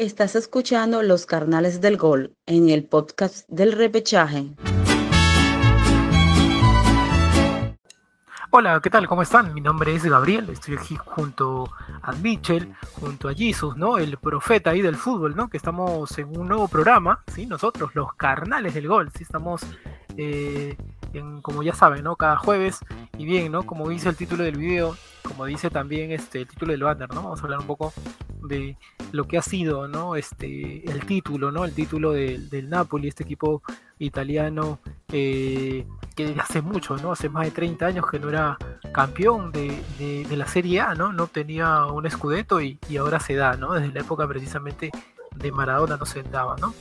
[0.00, 4.46] Estás escuchando Los Carnales del Gol en el podcast del repechaje.
[8.50, 9.06] Hola, ¿qué tal?
[9.06, 9.52] ¿Cómo están?
[9.52, 13.98] Mi nombre es Gabriel, estoy aquí junto a Mitchell, junto a Jesus, ¿no?
[13.98, 15.50] El profeta ahí del fútbol, ¿no?
[15.50, 17.44] Que estamos en un nuevo programa, ¿sí?
[17.44, 19.24] Nosotros, los carnales del gol, ¿sí?
[19.24, 19.60] Estamos,
[20.16, 20.78] eh,
[21.12, 22.16] en, como ya saben, ¿no?
[22.16, 22.80] Cada jueves,
[23.18, 23.64] y bien, ¿no?
[23.64, 27.22] Como dice el título del video, como dice también este, el título del banner, ¿no?
[27.22, 27.92] Vamos a hablar un poco
[28.42, 28.76] de
[29.12, 30.16] lo que ha sido ¿no?
[30.16, 31.64] este, el título, ¿no?
[31.64, 33.62] el título del Napoli, este equipo
[33.98, 34.80] italiano
[35.12, 37.12] eh, que hace mucho, ¿no?
[37.12, 38.56] hace más de 30 años que no era
[38.92, 41.12] campeón de, la Serie A, ¿no?
[41.12, 43.72] no tenía un escudeto y, y, ahora se da, ¿no?
[43.74, 44.90] desde la época precisamente
[45.36, 46.56] de Maradona no se daba.
[46.56, 46.74] ¿no?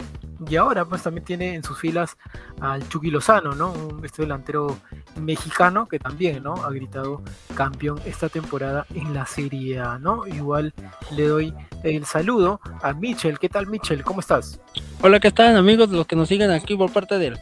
[0.48, 2.18] Y ahora pues también tiene en sus filas
[2.62, 3.72] al Chucky Lozano, ¿no?
[3.72, 4.78] Un este delantero
[5.20, 6.56] mexicano que también, ¿no?
[6.56, 7.22] Ha gritado
[7.56, 10.26] campeón esta temporada en la Serie A, ¿no?
[10.28, 10.74] Igual
[11.12, 11.54] le doy
[11.84, 13.40] el saludo a Michel.
[13.40, 14.04] ¿Qué tal Michel?
[14.04, 14.62] ¿Cómo estás?
[15.02, 15.90] Hola, ¿qué tal amigos?
[15.90, 17.38] Los que nos siguen aquí por parte del,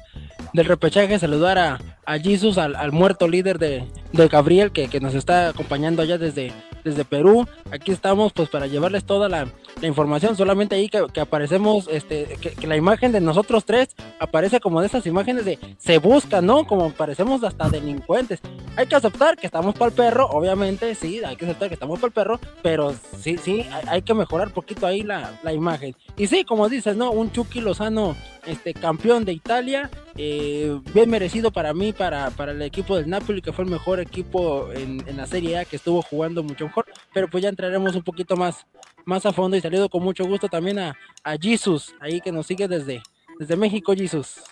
[0.53, 5.13] del repechaje, saludar a, a Jesus, al, muerto líder de, de Gabriel, que, que, nos
[5.13, 6.53] está acompañando allá desde,
[6.85, 7.45] desde Perú.
[7.69, 9.47] Aquí estamos pues para llevarles toda la,
[9.81, 14.87] información, solamente ahí que, aparecemos, este, que, la imagen de nosotros tres aparece como de
[14.87, 16.65] esas imágenes de se busca, ¿no?
[16.65, 18.39] Como parecemos hasta delincuentes.
[18.75, 21.99] Hay que aceptar que estamos para el perro, obviamente, sí, hay que aceptar que estamos
[21.99, 25.95] para el perro, pero sí, sí, hay, que mejorar poquito ahí la, la, imagen.
[26.15, 27.11] Y sí, como dices, ¿no?
[27.11, 32.61] Un Chucky Lozano, este, campeón de Italia, eh, bien merecido para mí, para, para el
[32.61, 36.01] equipo del Napoli, que fue el mejor equipo en, en la Serie A, que estuvo
[36.01, 38.65] jugando mucho mejor, pero pues ya entraremos un poquito más
[39.07, 42.45] más a fondo y saludo con mucho gusto también a, a Jesus, ahí que nos
[42.45, 43.01] sigue desde,
[43.39, 44.43] desde México, Jesus.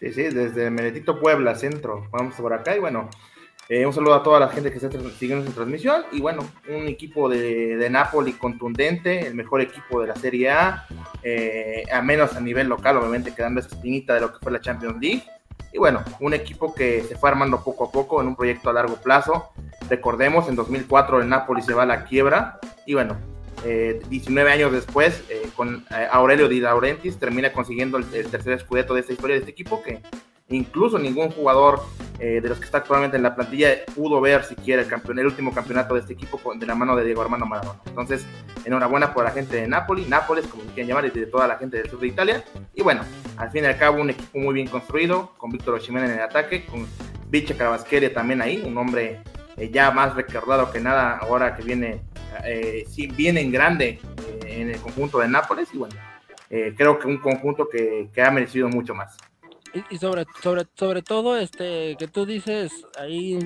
[0.00, 2.08] Sí, sí, desde Meretito Puebla, centro.
[2.10, 3.10] Vamos por acá y bueno,
[3.68, 6.02] eh, un saludo a toda la gente que está siguiendo esta transmisión.
[6.12, 10.86] Y bueno, un equipo de, de, Napoli contundente, el mejor equipo de la Serie A,
[11.22, 14.60] eh, a menos a nivel local, obviamente quedando esa espinita de lo que fue la
[14.62, 15.24] Champions League.
[15.72, 18.72] Y bueno, un equipo que se fue armando poco a poco en un proyecto a
[18.72, 19.50] largo plazo.
[19.88, 22.58] Recordemos, en 2004 el Napoli se va a la quiebra.
[22.86, 23.16] Y bueno,
[23.64, 28.94] 19 eh, años después, eh, con eh, Aurelio Di Laurentiis, termina consiguiendo el, tercer escudeto
[28.94, 30.00] de esta historia de este equipo, que
[30.52, 31.80] incluso ningún jugador
[32.18, 35.52] de los que está actualmente en la plantilla pudo ver siquiera el, campeón, el último
[35.52, 37.80] campeonato de este equipo de la mano de Diego Armando Maradona.
[37.84, 38.24] Entonces,
[38.64, 41.78] enhorabuena por la gente de Napoli, Nápoles, como quieran llamar, y de toda la gente
[41.78, 42.44] del sur de Italia.
[42.76, 43.02] Y bueno,
[43.36, 46.20] al fin y al cabo, un equipo muy bien construido, con Víctor Osimhen en el
[46.20, 46.86] ataque, con
[47.28, 49.20] Viche Carabasquelia también ahí, un hombre
[49.72, 52.02] ya más recordado que nada ahora que viene
[52.44, 54.00] eh, sí, viene en grande
[54.44, 55.94] eh, en el conjunto de Nápoles y bueno,
[56.50, 59.16] eh, creo que un conjunto que, ha merecido mucho más.
[59.90, 63.38] Y, sobre, sobre, sobre todo, este, que tú dices ahí,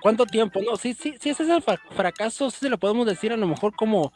[0.00, 0.60] ¿cuánto tiempo?
[0.62, 3.46] No, sí, sí, sí, ese es el fracaso, sí se lo podemos decir a lo
[3.46, 4.12] mejor como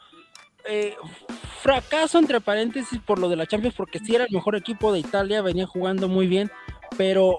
[1.61, 4.99] fracaso entre paréntesis por lo de la Champions, porque sí era el mejor equipo de
[4.99, 6.51] Italia, venía jugando muy bien,
[6.97, 7.37] pero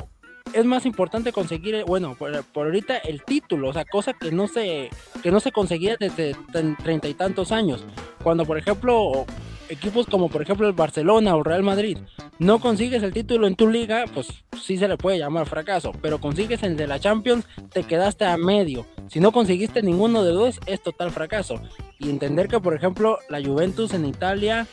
[0.53, 4.49] es más importante conseguir, eh, bueno, por, ahorita el título, o sea, cosa que no
[4.49, 4.91] se,
[5.23, 6.37] que no se conseguía desde
[6.83, 7.85] treinta y tantos años.
[8.23, 9.25] Cuando, por ejemplo,
[9.73, 11.99] equipos como por ejemplo el Barcelona o Real Madrid
[12.39, 14.29] no consigues el título en tu liga, pues
[14.61, 18.37] sí se le puede llamar fracaso, pero consigues el de la Champions, te quedaste a
[18.37, 18.87] medio.
[19.09, 21.61] Si no conseguiste ninguno de dos, es total fracaso.
[21.99, 24.67] Y entender que, por ejemplo, la Juventus en Italia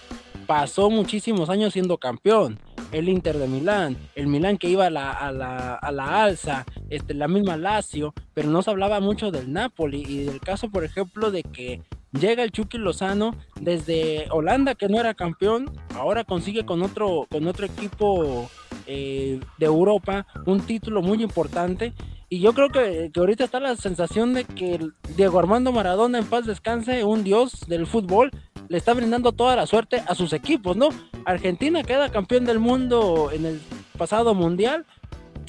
[0.47, 2.59] pasó muchísimos años siendo campeón
[2.91, 6.65] el Inter de Milán, el Milán que iba a la, a la, a la alza,
[6.89, 10.83] este, la misma Lazio, pero no se hablaba mucho del Napoli y del caso, por
[10.83, 16.65] ejemplo, de que llega el Chucky Lozano desde Holanda que no era campeón, ahora consigue
[16.65, 18.49] con otro, con otro equipo
[18.87, 21.93] eh, de Europa un título muy importante
[22.29, 24.79] y yo creo que, que, ahorita está la sensación de que
[25.15, 28.31] Diego Armando Maradona en paz descanse, un dios del fútbol,
[28.67, 30.89] le está brindando toda la suerte a sus equipos, ¿no?
[31.25, 33.61] Argentina queda campeón del mundo en el
[33.97, 34.85] pasado mundial.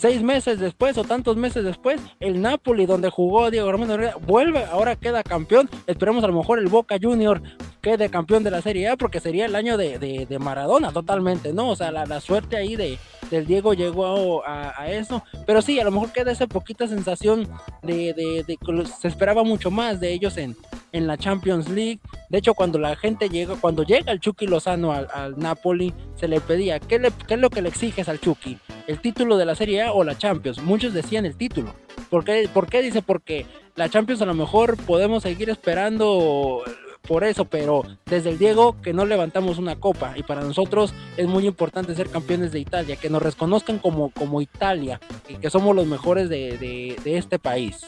[0.01, 4.97] Seis meses después o tantos meses después, el Napoli, donde jugó Diego Armando vuelve, ahora
[4.97, 5.69] queda campeón.
[5.87, 7.43] Esperemos a lo mejor el Boca Junior
[7.81, 11.71] quede campeón de la Serie A, porque sería el año de, Maradona totalmente, ¿no?
[11.71, 12.99] O sea, la, suerte ahí de,
[13.31, 15.23] del Diego llegó a, eso.
[15.47, 17.49] Pero sí, a lo mejor queda esa poquita sensación
[17.83, 20.57] de, de que se esperaba mucho más de ellos en,
[20.93, 22.01] en la Champions League.
[22.29, 26.41] De hecho, cuando la gente llega, cuando llega el Chucky Lozano al, Napoli, se le
[26.41, 28.59] pedía, ¿qué, es lo que le exiges al Chucky?
[28.87, 30.63] ¿El título de la Serie A o la Champions?
[30.63, 31.75] Muchos decían el título.
[32.09, 32.49] ¿Por qué?
[32.53, 32.83] ¿Por qué?
[32.83, 33.47] Dice, porque
[33.77, 36.63] la Champions a lo mejor podemos seguir esperando
[37.07, 41.27] por eso, pero desde el Diego que no levantamos una copa y para nosotros es
[41.27, 45.75] muy importante ser campeones de Italia, que nos reconozcan como, como Italia y que somos
[45.75, 47.87] los mejores de, este país.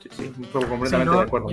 [0.00, 1.48] Sí, sí, completamente de acuerdo.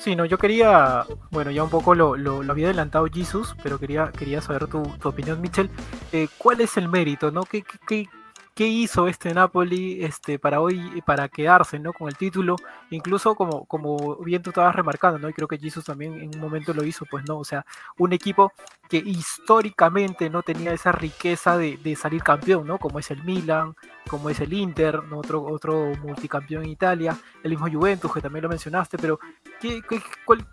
[0.00, 4.12] Sí, no, yo quería, bueno, ya un poco lo, lo, había adelantado Jesus, pero quería,
[4.16, 5.68] quería saber tu, tu opinión, Mitchell.
[6.12, 7.42] Eh, ¿Cuál es el mérito, no?
[7.42, 8.08] ¿Qué, qué,
[8.56, 11.92] qué hizo este Napoli este, para hoy, para quedarse ¿no?
[11.92, 12.56] con el título,
[12.88, 15.28] incluso como, como bien tú estabas remarcando, ¿no?
[15.28, 17.66] y creo que Jesus también en un momento lo hizo, pues no, o sea,
[17.98, 18.54] un equipo
[18.88, 22.78] que históricamente no tenía esa riqueza de, salir campeón, ¿no?
[22.78, 23.74] como es el Milan,
[24.08, 28.48] como es el Inter, otro, otro multicampeón en Italia, el mismo Juventus, que también lo
[28.48, 29.20] mencionaste, pero
[29.60, 30.00] ¿qué, qué,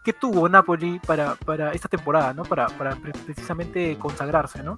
[0.04, 2.44] qué tuvo Napoli para, para esta temporada, ¿no?
[2.44, 4.62] para, para precisamente consagrarse?
[4.62, 4.76] ¿no?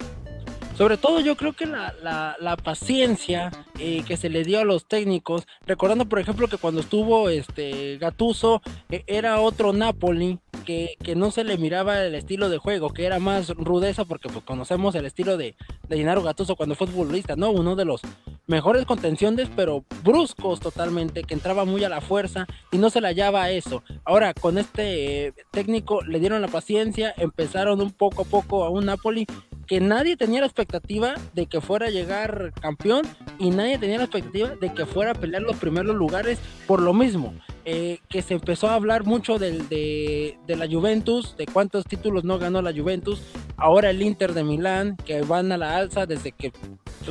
[0.78, 3.50] Sobre todo yo creo que la, la, paciencia
[3.80, 7.98] eh, que se le dio a los técnicos, recordando por ejemplo que cuando estuvo este
[7.98, 13.06] Gatuso eh, era otro Napoli que, no se le miraba el estilo de juego, que
[13.06, 15.56] era más rudeza porque pues, conocemos el estilo de,
[15.88, 17.52] de Gennaro Gatuso cuando fue futbolista, ¿no?
[17.52, 18.02] Uno de los
[18.48, 23.08] mejores contenciones, pero bruscos totalmente, que entraba muy a la fuerza y no se le
[23.08, 23.84] hallaba eso.
[24.04, 28.70] Ahora, con este eh, técnico le dieron la paciencia, empezaron un poco a poco a
[28.70, 29.26] un Napoli
[29.68, 33.06] que nadie tenía la expectativa de que fuera a llegar campeón
[33.40, 36.94] y nadie tenía la expectativa de que fuera a pelear los primeros lugares por lo
[36.94, 37.34] mismo.
[37.68, 42.38] Eh, que se empezó a hablar mucho de, de, la Juventus, de cuántos títulos no
[42.38, 43.24] ganó la Juventus,
[43.58, 46.54] ahora el Inter de Milán, que van a la alza desde que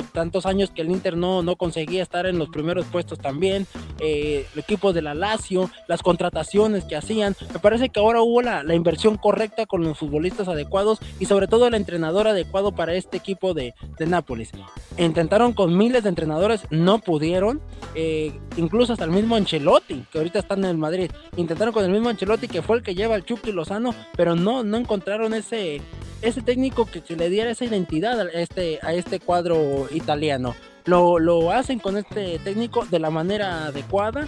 [0.03, 3.67] tantos años que el Inter no, no conseguía estar en los primeros puestos también,
[3.99, 8.41] eh, el equipo de la Lazio, las contrataciones que hacían, me parece que ahora hubo
[8.41, 12.93] la, la, inversión correcta con los futbolistas adecuados y sobre todo el entrenador adecuado para
[12.93, 14.51] este equipo de, de Nápoles.
[14.97, 17.61] Intentaron con miles de entrenadores, no pudieron,
[17.95, 21.91] eh, incluso hasta el mismo Ancelotti, que ahorita está en el Madrid, intentaron con el
[21.91, 25.81] mismo Ancelotti que fue el que lleva el Chucky Lozano, pero no, no encontraron ese,
[26.21, 30.55] ese técnico que, le diera esa identidad a este, a este cuadro italiano.
[30.85, 34.27] Lo, lo hacen con este técnico de la manera adecuada.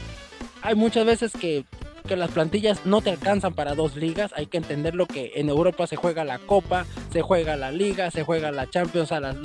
[0.62, 1.65] Hay muchas veces que
[2.07, 4.31] que las plantillas no te alcanzan para dos ligas.
[4.36, 8.09] Hay que entender lo que en Europa se juega la Copa, se juega la Liga,
[8.09, 9.36] se juega la Champions, a las,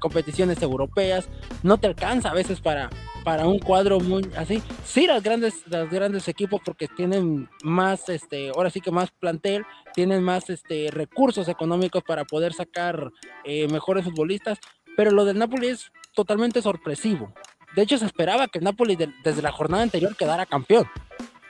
[0.00, 1.28] competiciones europeas.
[1.62, 2.90] No te alcanza a veces para,
[3.24, 4.62] para un cuadro muy así.
[4.84, 9.64] Sí, las grandes, los grandes equipos porque tienen más, este, ahora sí que más plantel,
[9.94, 13.12] tienen más este, recursos económicos para poder sacar
[13.44, 14.58] eh, mejores futbolistas.
[14.96, 17.32] Pero lo del Napoli es totalmente sorpresivo.
[17.74, 20.86] De hecho, se esperaba que el Napoli desde la jornada anterior quedara campeón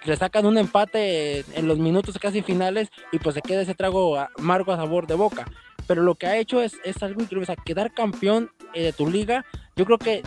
[0.05, 4.19] le sacan un empate en los minutos casi finales y pues se queda ese trago
[4.37, 5.47] amargo a sabor de boca.
[5.87, 8.93] Pero lo que ha hecho es, es algo increíble, o sea, quedar campeón eh, de
[8.93, 9.45] tu liga,
[9.77, 10.23] yo creo que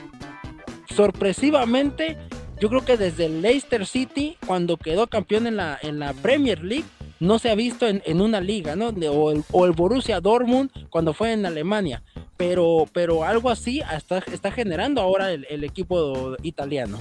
[0.94, 2.18] sorpresivamente,
[2.60, 6.64] yo creo que desde el Leicester City, cuando quedó campeón en la, en la Premier
[6.64, 6.86] League,
[7.20, 8.90] no se ha visto en, en una liga, ¿no?
[8.90, 12.04] O el, o el, Borussia Dortmund cuando fue en Alemania.
[12.38, 17.00] Pero, pero algo así está, está generando ahora el, el equipo italiano.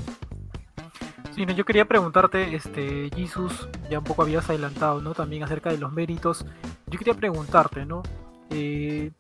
[1.35, 5.15] Sí, yo quería preguntarte, este, Jesus, ya un poco habías adelantado, ¿no?
[5.15, 6.47] También acerca de los méritos.
[6.87, 8.05] Yo quería preguntarte, ¿no?
[8.51, 9.11] Eh,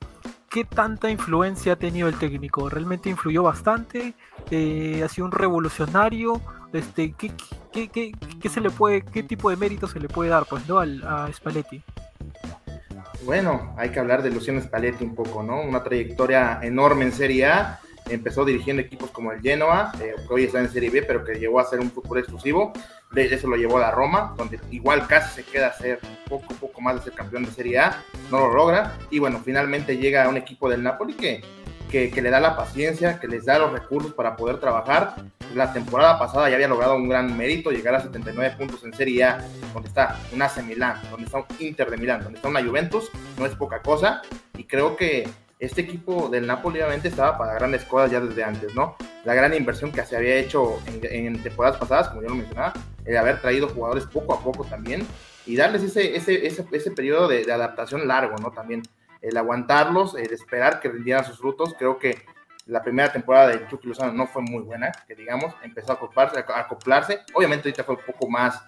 [0.48, 2.68] ¿Qué tanta influencia ha tenido el técnico?
[2.68, 4.14] ¿Realmente influyó bastante?
[4.52, 6.40] Eh, ¿Ha sido un revolucionario?
[6.72, 7.32] Este, ¿qué,
[7.72, 10.68] qué, qué, qué, se le puede, qué tipo de mérito se le puede dar, pues,
[10.68, 10.78] ¿no?
[10.78, 11.82] Al, a Spalletti.
[13.24, 15.62] Bueno, hay que hablar de Luciano Spalletti un poco, ¿no?
[15.62, 17.80] Una trayectoria enorme en Serie A
[18.10, 21.36] empezó dirigiendo equipos como el Genoa, eh, que hoy está en Serie B, pero que
[21.36, 22.74] llegó a ser un fútbol exclusivo.
[23.12, 26.52] De eso lo llevó a la Roma, donde igual casi se queda a ser poco,
[26.54, 28.98] poco más de ser campeón de Serie A, no lo logra.
[29.10, 31.42] Y bueno, finalmente llega a un equipo del Napoli que,
[32.12, 35.14] que, le da la paciencia, que les da los recursos para poder trabajar.
[35.54, 39.22] La temporada pasada ya había logrado un gran mérito, llegar a 79 puntos en Serie
[39.22, 43.10] A, donde está un AC donde está un Inter de Milán, donde está una Juventus,
[43.38, 44.22] no es poca cosa.
[44.56, 45.28] Y creo que
[45.60, 48.96] este equipo del Napoli obviamente estaba para grandes cosas ya desde antes, ¿no?
[49.24, 52.72] La gran inversión que se había hecho en, temporadas pasadas, como yo lo mencionaba,
[53.04, 55.06] el haber traído jugadores poco a poco también
[55.46, 58.50] y darles ese, ese, ese periodo de, adaptación largo, ¿no?
[58.50, 58.82] También
[59.24, 62.18] el aguantarlos, el esperar que rindieran sus frutos, creo que
[62.66, 66.40] la primera temporada de Chucky Lozano no fue muy buena, que digamos, empezó a acoplarse,
[66.40, 66.68] a
[67.34, 68.62] obviamente ahorita fue un poco más,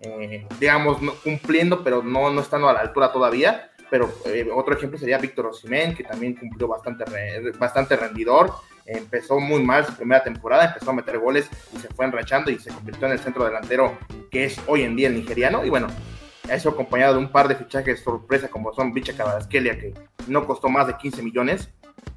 [0.00, 4.98] eh, digamos, cumpliendo, pero no, no estando a la altura todavía, pero eh, otro ejemplo
[4.98, 7.04] sería Víctor Osimén, que también cumplió bastante,
[7.58, 8.52] bastante rendidor,
[8.84, 12.58] empezó muy mal su primera temporada, empezó a meter goles y se fue enrachando y
[12.58, 13.96] se convirtió en el centro delantero
[14.30, 15.88] que es hoy en día el nigeriano, y bueno,
[16.48, 19.94] eso acompañado de un par de fichajes sorpresa como son Bicha que
[20.26, 21.70] no costó más de 15 millones,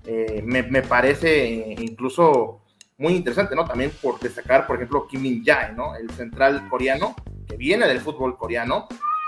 [0.06, 2.62] eh, me, me, parece incluso
[2.98, 3.66] muy interesante, ¿no?
[3.66, 5.96] También por destacar, por ejemplo, Kim Min Jae, ¿no?
[5.96, 7.16] El central coreano,
[7.48, 8.88] que viene del fútbol coreano,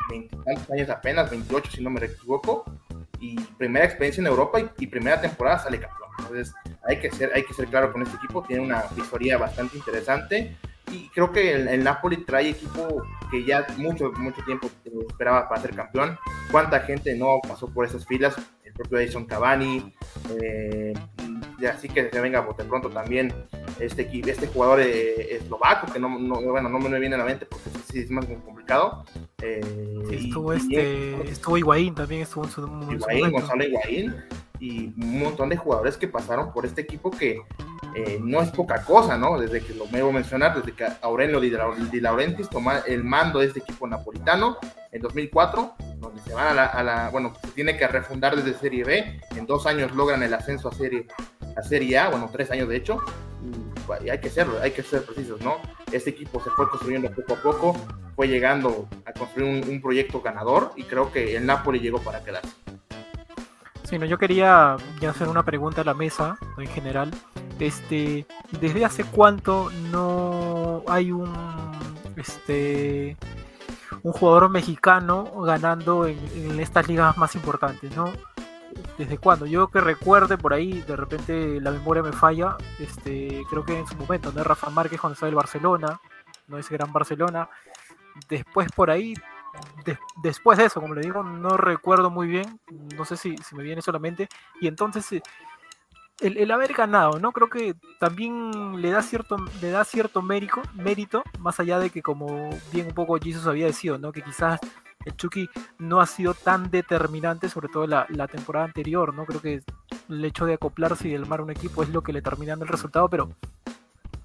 [0.10, 2.64] 20 años apenas, 28 si no me equivoco,
[3.20, 6.10] y primera experiencia en Europa y, primera temporada sale campeón.
[6.20, 9.78] Entonces hay que, ser, hay que ser claro con este equipo, tiene una historia bastante
[9.78, 10.58] interesante
[10.92, 14.70] y creo que el, Napoli trae equipo que ya mucho, mucho tiempo
[15.08, 16.18] esperaba para ser campeón.
[16.52, 18.36] ¿Cuánta gente no pasó por esas filas?
[18.64, 19.94] El propio Edison Cavani,
[20.40, 20.94] eh,
[21.70, 23.34] así que se venga de pronto también
[23.80, 27.70] este, este jugador eh, eslovaco, que no, bueno, no me viene a la mente porque
[27.92, 29.04] sí, es más complicado.
[29.42, 29.62] Eh,
[30.12, 34.16] estuvo, este, estuvo Higuaín también, estuvo en su, Higuaín, Gonzalo Higuaín,
[34.60, 37.42] y un montón de jugadores que pasaron por este equipo que
[37.96, 39.40] eh, no es poca cosa, ¿no?
[39.40, 43.40] Desde que lo me voy a mencionar, desde que Aurelio Di Laurentiis toma el mando
[43.40, 44.58] de este equipo napolitano
[44.92, 48.84] en 2004, donde se van a la, a la, bueno, tiene que refundar desde Serie
[48.84, 51.08] B, en dos años logran el ascenso a Serie,
[51.56, 53.02] a Serie A, bueno, tres años de hecho,
[54.04, 55.58] y hay que serlo, hay que ser precisos, ¿no?
[55.92, 57.76] Este equipo se fue construyendo poco a poco,
[58.16, 62.24] fue llegando a construir un, un proyecto ganador y creo que el Napoli llegó para
[62.24, 62.52] quedarse.
[63.88, 64.76] Sí, no, yo quería
[65.08, 67.10] hacer una pregunta a la mesa en general.
[67.58, 68.28] Este,
[68.60, 71.34] ¿desde hace cuánto no hay un
[72.18, 73.16] este
[74.04, 76.20] un jugador mexicano ganando en,
[76.60, 78.12] estas ligas más importantes, ¿no?
[78.98, 79.46] ¿Desde cuándo?
[79.46, 83.88] Yo que recuerde por ahí, de repente la memoria me falla, este, creo que en
[83.88, 84.44] su momento, ¿no?
[84.44, 86.02] Rafa Márquez cuando estaba el Barcelona,
[86.48, 87.50] no ese gran Barcelona.
[88.28, 89.14] Después por ahí
[90.22, 92.60] después de eso, como le digo, no recuerdo muy bien,
[92.96, 94.28] no sé si, si me viene solamente,
[94.60, 95.22] y entonces eh,
[96.20, 97.32] el, haber ganado, ¿no?
[97.32, 102.02] Creo que también le da cierto, le da cierto mérito, mérito, más allá de que
[102.02, 104.12] como bien un poco Jesus había decidido, ¿no?
[104.12, 104.60] Que quizás
[105.06, 105.48] el Chucky
[105.78, 109.26] no ha sido tan determinante, sobre todo la, la temporada anterior, ¿no?
[109.26, 109.62] Creo que
[110.10, 112.66] el hecho de acoplarse y de armar un equipo es lo que le termina dando
[112.66, 113.30] el resultado, pero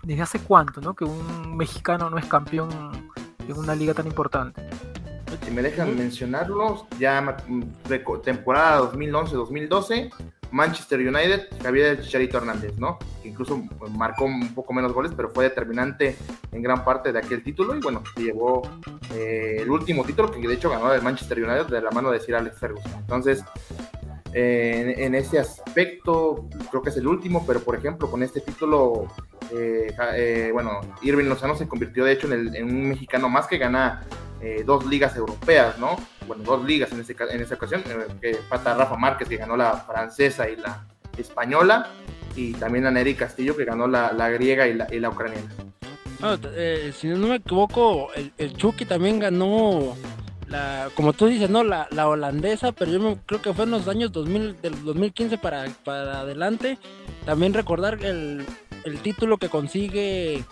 [0.03, 0.95] ¿desde hace cuánto, ¿no?
[0.95, 2.71] Que un mexicano no es campeón
[3.47, 4.63] en una liga tan importante
[5.45, 7.37] si me dejan mencionarlos, ya
[8.23, 10.11] temporada 2011-2012,
[10.53, 12.99] Manchester United, Javier Chicharito Hernández, ¿no?
[13.23, 16.17] Que incluso pues, marcó un poco menos goles, pero fue determinante
[16.53, 18.63] en gran parte de aquel título y bueno, se llevó
[19.15, 22.21] eh, el último título que de hecho ganó el Manchester United de la mano de
[22.21, 22.93] Sir Alex Ferguson.
[22.99, 23.43] Entonces,
[24.35, 29.09] en, ese aspecto creo que es el último, pero por ejemplo con este título,
[29.53, 33.59] eh, eh, bueno, Irving Lozano se convirtió de hecho en, en un mexicano más que
[33.59, 34.07] gana
[34.43, 35.97] eh, dos ligas europeas, ¿no?
[36.27, 37.85] Bueno, dos ligas en, ese, en esa ocasión,
[38.21, 40.85] que pata Rafa Márquez, que ganó la francesa y la
[41.17, 41.91] española,
[42.35, 45.49] y también a Neri Castillo, que ganó la, griega y la, y la ucraniana.
[46.21, 46.37] Ah,
[46.93, 49.97] si no me equivoco, el, Chucky también ganó,
[50.53, 51.65] la, como tú dices, ¿no?
[51.65, 55.67] La, la holandesa, pero yo creo que fue en los años 2000, del 2015 para,
[55.85, 56.79] para adelante.
[57.25, 58.47] También recordar el,
[58.85, 60.45] el título que consigue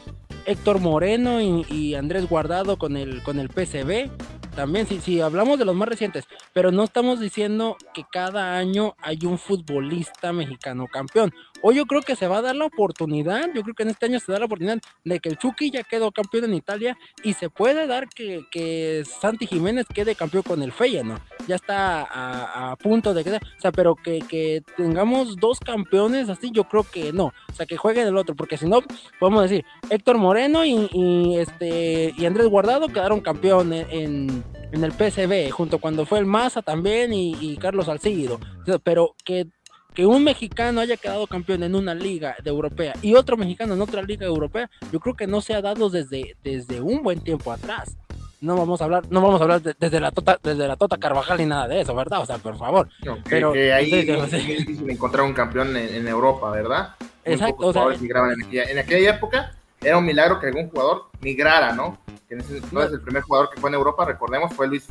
[0.46, 4.10] Héctor Moreno y, Andrés Guardado con el, con el PCB.
[4.54, 8.94] También, si, si hablamos de los más recientes, pero no estamos diciendo que cada año
[9.00, 11.32] hay un futbolista mexicano campeón.
[11.62, 14.06] Hoy yo creo que se va a dar la oportunidad, yo creo que en este
[14.06, 17.34] año se da la oportunidad de que el Chucky ya quedó campeón en Italia y
[17.34, 21.20] se puede dar que, que Santi Jiménez quede campeón con el Feyenoord.
[21.50, 26.52] Ya está a, punto de quedar, o sea, pero que, que, tengamos dos campeones así,
[26.52, 28.82] yo creo que no, o sea, que jueguen el otro, porque si no,
[29.18, 35.50] podemos decir, Héctor Moreno y, este y Andrés Guardado quedaron campeón en, en el PCB,
[35.50, 38.38] junto cuando fue el Maza también y, Carlos Salcido,
[38.84, 39.48] pero que
[39.92, 44.02] que un mexicano haya quedado campeón en una liga europea y otro mexicano en otra
[44.02, 47.96] liga europea, yo creo que no se ha dado desde, desde un buen tiempo atrás.
[48.40, 51.38] No vamos a hablar, no vamos a hablar desde la tota, desde la Tota Carvajal
[51.38, 52.22] ni nada de eso, ¿verdad?
[52.22, 52.88] O sea, por favor.
[53.28, 56.94] pero ahí es difícil encontrar un campeón en, Europa, ¿verdad?
[57.24, 57.66] Exacto.
[57.66, 61.98] O sea, en, aquella, época era un milagro que algún jugador migrara, ¿no?
[62.28, 64.88] Que en ese, entonces el primer jugador que fue en Europa, recordemos, fue Luis,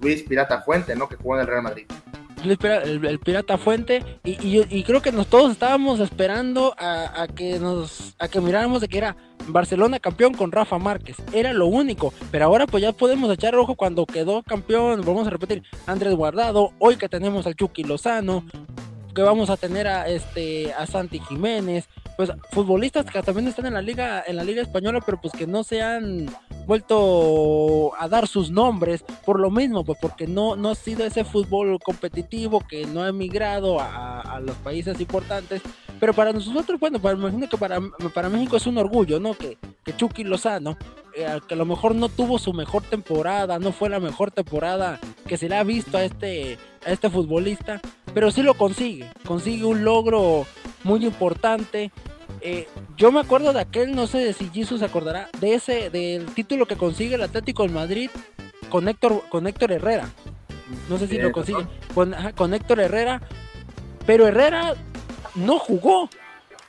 [0.00, 1.08] Luis Pirata Fuente, ¿no?
[1.08, 1.86] Que jugó en el Real Madrid
[2.44, 8.40] el, Pirata Fuente y, creo que nos todos estábamos esperando a, que nos a que
[8.40, 9.16] miráramos de que era
[9.48, 11.16] Barcelona campeón con Rafa Márquez.
[11.32, 12.12] Era lo único.
[12.30, 15.02] Pero ahora pues ya podemos echar ojo cuando quedó campeón.
[15.04, 18.44] Vamos a repetir Andrés Guardado hoy que tenemos al Chucky Lozano
[19.14, 21.88] que vamos a tener a este a Santi Jiménez.
[22.16, 25.46] Pues futbolistas que también están en la liga en la liga española pero pues que
[25.46, 26.28] no se han
[26.68, 31.24] vuelto a dar sus nombres por lo mismo pues porque no no ha sido ese
[31.24, 35.62] fútbol competitivo que no ha emigrado a, los países importantes.
[35.98, 37.80] Pero para nosotros bueno para, imagino que para,
[38.14, 40.76] para México es un orgullo no que, que Chucky Lozano
[41.16, 45.00] eh, que a lo mejor no tuvo su mejor temporada no fue la mejor temporada
[45.26, 47.80] que se le ha visto a este a este futbolista
[48.14, 50.46] pero sí lo consigue consigue un logro
[50.84, 51.90] muy importante
[52.40, 56.26] eh, yo me acuerdo de aquel, no sé si Jesus se acordará, de ese, del
[56.26, 58.10] título que consigue el Atlético de Madrid
[58.70, 60.08] con Héctor, con Héctor Herrera.
[60.88, 61.66] No sé si lo consigue.
[61.94, 63.22] Con, con Héctor Herrera.
[64.06, 64.74] Pero Herrera
[65.34, 66.10] no jugó.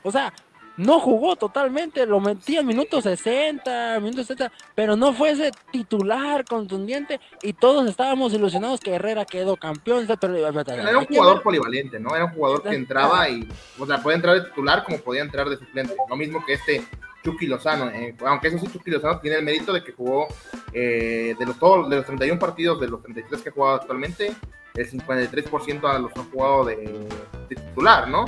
[0.02, 0.32] O sea,
[0.80, 6.44] no jugó totalmente, lo metía en minutos 60, minutos 60, pero no fue ese titular
[6.44, 10.08] contundente y todos estábamos ilusionados que Herrera quedó campeón.
[10.18, 12.16] Pero, era un jugador polivalente, ¿no?
[12.16, 13.46] Era un jugador que entraba y,
[13.78, 15.94] o sea, podía entrar de titular como podía entrar de suplente.
[16.08, 16.82] Lo mismo que este
[17.22, 20.28] Chucky Lozano, eh, aunque eso sí, Chucky Lozano tiene el mérito de que jugó
[20.72, 24.32] eh, de, los, todos, de los 31 partidos, de los 33 que ha jugado actualmente,
[24.74, 27.06] el 53% a los que han jugado de
[27.48, 28.24] titular, ¿no?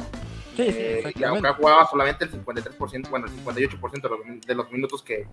[0.57, 4.55] Sí, sí, eh, y aunque jugaba solamente el 53%, bueno, el 58% de los, de
[4.55, 5.27] los minutos que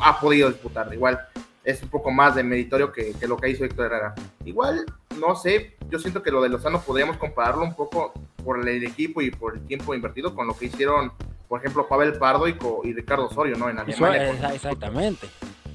[0.00, 0.92] ha podido disputar.
[0.92, 1.20] Igual
[1.64, 4.14] es un poco más de meritorio que, que, lo que hizo Héctor Herrera.
[4.44, 4.84] Igual,
[5.18, 8.12] no sé, yo siento que lo de Lozano podríamos compararlo un poco
[8.44, 11.12] por el equipo y por el tiempo invertido con lo que hicieron,
[11.48, 13.70] por ejemplo, Pavel Pardo y, y Ricardo Osorio, ¿no?
[13.70, 14.54] En Alemania.
[14.54, 15.26] Exactamente.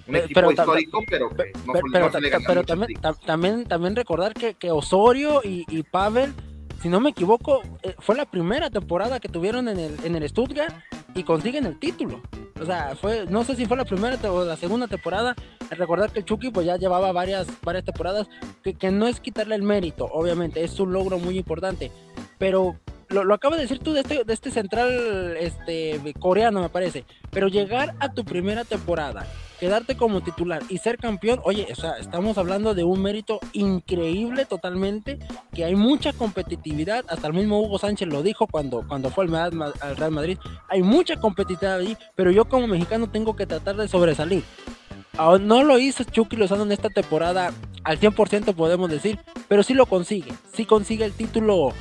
[0.08, 3.96] Un equipo pero, histórico, pero que no, pero, no se le pero también, también, también
[3.96, 6.34] recordar que, que Osorio y, y Pavel
[6.82, 10.28] si no me equivoco, eh, fue la primera temporada que tuvieron en el, en el
[10.30, 10.74] Stuttgart
[11.16, 12.22] y consiguen el título.
[12.60, 15.36] O sea, fue, no sé si fue la primera o la segunda temporada.
[15.72, 18.28] Recordar que el Chucky pues ya llevaba varias, varias temporadas,
[18.64, 21.92] que, que no es quitarle el mérito, obviamente, es un logro muy importante.
[22.38, 22.78] Pero
[23.10, 27.06] lo, lo acabas de decir tú de este, de este central este, coreano, me parece.
[27.32, 29.26] Pero llegar a tu primera temporada,
[29.60, 34.46] quedarte como titular y ser campeón, oye, o sea, estamos hablando de un mérito increíble
[34.46, 35.20] totalmente,
[35.54, 39.74] que hay mucha competitividad, hasta el mismo Hugo Sánchez lo dijo cuando, cuando fue al,
[39.82, 40.38] al Real Madrid,
[40.70, 44.44] hay mucha competitividad ahí, pero yo como mexicano tengo que tratar de sobresalir.
[45.18, 47.52] Ah, no lo hizo Chucky Lozano en esta temporada
[47.84, 51.74] al 100% podemos decir, pero sí lo consigue, sí consigue el título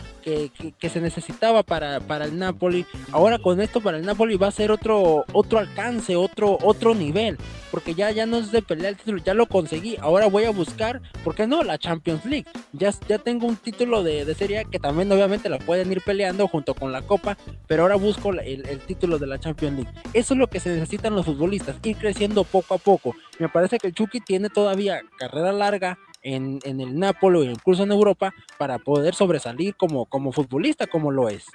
[0.79, 2.87] que, se necesitaba para, para, el Napoli.
[3.13, 7.39] Ahora con esto para el Napoli va a ser otro, otro alcance, otro, otro nivel,
[7.71, 9.97] porque ya, ya no es de pelear el título, ya lo conseguí.
[10.01, 11.63] Ahora voy a buscar, ¿por qué no?
[11.63, 12.47] La Champions League.
[12.73, 16.49] Ya, ya tengo un título de, de serie que también obviamente la pueden ir peleando
[16.49, 19.93] junto con la Copa, pero ahora busco el, el título de la Champions League.
[20.13, 23.15] Eso es lo que se necesitan los futbolistas, ir creciendo poco a poco.
[23.39, 25.99] Me parece que el Chucky tiene todavía carrera larga,
[26.35, 31.11] en, en el Napoli o incluso en Europa para poder sobresalir como, como futbolista como
[31.11, 31.47] lo es.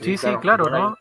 [0.00, 0.96] Sí, sí, claro, ¿no?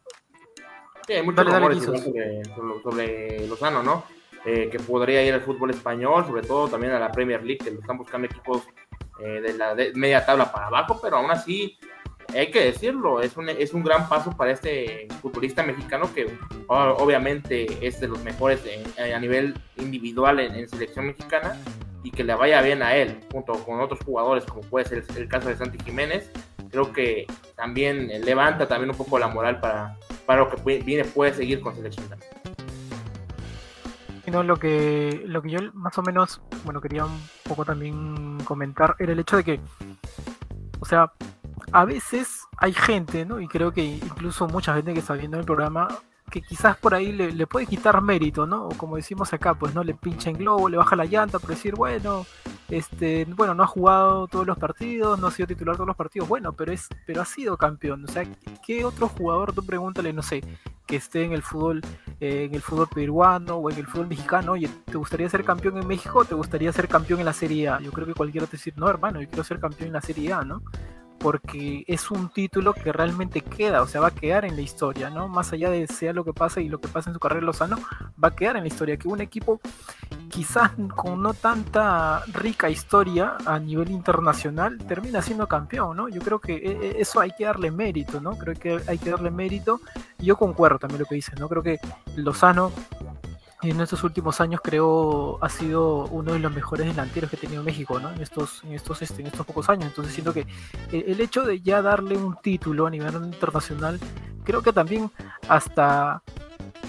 [1.05, 2.43] Sí, hay muchos rumores sobre,
[2.83, 4.03] sobre, Lozano, ¿no?
[4.45, 7.71] Eh, que podría ir al fútbol español, sobre todo también a la Premier League, que
[7.71, 8.63] lo están buscando equipos
[9.23, 11.77] eh, de la media tabla para abajo, pero aún así
[12.33, 16.37] hay que decirlo, es un, es un gran paso para este futbolista mexicano que
[16.67, 18.61] obviamente es de los mejores
[18.97, 21.57] a nivel individual en, selección mexicana
[22.03, 25.27] y que le vaya bien a él, junto con otros jugadores, como puede ser el,
[25.27, 26.31] caso de Santi Jiménez,
[26.69, 31.33] creo que también levanta también un poco la moral para, para lo que viene, puede
[31.33, 32.07] seguir con selección
[34.27, 38.95] No, lo que lo que yo más o menos bueno quería un poco también comentar
[38.99, 39.59] era el hecho de que
[40.79, 41.13] o sea
[41.71, 45.45] a veces hay gente no y creo que incluso mucha gente que está viendo el
[45.45, 45.87] programa
[46.29, 48.67] que quizás por ahí le, puede quitar mérito, ¿no?
[48.67, 51.49] O como decimos acá, pues no le pincha en globo, le baja la llanta por
[51.49, 52.25] decir, bueno,
[52.69, 56.27] este, bueno, no ha jugado todos los partidos, no ha sido titular todos los partidos,
[56.27, 58.03] bueno, pero es, pero ha sido campeón.
[58.03, 58.25] O sea,
[58.65, 60.43] ¿qué otro jugador, tú pregúntale, no sé,
[60.85, 61.81] que esté en el fútbol,
[62.19, 65.77] eh, en el fútbol peruano o en el fútbol mexicano, oye, ¿te gustaría ser campeón
[65.77, 67.79] en México o te gustaría ser campeón en la Serie A?
[67.79, 70.33] Yo creo que cualquiera te decir, no, hermano, yo quiero ser campeón en la Serie
[70.33, 70.61] A, ¿no?
[71.19, 75.09] Porque es un título que realmente queda, o sea, va a quedar en la historia,
[75.09, 75.27] ¿no?
[75.27, 77.77] Más allá de sea lo que pase y lo que pasa en su carrera Lozano,
[78.23, 78.97] va a quedar en la historia.
[78.97, 79.59] Que un equipo
[80.29, 86.09] quizás con no tanta rica historia a nivel internacional termina siendo campeón, ¿no?
[86.09, 88.37] Yo creo que e, e, eso hay que darle mérito, ¿no?
[88.37, 89.81] Creo que hay que darle mérito.
[90.19, 91.49] Yo concuerdo también lo que dices, ¿no?
[91.49, 91.79] Creo que
[92.15, 92.71] Lozano
[93.63, 97.63] en estos últimos años creo ha sido uno de los mejores delanteros que ha tenido
[97.63, 98.11] México, ¿no?
[98.11, 99.85] En estos, en estos, este, en estos pocos años.
[99.85, 100.45] Entonces siento que
[100.91, 103.99] el hecho de ya darle un título a nivel internacional,
[104.43, 105.11] creo que también
[105.47, 106.21] hasta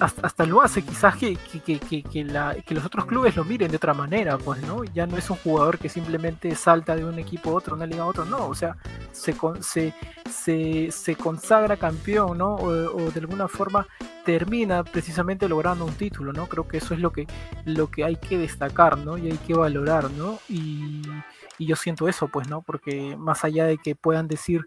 [0.01, 3.95] hasta, lo hace quizás que, que, que, que, los otros clubes lo miren de otra
[3.95, 4.85] manera, pues, ¿no?
[4.85, 8.03] Ya no es un jugador que simplemente salta de un equipo a otro, una liga
[8.03, 8.77] a otro, no, o sea,
[9.13, 9.95] se, se,
[10.31, 12.55] se, se consagra campeón, ¿no?
[12.55, 13.87] O, de alguna forma
[14.25, 16.47] termina precisamente logrando un título, ¿no?
[16.47, 17.27] Creo que eso es lo que,
[17.65, 19.17] lo que hay que destacar, ¿no?
[19.19, 20.39] Y hay que valorar, ¿no?
[20.49, 21.03] Y,
[21.59, 22.63] y yo siento eso, pues, ¿no?
[22.63, 24.67] Porque más allá de que puedan decir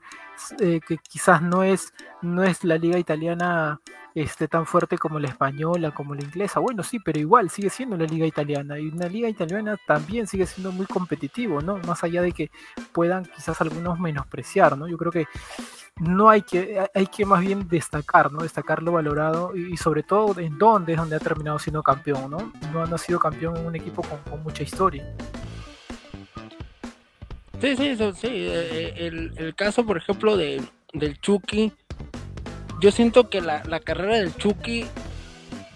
[0.59, 3.79] eh, que quizás no es, no es la liga italiana
[4.13, 6.59] este, tan fuerte como la española, como la inglesa.
[6.59, 8.77] Bueno, sí, pero igual sigue siendo la liga italiana.
[8.79, 11.77] Y una liga italiana también sigue siendo muy competitivo, ¿no?
[11.79, 12.51] Más allá de que
[12.91, 14.87] puedan quizás algunos menospreciar, ¿no?
[14.87, 15.27] Yo creo que
[15.99, 18.39] no hay que, hay que más bien destacar, ¿no?
[18.39, 22.51] Destacar lo valorado y, sobre todo en dónde es donde ha terminado siendo campeón, ¿no?
[22.73, 25.05] No, ha sido campeón en un equipo con, mucha historia.
[27.59, 28.27] Sí, sí, sí.
[28.27, 30.61] Eh, el, el caso, por ejemplo, de,
[30.93, 31.71] del Chucky
[32.81, 34.85] yo siento que la, carrera del Chucky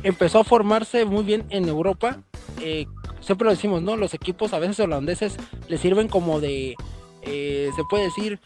[0.04, 2.18] empezó a formarse muy bien en Europa.
[2.60, 2.88] Eh,
[3.22, 3.96] siempre lo decimos, ¿no?
[3.96, 5.38] Los equipos a veces holandeses
[5.68, 6.76] le sirven como de,
[7.22, 8.40] eh, se puede decir...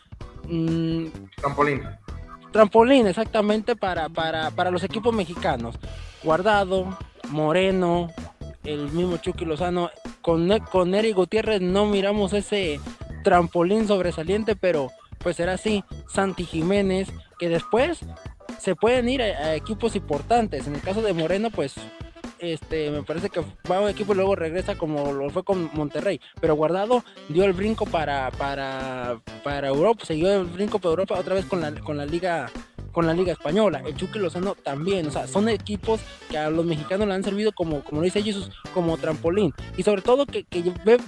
[0.48, 1.06] Mm,
[1.38, 1.84] trampolín.
[2.52, 5.76] Trampolín, exactamente, para, para, para los equipos mexicanos.
[6.22, 6.98] Guardado,
[7.30, 8.12] Moreno,
[8.65, 9.89] el mismo Chucky Lozano.
[10.22, 12.82] Con, con Eric Gutiérrez no miramos ese
[13.24, 15.86] trampolín sobresaliente, pero pues era así.
[16.08, 18.02] Santi Jiménez, que después
[18.60, 20.67] se pueden ir a, equipos importantes.
[20.67, 21.76] En el caso de Moreno, pues
[22.39, 25.69] este, me parece que va a un equipo y luego regresa como lo fue con
[25.74, 26.19] Monterrey.
[26.39, 31.36] Pero Guardado dio el brinco para, para, para Europa, siguió el brinco para Europa otra
[31.36, 32.52] vez con la, con la liga
[32.91, 33.82] con la Liga Española.
[33.86, 35.08] El Chucky Lozano también.
[35.08, 38.49] O sea, son equipos que a los mexicanos le han servido como, como dice Jesús,
[38.73, 39.54] como trampolín.
[39.78, 40.45] Y sobre todo que,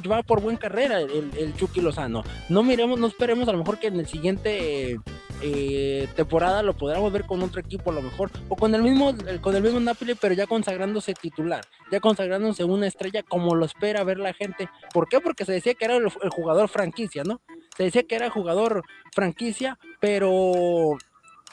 [0.09, 2.23] va por buena carrera el, el, Chucky Lozano.
[2.49, 4.99] No miremos, no esperemos a lo mejor que en el siguiente
[5.41, 8.31] eh, temporada lo podamos ver con otro equipo a lo mejor.
[8.49, 11.63] O con el mismo, con el mismo Napoli, pero ya consagrándose titular.
[11.91, 14.69] Ya consagrándose una estrella como lo espera ver la gente.
[14.93, 15.19] ¿Por qué?
[15.19, 17.41] Porque se decía que era el jugador franquicia, ¿no?
[17.75, 20.97] Se decía que era jugador franquicia, pero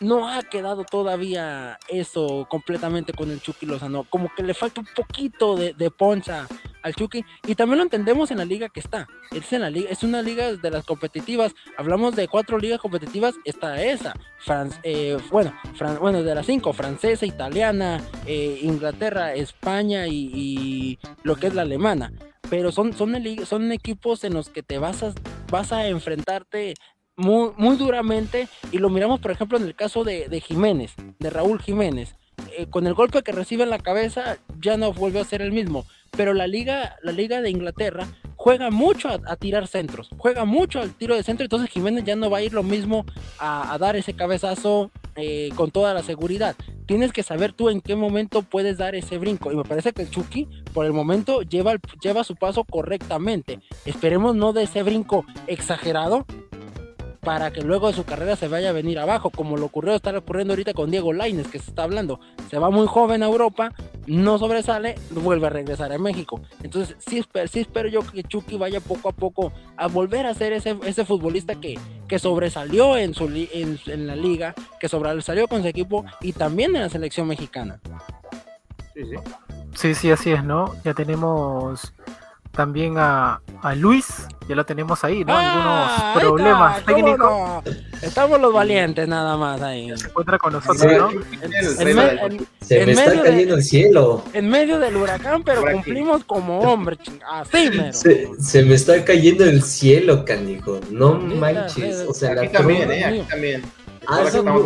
[0.00, 4.04] no ha quedado todavía eso completamente con el Chucky Lozano.
[4.04, 6.46] Como que le falta un poquito de, de poncha
[6.82, 7.24] al Chucky.
[7.46, 9.06] Y también lo entendemos en la liga que está.
[9.32, 11.54] Es, en la liga, es una liga de las competitivas.
[11.76, 13.34] Hablamos de cuatro ligas competitivas.
[13.44, 14.14] Está esa.
[14.82, 15.52] Eh, bueno,
[16.00, 16.72] bueno, de las cinco.
[16.72, 22.12] Francesa, italiana, eh, Inglaterra, España y, lo que es la alemana.
[22.50, 25.12] Pero son, son, son equipos en los que te vas a,
[25.50, 26.74] vas a enfrentarte
[27.18, 31.60] muy, muy duramente y lo miramos por ejemplo en el caso de, Jiménez, de Raúl
[31.60, 32.14] Jiménez.
[32.56, 35.50] Eh, con el golpe que recibe en la cabeza ya no vuelve a ser el
[35.50, 35.84] mismo,
[36.16, 40.94] pero la liga, la liga de Inglaterra juega mucho a, tirar centros, juega mucho al
[40.94, 43.04] tiro de centro, entonces Jiménez ya no va a ir lo mismo
[43.40, 46.54] a, dar ese cabezazo eh, con toda la seguridad.
[46.86, 49.52] Tienes que saber tú en qué momento puedes dar ese brinco.
[49.52, 53.58] Y me parece que el Chucky, por el momento, lleva, lleva su paso correctamente.
[53.84, 56.24] Esperemos no de ese brinco exagerado,
[57.20, 60.16] para que luego de su carrera se vaya a venir abajo, como lo ocurrió, está
[60.16, 62.20] ocurriendo ahorita con Diego Laines, que se está hablando.
[62.50, 63.72] Se va muy joven a Europa,
[64.06, 66.40] no sobresale, vuelve a regresar a México.
[66.62, 70.78] Entonces, sí, espero yo que Chucky vaya poco a poco a volver a ser ese,
[70.84, 75.68] ese futbolista que, que sobresalió en, su, en, en la liga, que sobresalió con su
[75.68, 77.80] equipo y también en la selección mexicana.
[78.94, 79.16] Sí, sí.
[79.74, 80.74] Sí, sí, así es, ¿no?
[80.84, 81.92] Ya tenemos
[82.58, 84.06] también a, a Luis,
[84.48, 85.32] ya lo tenemos ahí, ¿no?
[85.32, 87.62] Ah, Algunos problemas técnicos.
[88.02, 89.96] Estamos los valientes nada más ahí.
[89.96, 91.08] Se encuentra con nosotros, ¿no?
[91.70, 94.24] se me está cayendo el cielo.
[94.32, 96.98] En medio del huracán, pero cumplimos como hombres.
[97.30, 97.92] Así, mero.
[97.92, 100.80] Se, se, me está cayendo el cielo, canijo.
[100.90, 102.06] No manches.
[102.08, 103.62] O sea, aquí la también, eh, aquí también.
[104.08, 104.64] Ah, estamos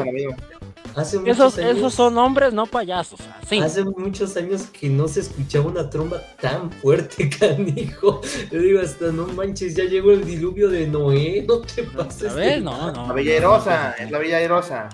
[1.27, 3.21] esos, esos son hombres, no payasos.
[3.63, 8.21] Hace muchos años que no se escuchaba una tromba tan fuerte, canijo.
[8.51, 12.35] Yo digo, hasta no manches, ya llegó el diluvio de Noé, no te pases.
[12.63, 13.09] No, no.
[13.09, 14.89] La Villa Erosa, es la Villa Erosa.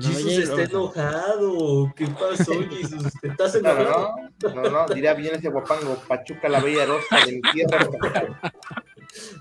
[0.00, 1.92] Jesús está enojado.
[1.94, 3.12] ¿Qué pasó, Jesús?
[3.22, 4.14] ¿Estás enojado?
[4.42, 7.88] No, no, no, dirá bien ese guapango, Pachuca la Bella Erosa de mi tierra.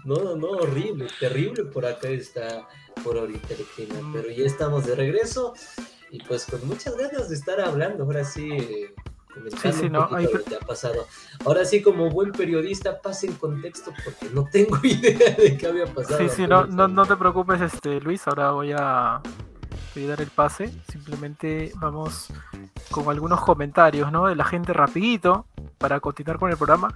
[0.06, 2.66] No, no, no, horrible, terrible por acá está
[3.04, 4.14] por ahorita el clima, mm.
[4.14, 5.54] pero ya estamos de regreso
[6.12, 8.88] y pues con muchas ganas de estar hablando, ahora sí,
[9.34, 11.08] comentando sí, un poquito lo que ha pasado.
[11.46, 15.86] Ahora sí, como buen periodista, pase en contexto porque no tengo idea de qué había
[15.86, 16.18] pasado.
[16.18, 19.22] Sí, sí, no, no, no te preocupes, este Luis, ahora voy a
[19.94, 22.28] voy a dar el pase, simplemente vamos
[22.92, 24.28] con algunos comentarios, ¿no?
[24.28, 25.46] De la gente rapidito
[25.78, 26.94] para continuar con el programa.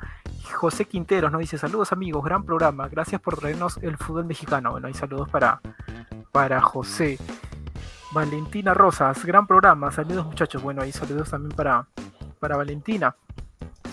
[0.56, 4.72] José Quinteros nos dice saludos amigos, gran programa, gracias por traernos el fútbol mexicano.
[4.72, 5.62] Bueno, hay saludos para,
[6.32, 7.18] para José.
[8.12, 10.62] Valentina Rosas, gran programa, saludos muchachos.
[10.62, 11.88] Bueno, hay saludos también para,
[12.40, 13.16] para Valentina.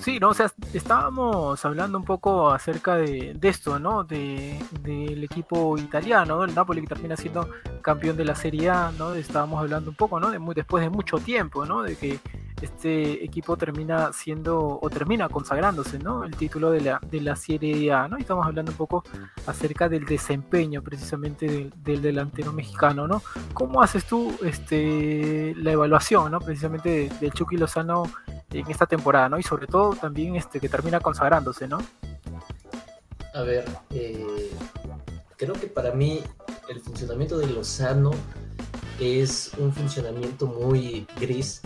[0.01, 0.29] Sí, ¿no?
[0.29, 4.05] O sea, estábamos hablando un poco acerca de, esto, ¿no?
[4.05, 7.49] De, del equipo italiano, el Napoli que termina siendo
[7.83, 9.15] campeón de la Serie A, ¿no?
[9.15, 10.31] Estábamos hablando un poco, ¿no?
[10.31, 11.83] De muy, después de mucho tiempo, ¿no?
[11.83, 12.21] De que
[12.63, 16.25] este equipo termina siendo o termina consagrándose, ¿no?
[16.25, 18.17] El título de la, de la Serie A, ¿no?
[18.19, 19.05] Y estamos hablando un poco
[19.47, 23.23] acerca del desempeño precisamente del, delantero mexicano, ¿no?
[23.53, 26.41] ¿Cómo haces tú este, la evaluación, ¿no?
[26.41, 28.05] Precisamente del Chucky Lozano
[28.51, 29.39] en esta temporada, ¿no?
[29.39, 31.79] Y sobre todo también este que termina consagrándose, ¿no?
[33.35, 34.51] A ver, eh,
[35.37, 36.22] creo que para mí
[36.68, 38.11] el funcionamiento de Lozano
[38.99, 41.62] es un funcionamiento muy gris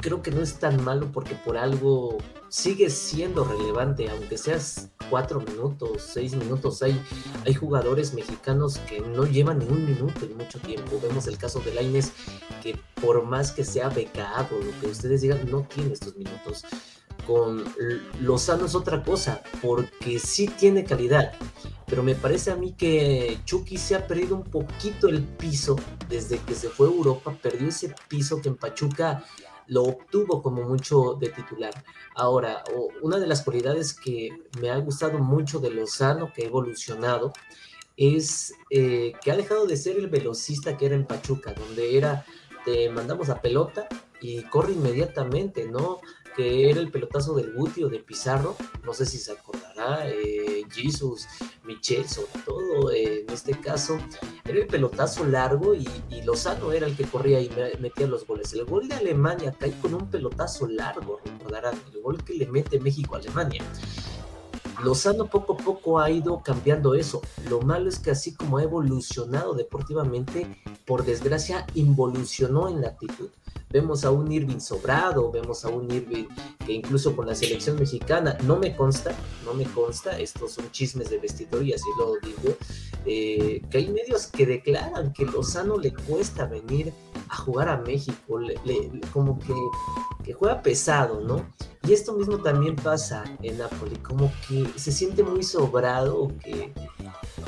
[0.00, 2.18] creo que no es tan malo porque por algo
[2.48, 6.82] sigue siendo relevante, aunque seas cuatro minutos, seis minutos.
[6.82, 7.00] Hay,
[7.44, 11.00] hay jugadores mexicanos que no llevan ni un minuto en mucho tiempo.
[11.02, 12.12] Vemos el caso de Laines,
[12.62, 16.64] que por más que sea becado, lo que ustedes digan, no tiene estos minutos.
[17.26, 17.64] Con
[18.20, 21.32] Lozano es otra cosa, porque sí tiene calidad,
[21.86, 25.76] pero me parece a mí que Chucky se ha perdido un poquito el piso
[26.08, 29.24] desde que se fue a Europa, perdió ese piso que en Pachuca
[29.66, 31.72] lo obtuvo como mucho de titular.
[32.16, 32.64] Ahora,
[33.02, 34.30] una de las cualidades que
[34.60, 37.32] me ha gustado mucho de Lozano, que ha evolucionado,
[37.96, 42.24] es eh, que ha dejado de ser el velocista que era en Pachuca, donde era,
[42.64, 43.88] te mandamos a pelota
[44.20, 46.00] y corre inmediatamente, ¿no?
[46.36, 50.64] Que era el pelotazo del Guti o de Pizarro, no sé si se acordará, eh,
[50.70, 51.26] Jesus,
[51.64, 53.98] Michel, sobre todo, eh, en este caso,
[54.44, 58.52] era el pelotazo largo y, y, Lozano era el que corría y metía los goles.
[58.52, 62.78] El gol de Alemania cae con un pelotazo largo, recordarán, el gol que le mete
[62.78, 63.64] México a Alemania.
[64.82, 67.20] Lozano poco a poco ha ido cambiando eso.
[67.48, 70.46] Lo malo es que así como ha evolucionado deportivamente,
[70.86, 73.28] por desgracia involucionó en la actitud.
[73.70, 76.24] Vemos a un Irving sobrado, vemos a un Irving
[76.66, 79.12] que incluso con la selección mexicana, no me consta,
[79.44, 82.56] no me consta, estos son chismes de vestidor y así lo digo,
[83.06, 86.92] eh, que hay medios que declaran que Lozano le cuesta venir
[87.28, 88.40] a jugar a México,
[89.12, 89.54] como que,
[90.24, 91.46] que juega pesado, ¿no?
[91.86, 96.72] Y esto mismo también pasa en Napoli, como que se siente muy sobrado, que,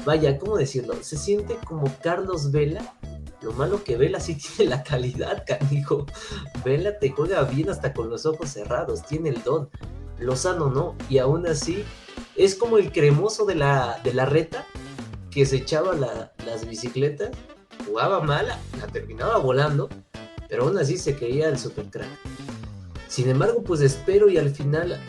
[0.07, 0.95] vaya, ¿cómo decirlo?
[1.03, 2.95] Se siente como Carlos Vela.
[3.43, 6.07] Lo malo que Vela sí tiene la calidad, canijo.
[6.65, 9.69] Vela te juega bien hasta con los ojos cerrados, tiene el don.
[10.19, 11.85] Lozano no, y aún así
[12.37, 14.65] es como el cremoso de la, de la reta
[15.31, 17.31] que se echaba las bicicletas,
[17.87, 19.89] jugaba mala, la terminaba volando,
[20.49, 22.09] pero aún así se creía el supercrack.
[23.09, 25.01] Sin embargo, pues espero y al final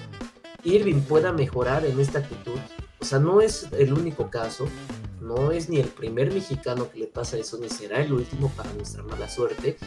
[0.64, 2.58] Irving pueda mejorar en esta actitud.
[3.00, 4.66] O sea, no es el único caso,
[5.24, 8.72] no es ni el primer mexicano que le pasa eso, ni será el último para
[8.74, 9.78] nuestra mala suerte.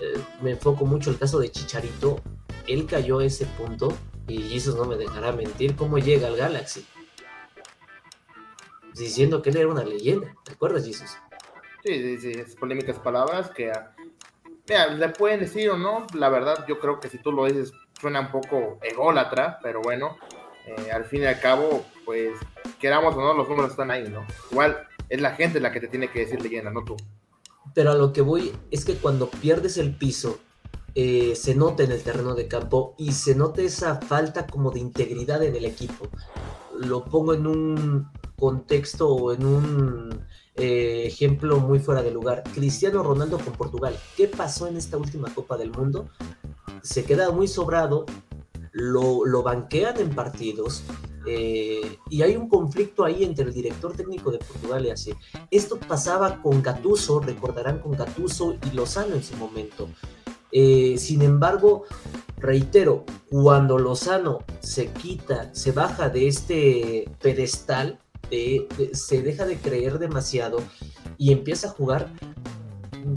[0.00, 2.20] Eh, me enfoco mucho el caso de Chicharito.
[2.66, 3.92] Él cayó a ese punto
[4.28, 6.86] y eso no me dejará mentir cómo llega al Galaxy.
[8.94, 10.34] Diciendo que él era una leyenda.
[10.44, 11.10] ¿Te acuerdas, Jesus?
[11.84, 13.72] Sí, sí, sí, es polémicas palabras que
[14.68, 17.72] Mira, le pueden decir o no, la verdad, yo creo que si tú lo dices,
[18.00, 20.16] suena un poco ególatra, pero bueno,
[20.66, 22.32] eh, al fin y al cabo, pues,
[22.80, 24.26] queramos o no, los números están ahí, ¿no?
[24.50, 24.76] Igual
[25.08, 26.96] es la gente la que te tiene que decir leyenda, no tú.
[27.74, 30.38] Pero a lo que voy es que cuando pierdes el piso,
[30.94, 34.80] eh, se nota en el terreno de campo y se nota esa falta como de
[34.80, 36.08] integridad en el equipo.
[36.78, 38.08] Lo pongo en un
[38.38, 42.42] contexto o en un eh, ejemplo muy fuera de lugar.
[42.54, 43.94] Cristiano Ronaldo con Portugal.
[44.16, 46.08] ¿Qué pasó en esta última Copa del Mundo?
[46.82, 48.06] Se queda muy sobrado,
[48.72, 50.82] lo, lo banquean en partidos.
[51.26, 55.12] Eh, y hay un conflicto ahí entre el director técnico de Portugal y así.
[55.50, 59.88] Esto pasaba con Gatuso, recordarán con Gatuso y Lozano en su momento.
[60.52, 61.84] Eh, sin embargo,
[62.38, 67.98] reitero, cuando Lozano se quita, se baja de este pedestal,
[68.92, 70.58] se deja de creer demasiado
[71.18, 72.10] y empieza a jugar,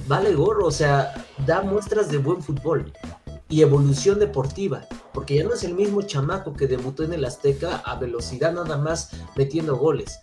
[0.07, 2.91] vale gorro, o sea, da muestras de buen fútbol
[3.49, 7.77] y evolución deportiva, porque ya no es el mismo chamaco que debutó en el Azteca
[7.77, 10.19] a velocidad nada más metiendo goles.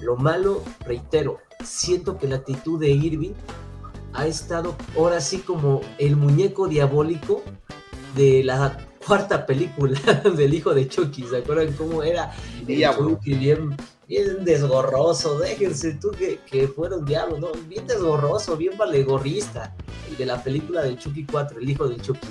[0.00, 3.32] Lo malo, reitero, siento que la actitud de Irving
[4.12, 7.42] ha estado ahora sí como el muñeco diabólico
[8.14, 9.98] de la cuarta película
[10.36, 12.32] del hijo de Chucky, ¿se acuerdan cómo era?
[12.66, 13.76] Chucky bien
[14.08, 17.52] bien desgorroso, déjense tú que, que fuera un diablo, ¿no?
[17.68, 19.76] Bien desgorroso, bien valegorrista,
[20.08, 22.28] el de la película del Chucky 4, el hijo del Chucky.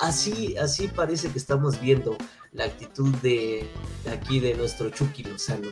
[0.00, 2.16] Así, así parece que estamos viendo
[2.52, 3.68] la actitud de,
[4.10, 5.70] aquí de nuestro Chucky Lozano.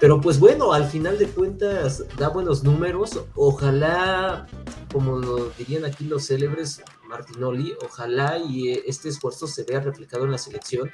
[0.00, 3.20] Pero pues bueno, al final de cuentas da buenos números.
[3.34, 4.46] Ojalá,
[4.92, 10.32] como lo dirían aquí los célebres Martinoli, ojalá y este esfuerzo se vea reflejado en
[10.32, 10.90] la selección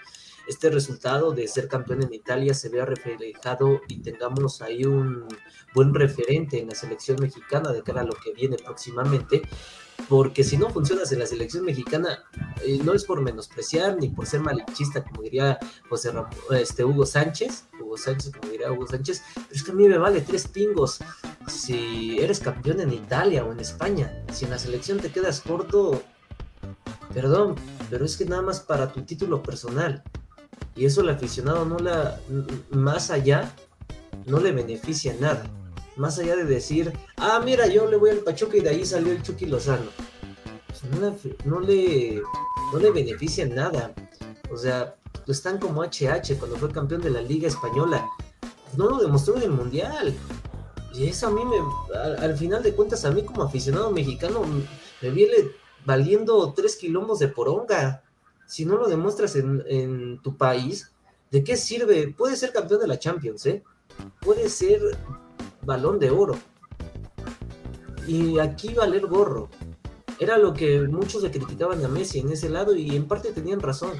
[0.46, 5.26] este resultado de ser campeón en Italia se vea reflejado y tengamos ahí un
[5.74, 9.42] buen referente en la selección mexicana de cara a lo que viene próximamente,
[10.08, 12.24] porque si no funcionas en la selección mexicana,
[12.64, 16.12] eh, no es por menospreciar ni por ser malinchista, como diría José
[16.50, 19.98] este, Hugo Sánchez, Hugo Sánchez, como diría Hugo Sánchez, pero es que a mí me
[19.98, 20.98] vale tres pingos
[21.46, 26.02] si eres campeón en Italia o en España, si en la selección te quedas corto,
[27.12, 27.56] perdón,
[27.90, 30.02] pero es que nada más para tu título personal,
[30.74, 32.20] y eso el aficionado no la,
[32.70, 33.54] más allá,
[34.26, 35.44] no le beneficia nada.
[35.96, 39.12] Más allá de decir, ah, mira, yo le voy al Pachuca y de ahí salió
[39.12, 39.90] el Chucky Lozano.
[40.66, 40.82] Pues
[41.44, 42.22] no, le,
[42.72, 43.92] no le beneficia nada.
[44.50, 48.08] O sea, están como HH cuando fue campeón de la Liga Española.
[48.76, 50.14] No lo demostró en el Mundial.
[50.94, 51.56] Y eso a mí me,
[51.98, 54.42] al, final de cuentas, a mí como aficionado mexicano,
[55.00, 55.36] me viene
[55.84, 58.02] valiendo tres quilombos de poronga.
[58.52, 60.92] Si no lo demuestras en, tu país,
[61.30, 62.08] ¿de qué sirve?
[62.08, 63.62] Puede ser campeón de la Champions, ¿eh?
[64.20, 64.78] Puede ser
[65.62, 66.34] balón de oro.
[68.06, 69.48] Y aquí valer gorro.
[70.18, 73.60] Era lo que muchos le criticaban a Messi en ese lado y en parte tenían
[73.60, 73.92] razón.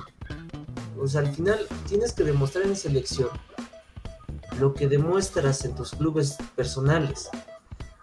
[1.01, 3.31] O sea, al final tienes que demostrar en selección
[4.61, 7.31] lo que demuestras en tus clubes personales.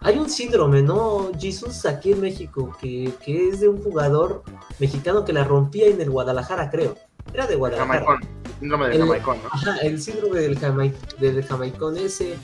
[0.02, 4.42] Hay un síndrome, ¿no, Jesus, aquí en México, que, que es de un jugador
[4.78, 6.96] mexicano que la rompía en el Guadalajara, creo.
[7.34, 8.00] Era de Guadalajara.
[8.06, 8.28] Jamaicón.
[8.58, 9.48] Síndrome del El- Jamaicón, ¿no?
[9.52, 12.36] Ajá, el síndrome del, jamai- del jamaicón ese.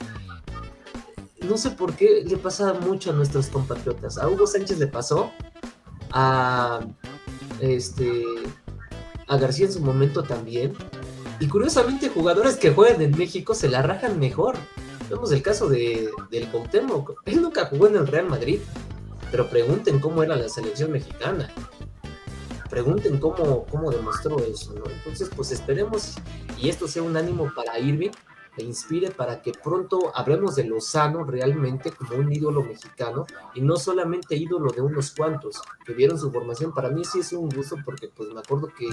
[1.47, 4.17] No sé por qué le pasa mucho a nuestros compatriotas.
[4.17, 5.31] A Hugo Sánchez le pasó,
[6.11, 6.79] a
[7.59, 8.23] este
[9.27, 10.73] a García en su momento también.
[11.39, 14.55] Y curiosamente jugadores que juegan en México se la rajan mejor.
[15.09, 17.21] Vemos el caso de, del Cuauhtémoc.
[17.25, 18.59] Él nunca jugó en el Real Madrid.
[19.31, 21.49] Pero pregunten cómo era la selección mexicana.
[22.69, 24.89] Pregunten cómo, cómo demostró eso, ¿no?
[24.89, 26.15] Entonces, pues esperemos
[26.57, 28.11] y esto sea un ánimo para Irving,
[28.57, 33.77] le inspire para que pronto hablemos de Lozano realmente como un ídolo mexicano y no
[33.77, 36.73] solamente ídolo de unos cuantos que vieron su formación.
[36.73, 38.87] Para mí sí es un gusto porque pues me acuerdo que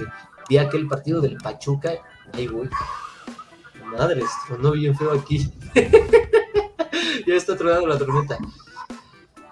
[0.47, 1.93] vi aquel partido del Pachuca,
[2.33, 2.69] ahí voy.
[3.91, 4.23] Madre,
[4.59, 5.51] no bien feo aquí.
[7.27, 8.37] ya está tronando la tormenta.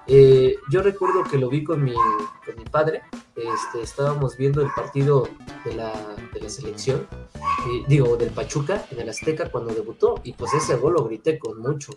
[0.06, 3.04] Eh, yo recuerdo que lo vi con mi, con mi padre.
[3.36, 5.30] Este, estábamos viendo el partido
[5.63, 5.93] de la,
[6.34, 10.15] de la selección, eh, digo, del Pachuca en el Azteca cuando debutó.
[10.24, 11.93] Y pues ese gol lo grité con mucho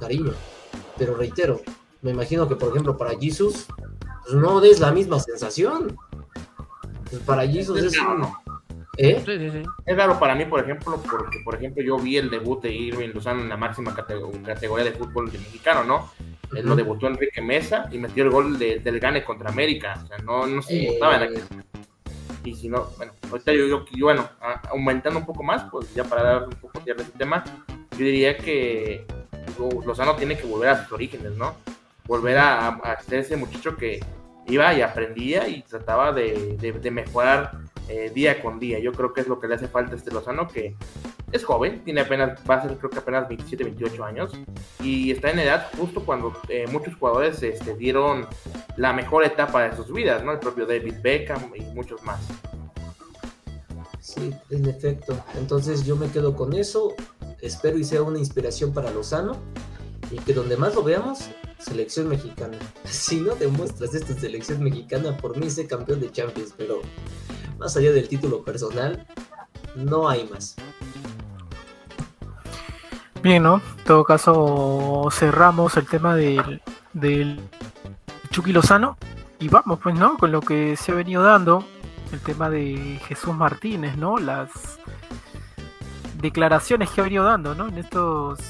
[0.00, 0.32] cariño.
[0.96, 1.60] Pero reitero,
[2.02, 3.66] me imagino que por ejemplo para Jesus,
[4.22, 5.96] pues no des la misma sensación.
[7.10, 8.26] Pues para Jesus es un.
[8.96, 9.22] ¿Eh?
[9.24, 9.62] Sí, sí, sí.
[9.86, 13.10] Es raro para mí, por ejemplo, porque, por ejemplo, yo vi el debut de Irving
[13.14, 16.10] Lozano en la máxima categ- categoría de fútbol de mexicano, ¿no?
[16.56, 19.98] Él lo debutó Enrique Mesa y metió el gol de- del Gane contra América.
[20.04, 21.44] O sea, no, no se Eh, notaba en aquel-
[22.44, 25.92] Y si no, bueno, ahorita yo, yo, yo, bueno, a- aumentando un poco más, pues
[25.94, 27.42] ya para dar un poco de este tema,
[27.92, 29.04] yo diría que
[29.58, 31.54] Lo- Lozano tiene que volver a sus orígenes, ¿no?
[32.06, 34.00] Volver a, a ser ese muchacho que
[34.46, 37.52] iba y aprendía y trataba de, de- de mejorar
[37.88, 38.78] eh, día con día.
[38.78, 40.76] Yo creo que es lo que le hace falta a este Lozano, que
[41.32, 44.32] es joven, tiene apenas, va a ser creo que apenas 27, 28 años,
[44.80, 48.26] y está en edad justo cuando eh, muchos jugadores este, dieron
[48.76, 50.32] la mejor etapa de sus vidas, ¿no?
[50.32, 52.20] El propio David Beckham y muchos más.
[54.00, 55.18] Sí, en efecto.
[55.36, 56.94] Entonces yo me quedo con eso.
[57.40, 59.36] Espero y sea una inspiración para Lozano.
[60.10, 62.58] Y que donde más lo veamos, selección mexicana.
[62.84, 66.82] Si no demuestras esta selección mexicana, por mí sé campeón de Champions, pero
[67.58, 69.06] más allá del título personal,
[69.76, 70.56] no hay más.
[73.22, 73.56] Bien, ¿no?
[73.56, 76.60] En todo caso, cerramos el tema del,
[76.92, 77.40] del
[78.30, 78.98] Chucky Lozano
[79.38, 80.18] y vamos, pues, ¿no?
[80.18, 81.64] Con lo que se ha venido dando,
[82.12, 84.18] el tema de Jesús Martínez, ¿no?
[84.18, 84.78] Las
[86.20, 87.68] declaraciones que ha venido dando, ¿no?
[87.68, 88.40] En estos,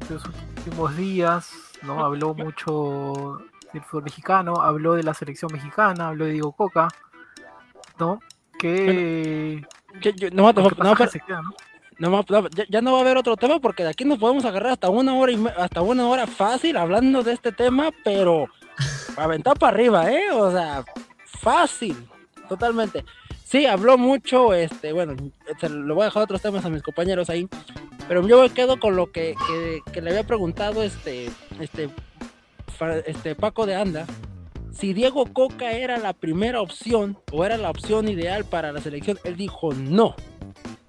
[0.00, 0.24] estos
[0.56, 1.50] últimos días,
[1.82, 2.04] ¿no?
[2.04, 3.40] Habló mucho
[3.72, 6.88] del fútbol mexicano, habló de la selección mexicana, habló de Diego Coca,
[7.98, 8.20] ¿no?
[8.58, 9.62] Que...
[11.98, 12.24] No,
[12.68, 15.16] ya, no va a haber otro tema porque de aquí nos podemos agarrar hasta una
[15.16, 18.46] hora y hasta una hora fácil hablando de este tema, pero
[19.16, 20.30] aventar para arriba, ¿eh?
[20.32, 20.84] O sea,
[21.24, 21.96] fácil,
[22.48, 23.04] totalmente.
[23.42, 25.16] Sí, habló mucho, este, bueno,
[25.58, 27.48] se lo voy a dejar otros temas a mis compañeros ahí,
[28.06, 31.90] pero yo me quedo con lo que, que, que le había preguntado este, este,
[33.06, 34.06] este Paco de Anda,
[34.78, 39.18] si Diego Coca era la primera opción o era la opción ideal para la selección,
[39.24, 40.14] él dijo no.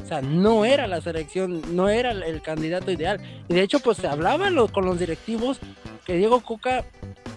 [0.01, 3.19] O sea, no era la selección, no era el, candidato ideal.
[3.47, 5.59] Y de hecho, pues se hablaba con los directivos
[6.05, 6.85] que Diego Coca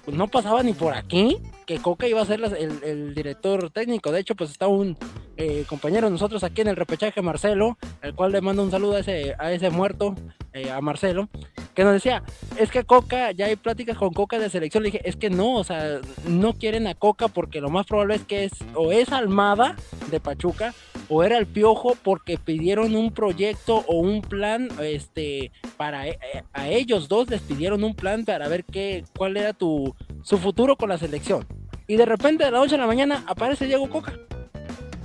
[0.04, 4.12] pues, no pasaba ni por aquí, que Coca iba a ser el, director técnico.
[4.12, 4.96] De hecho, pues está un
[5.38, 8.96] eh, compañero de nosotros aquí en el repechaje, Marcelo, al cual le mando un saludo
[8.96, 10.14] a ese muerto,
[10.52, 11.28] eh, a Marcelo,
[11.74, 12.22] que nos decía,
[12.58, 14.82] es que Coca, ya hay pláticas con Coca de selección.
[14.82, 18.16] Le dije, es que no, o sea, no quieren a Coca porque lo más probable
[18.16, 19.76] es que es o es Almada
[20.10, 20.74] de Pachuca
[21.08, 26.42] o era el Piojo porque pidieron un proyecto o un plan, este, para e- eh,
[26.52, 30.76] a ellos dos les pidieron un plan para ver qué, cuál era tu su futuro
[30.76, 31.46] con la selección.
[31.86, 34.14] Y de repente de la noche a la mañana aparece Diego Coca.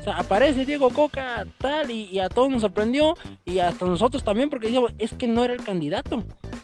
[0.08, 4.68] Sea, aparece Diego Coca tal y, a todos nos sorprendió y hasta nosotros también porque
[4.68, 6.24] dijimos, es que no era el candidato.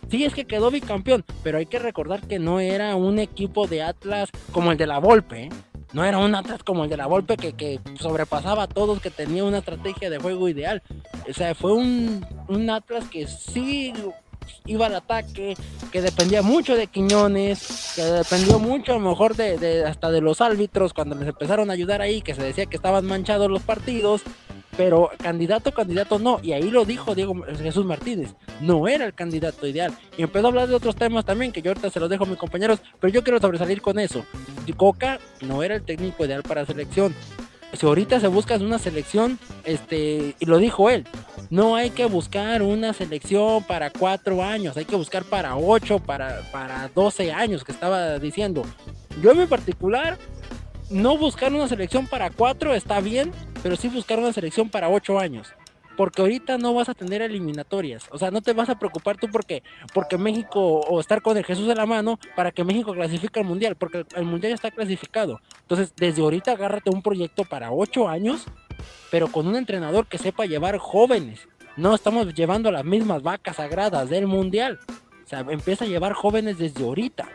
[0.09, 3.83] Sí, es que quedó bicampeón, pero hay que recordar que no era un equipo de
[3.83, 5.49] Atlas como el de la Volpe, ¿eh?
[5.91, 9.09] No era un Atlas como el de la Volpe que, que sobrepasaba a todos, que
[9.09, 10.81] tenía una estrategia de juego ideal.
[11.29, 13.91] O sea, fue un, un Atlas que sí
[14.65, 15.55] iba al ataque,
[15.91, 20.41] que dependía mucho de Quiñones, que dependió mucho a lo mejor de, hasta de los
[20.41, 24.21] árbitros cuando les empezaron a ayudar ahí, que se decía que estaban manchados los partidos,
[24.75, 29.67] pero candidato, candidato no, y ahí lo dijo Diego Jesús Martínez, no era el candidato
[29.67, 32.23] ideal, y empezó a hablar de otros temas también, que yo ahorita se los dejo
[32.23, 34.25] a mis compañeros, pero yo quiero sobresalir con eso,
[34.75, 37.13] Coca no era el técnico ideal para selección,
[37.73, 41.05] si ahorita se busca una selección, este, y lo dijo él,
[41.53, 46.41] no hay que buscar una selección para cuatro años, hay que buscar para ocho, para,
[46.51, 48.63] para 12 años, que estaba diciendo.
[49.21, 50.17] Yo en particular,
[50.89, 53.31] no buscar una selección para cuatro está bien,
[53.61, 55.53] pero sí buscar una selección para ocho años
[55.95, 58.05] porque ahorita no vas a tener eliminatorias.
[58.11, 61.45] O sea, no te vas a preocupar tú porque, porque México o estar con el
[61.45, 65.39] Jesús de la mano para que México clasifique al Mundial, porque el, Mundial está clasificado.
[65.61, 68.45] Entonces, desde ahorita agárrate un proyecto para ocho años,
[69.11, 71.47] pero con un entrenador que sepa llevar jóvenes.
[71.75, 74.79] No estamos llevando las mismas vacas sagradas del Mundial.
[74.87, 77.27] O sea, empieza a llevar jóvenes desde ahorita.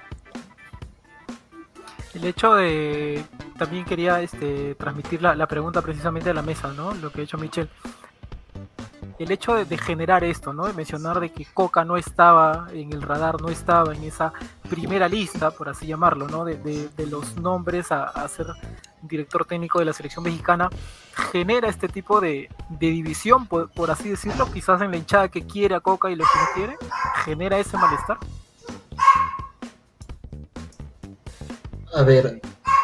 [2.14, 3.24] El hecho de
[3.59, 6.94] también quería este, transmitir la, pregunta precisamente a la mesa, ¿no?
[6.94, 7.68] Lo que ha hecho Michel
[9.19, 10.66] el hecho de, generar esto, ¿no?
[10.66, 14.33] De mencionar de que Coca no estaba en el radar, no estaba en esa
[14.69, 16.45] primera lista, por así llamarlo, ¿no?
[16.45, 18.47] De, los nombres a, ser
[19.03, 20.69] director técnico de la selección mexicana,
[21.33, 22.49] genera este tipo de,
[22.79, 26.39] división, por, así decirlo, quizás en la hinchada que quiere a Coca y los que
[26.39, 26.77] no quiere,
[27.25, 28.19] genera ese malestar.
[31.95, 32.41] A ver,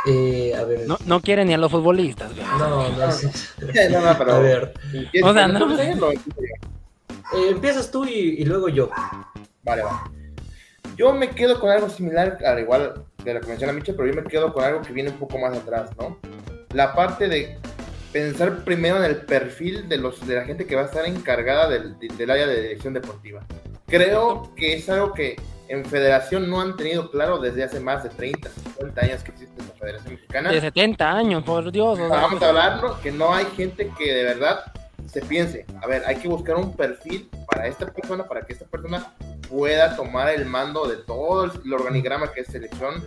[0.06, 0.86] eh, a ver.
[0.86, 2.30] No, no quiere ni a los futbolistas.
[2.36, 4.32] No, no, no, no, pero...
[4.32, 4.74] A ver.
[5.22, 6.12] O sea, no.
[7.32, 8.90] Eh, empiezas tú y, luego yo.
[9.62, 9.98] Vale, vale.
[10.96, 14.22] Yo me quedo con algo similar, al igual de la que menciona Michel, pero yo
[14.22, 16.18] me quedo con algo que viene un poco más atrás, ¿no?
[16.72, 17.58] La parte de
[18.12, 21.68] pensar primero en el perfil de, los, de la gente que va a estar encargada
[21.68, 23.44] del, del área de dirección deportiva.
[23.86, 25.36] Creo que es algo que
[25.68, 29.62] en federación no han tenido claro desde hace más de 30, 50 años que existe
[29.62, 30.50] la Federación Mexicana.
[30.50, 31.98] De 70 años, por Dios.
[31.98, 34.64] Vamos a hablarlo, que no hay gente que de verdad
[35.06, 38.64] se piense, a ver, hay que buscar un perfil para esta persona, para que esta
[38.64, 39.14] persona
[39.48, 43.04] pueda tomar el mando de todo el, organigrama que es selección,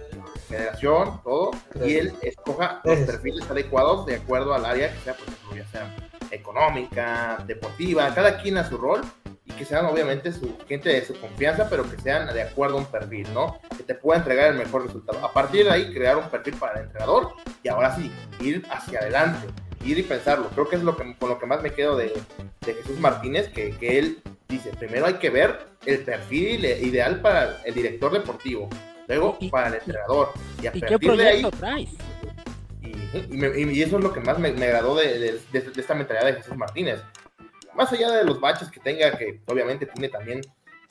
[0.48, 1.52] federación, todo,
[1.84, 5.66] y él escoja los perfiles adecuados de acuerdo al área que sea, por ejemplo, ya
[5.68, 5.96] sea
[6.32, 9.02] económica, deportiva, cada quien a su rol,
[9.48, 12.80] y que sean obviamente su gente de su confianza, pero que sean de acuerdo a
[12.80, 13.60] un perfil, ¿no?
[13.76, 15.24] Que te pueda entregar el mejor resultado.
[15.26, 17.34] A partir de ahí, crear un perfil para el entrenador
[17.64, 19.48] y ahora sí, ir hacia adelante,
[19.86, 20.50] ir y pensarlo.
[20.50, 22.14] Creo que es lo que, con lo que más me quedo de,
[22.66, 27.62] de Jesús Martínez, que, que, él dice, primero hay que ver el perfil ideal para
[27.64, 28.70] el director deportivo,
[29.08, 30.34] luego para el entrenador.
[30.62, 31.90] Y, a partir qué de ahí, traes?
[32.82, 36.34] Y, eso es lo que más me, me agradó de, de, de, esta mentalidad de
[36.34, 37.00] Jesús Martínez
[37.78, 40.42] más allá de los baches que tenga, que obviamente tiene también,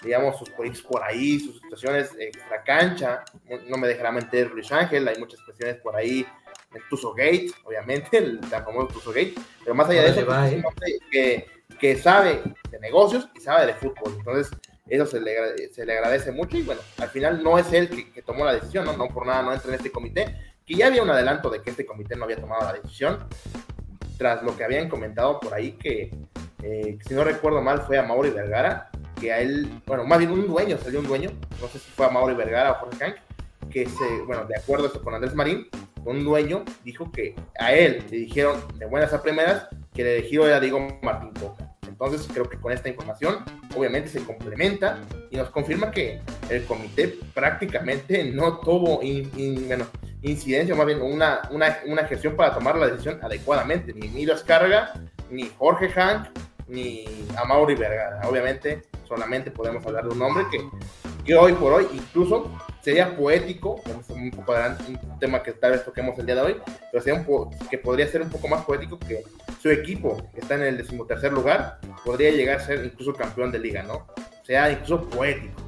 [0.02, 3.24] digamos, sus proyectos por ahí, sus situaciones extra cancha,
[3.68, 6.24] no me dejará mentir Luis Ángel, hay muchas cuestiones por ahí,
[6.72, 9.34] el Tuso Gate, obviamente, el tan famoso Tuso Gate,
[9.64, 10.62] pero más allá de eso, ¿eh?
[11.10, 11.48] que,
[11.80, 14.56] que sabe de negocios y sabe de fútbol, entonces
[14.86, 18.22] eso se le, se le agradece mucho y bueno, al final no es él que,
[18.22, 18.96] tomó la decisión, ¿no?
[18.96, 21.70] no por nada no entra en este comité, que ya había un adelanto de que
[21.70, 23.26] este comité no había tomado la decisión,
[24.16, 26.10] tras lo que habían comentado por ahí que
[26.68, 28.90] eh, si no recuerdo mal, fue a Mauri Vergara,
[29.20, 32.06] que a él, bueno, más bien un dueño, salió un dueño, no sé si fue
[32.06, 33.16] a Mauri Vergara o Jorge Kank,
[33.70, 35.68] que se, bueno, de acuerdo con Andrés Marín,
[36.04, 40.46] un dueño dijo que a él le dijeron de buenas a primeras que el elegido
[40.46, 41.72] era Diego Martín Coca.
[41.86, 43.44] Entonces creo que con esta información
[43.76, 44.98] obviamente se complementa
[45.30, 49.86] y nos confirma que el comité prácticamente no tuvo bueno,
[50.22, 53.94] incidencia, más bien una, una, una, gestión para tomar la decisión adecuadamente.
[53.94, 54.92] Ni Miras Carga,
[55.30, 56.28] ni Jorge Hank,
[56.68, 57.04] ni
[57.36, 58.20] a Mauri Vergara.
[58.28, 60.44] Obviamente, solamente podemos hablar de un hombre
[61.24, 62.50] que, hoy por hoy incluso
[62.82, 64.54] sería poético, un, poco
[64.88, 66.56] un tema que tal vez toquemos el día de hoy,
[66.92, 69.24] pero sería un que podría ser un poco más poético que
[69.60, 73.58] su equipo, que está en el decimotercer lugar, podría llegar a ser incluso campeón de
[73.58, 74.06] liga, ¿no?
[74.44, 75.60] Sea incluso poético.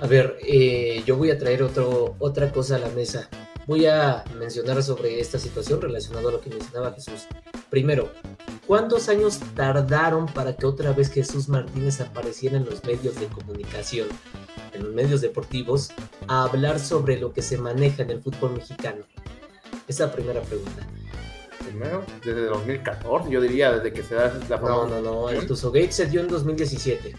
[0.00, 3.28] A ver, eh, yo voy a traer otro, otra cosa a la mesa.
[3.68, 7.26] Voy a mencionar sobre esta situación relacionado a lo que mencionaba Jesús.
[7.68, 8.10] Primero,
[8.66, 14.08] ¿cuántos años tardaron para que otra vez Jesús Martínez apareciera en los medios de comunicación,
[14.72, 15.90] en los medios deportivos,
[16.28, 19.04] a hablar sobre lo que se maneja en el fútbol mexicano?
[19.86, 20.86] Esa primera pregunta.
[21.62, 25.92] Primero, desde 2014, yo diría, desde que se da la No, no, no, el Gate
[25.92, 27.14] se dio en 2017.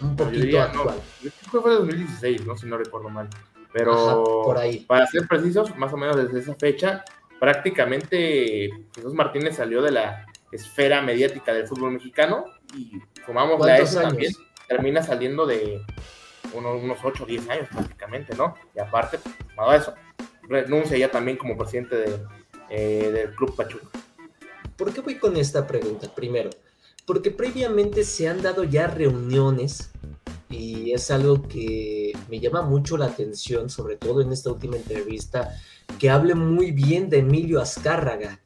[0.00, 0.96] Un poquito actual.
[1.22, 2.58] yo creo que fue 2016, ¿no?
[2.58, 3.28] Si no recuerdo mal.
[3.72, 4.80] Pero por ahí.
[4.80, 7.04] para ser precisos, más o menos desde esa fecha,
[7.40, 12.44] prácticamente Jesús Martínez salió de la esfera mediática del fútbol mexicano
[12.76, 14.32] y sumamos a eso también
[14.68, 15.82] termina saliendo de
[16.52, 18.54] unos, unos 8 o 10 años prácticamente, ¿no?
[18.76, 19.18] Y aparte,
[19.56, 19.94] nada eso,
[20.42, 22.18] renuncia ya también como presidente de,
[22.68, 23.86] eh, del Club Pachuca.
[24.76, 26.12] ¿Por qué voy con esta pregunta?
[26.14, 26.50] Primero,
[27.06, 29.90] porque previamente se han dado ya reuniones
[30.52, 35.56] y es algo que me llama mucho la atención, sobre todo en esta última entrevista,
[35.98, 38.40] que hable muy bien de Emilio Azcárraga,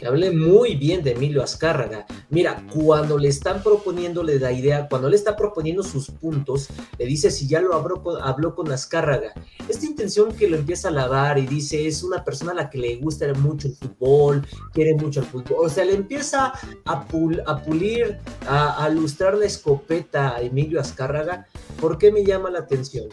[0.00, 2.06] que hable muy bien de Emilio Azcárraga.
[2.30, 7.30] Mira, cuando le están proponiéndole la idea, cuando le está proponiendo sus puntos, le dice
[7.30, 9.34] si ya lo habló con, habló Azcárraga.
[9.68, 12.78] Esta intención que lo empieza a lavar y dice es una persona a la que
[12.78, 15.66] le gusta mucho el fútbol, quiere mucho el fútbol.
[15.66, 16.54] O sea, le empieza
[16.86, 18.16] a pulir,
[18.48, 21.46] a, a lustrar la escopeta a Emilio Azcárraga.
[21.78, 23.08] ¿Por qué me llama la atención?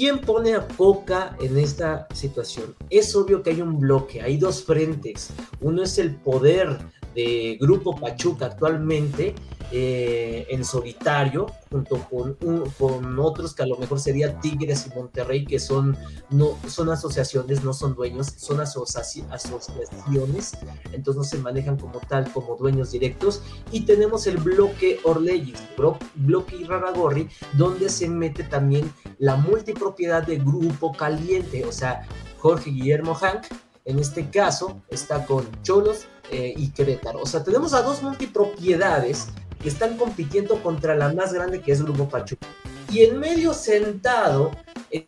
[0.00, 2.74] ¿Quién pone a Coca en esta situación?
[2.88, 5.28] Es obvio que hay un bloque, hay dos frentes.
[5.60, 6.78] Uno es el poder
[7.14, 9.34] de Grupo Pachuca actualmente
[9.72, 12.34] eh, en solitario, junto con,
[12.78, 15.96] con otros que a lo mejor sería Tigres y Monterrey, que son,
[16.30, 20.52] no, son asociaciones, no son dueños, son asoci asociaciones,
[20.92, 23.42] entonces no se manejan como tal, como dueños directos.
[23.70, 30.38] Y tenemos el bloque Orleyes, blo bloque Iraragorri, donde se mete también la multipropiedad de
[30.38, 32.06] Grupo Caliente, o sea,
[32.38, 33.46] Jorge Guillermo Hank,
[33.84, 37.20] en este caso está con Cholos eh, y Querétaro.
[37.22, 39.28] O sea, tenemos a dos multipropiedades
[39.68, 42.46] están compitiendo contra la más grande que es Grupo Pachuca.
[42.90, 44.50] Y en medio sentado...
[44.90, 45.06] Eh...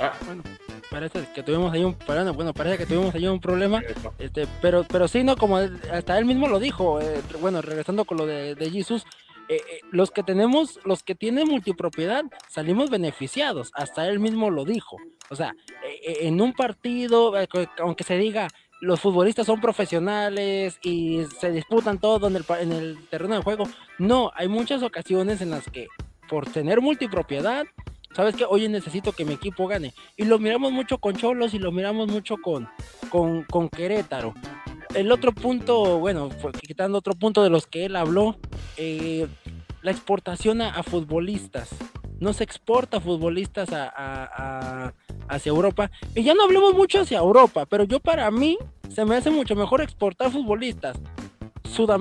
[0.00, 0.12] Ah.
[0.26, 0.42] Bueno,
[0.90, 1.96] parece que tuvimos ahí un
[2.34, 3.82] bueno, parece que tuvimos ahí un problema,
[4.18, 8.18] este, pero, pero sí, no, como hasta él mismo lo dijo, eh, bueno, regresando con
[8.18, 9.04] lo de, de Jesus,
[9.48, 14.64] eh, eh, los que tenemos, los que tienen multipropiedad, salimos beneficiados, hasta él mismo lo
[14.64, 14.96] dijo.
[15.28, 15.54] O sea,
[15.84, 17.34] eh, en un partido,
[17.78, 18.48] aunque se diga,
[18.84, 23.64] los futbolistas son profesionales y se disputan todo en el, en el terreno de juego,
[23.98, 25.88] no, hay muchas ocasiones en las que
[26.28, 27.64] por tener multipropiedad,
[28.14, 29.94] sabes que oye necesito que mi equipo gane.
[30.16, 32.68] Y lo miramos mucho con Cholos y lo miramos mucho con,
[33.08, 34.34] con, con Querétaro.
[34.94, 36.30] El otro punto, bueno,
[36.60, 38.36] quitando otro punto de los que él habló,
[38.76, 39.26] eh,
[39.82, 41.70] la exportación a, futbolistas.
[42.24, 44.94] No se exporta futbolistas a,
[45.28, 45.90] hacia Europa.
[46.14, 48.56] Y ya no hablemos mucho hacia Europa, pero yo para mí
[48.88, 50.96] se me hace mucho mejor exportar futbolistas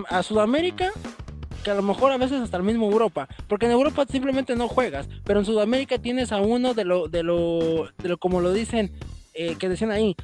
[0.07, 0.91] a Sudamérica
[1.63, 4.67] que a lo mejor a veces hasta el mismo Europa, porque en Europa simplemente no
[4.67, 8.51] juegas, pero en Sudamérica tienes a uno de lo, de lo, de lo como lo
[8.51, 8.91] dicen,
[9.33, 10.15] eh, que decían ahí,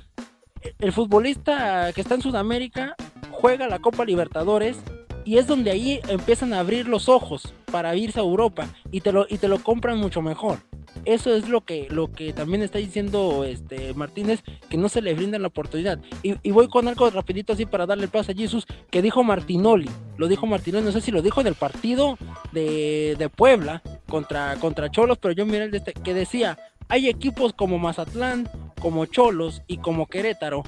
[0.80, 2.96] el futbolista que está en Sudamérica
[3.32, 4.78] juega la Copa Libertadores
[5.26, 9.12] y es donde ahí empiezan a abrir los ojos para irse a Europa y te
[9.12, 10.60] lo, y te lo compran mucho mejor.
[11.06, 15.14] Eso es lo que, lo que también está diciendo este Martínez, que no se le
[15.14, 16.00] brinda la oportunidad.
[16.24, 19.90] Y, voy con algo rapidito así para darle paso a Jesús, que dijo Martinoli.
[20.18, 22.18] Lo dijo Martinoli, no sé si lo dijo en el partido
[22.52, 26.58] de, de Puebla contra, contra Cholos, pero yo miré el de este, que decía,
[26.90, 28.50] hay equipos como Mazatlán,
[28.82, 30.64] como Cholos y como Querétaro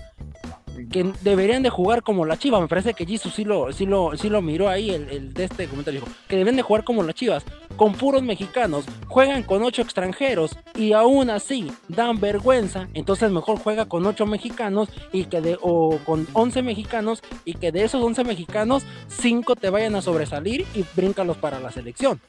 [0.92, 2.62] que deberían de jugar como la Chivas.
[2.62, 5.68] Me parece que Jesus sí lo, sí lo, sí lo miró ahí, el, de este
[5.68, 6.02] comentario.
[6.02, 7.44] Dijo que deben de jugar como las Chivas,
[7.76, 8.86] con puros mexicanos.
[9.08, 12.88] Juegan con ocho extranjeros y aún así dan vergüenza.
[12.94, 17.72] Entonces mejor juega con ocho mexicanos y que de, o con once mexicanos y que
[17.72, 22.20] de esos once mexicanos, cinco te vayan a sobresalir y bríncalos para la selección.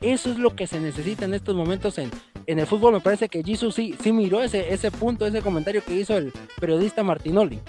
[0.00, 2.10] Eso es lo que se necesita en estos momentos en,
[2.46, 2.94] en el fútbol.
[2.94, 6.32] Me parece que Jesus sí, sí miró ese, ese punto, ese comentario que hizo el
[6.60, 7.60] periodista Martinoli.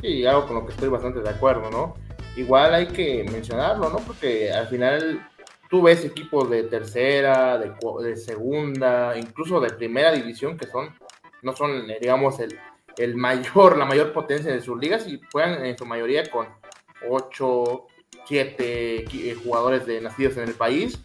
[0.00, 1.96] Sí, algo con lo que estoy bastante de acuerdo, ¿no?
[2.36, 3.98] Igual hay que mencionarlo, ¿no?
[3.98, 5.26] Porque al final
[5.68, 10.94] tú ves equipos de tercera, de, de segunda, incluso de primera división que son,
[11.42, 12.58] no son, digamos, el,
[12.96, 16.48] el mayor, la mayor potencia de sus ligas y juegan en su mayoría con
[17.08, 17.86] 8,
[18.26, 20.98] 7 eh, jugadores de, nacidos en el país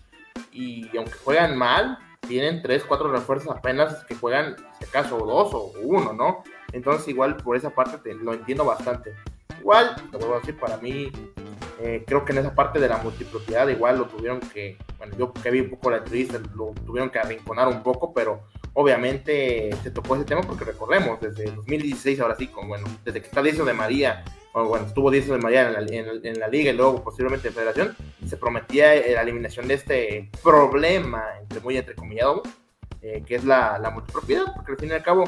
[0.51, 1.97] y aunque juegan mal,
[2.28, 6.43] tienen 3, 4 refuerzos apenas que juegan, si acaso, dos o uno, ¿no?
[6.71, 9.13] Entonces, igual por esa parte te, lo entiendo bastante.
[9.59, 11.11] Igual, te vuelvo a decir, para mí,
[11.80, 15.34] eh, creo que en esa parte de la multipropiedad, igual lo tuvieron que, bueno, yo
[15.34, 18.41] que vi un poco la entrevista, lo tuvieron que arrinconar un poco, pero
[18.74, 23.28] obviamente se tocó ese tema porque recordemos, desde 2016, ahora sí, con, bueno, desde que
[23.28, 24.24] está Diego de María,
[24.54, 27.95] bueno, estuvo Diego de María en la, en, la, liga y luego posteriormente en Federación,
[28.26, 32.43] se prometía la eliminación de este problema, entre muy entrecomillado,
[33.01, 35.26] eh, que es la, multipropiedad, porque al fin y al cabo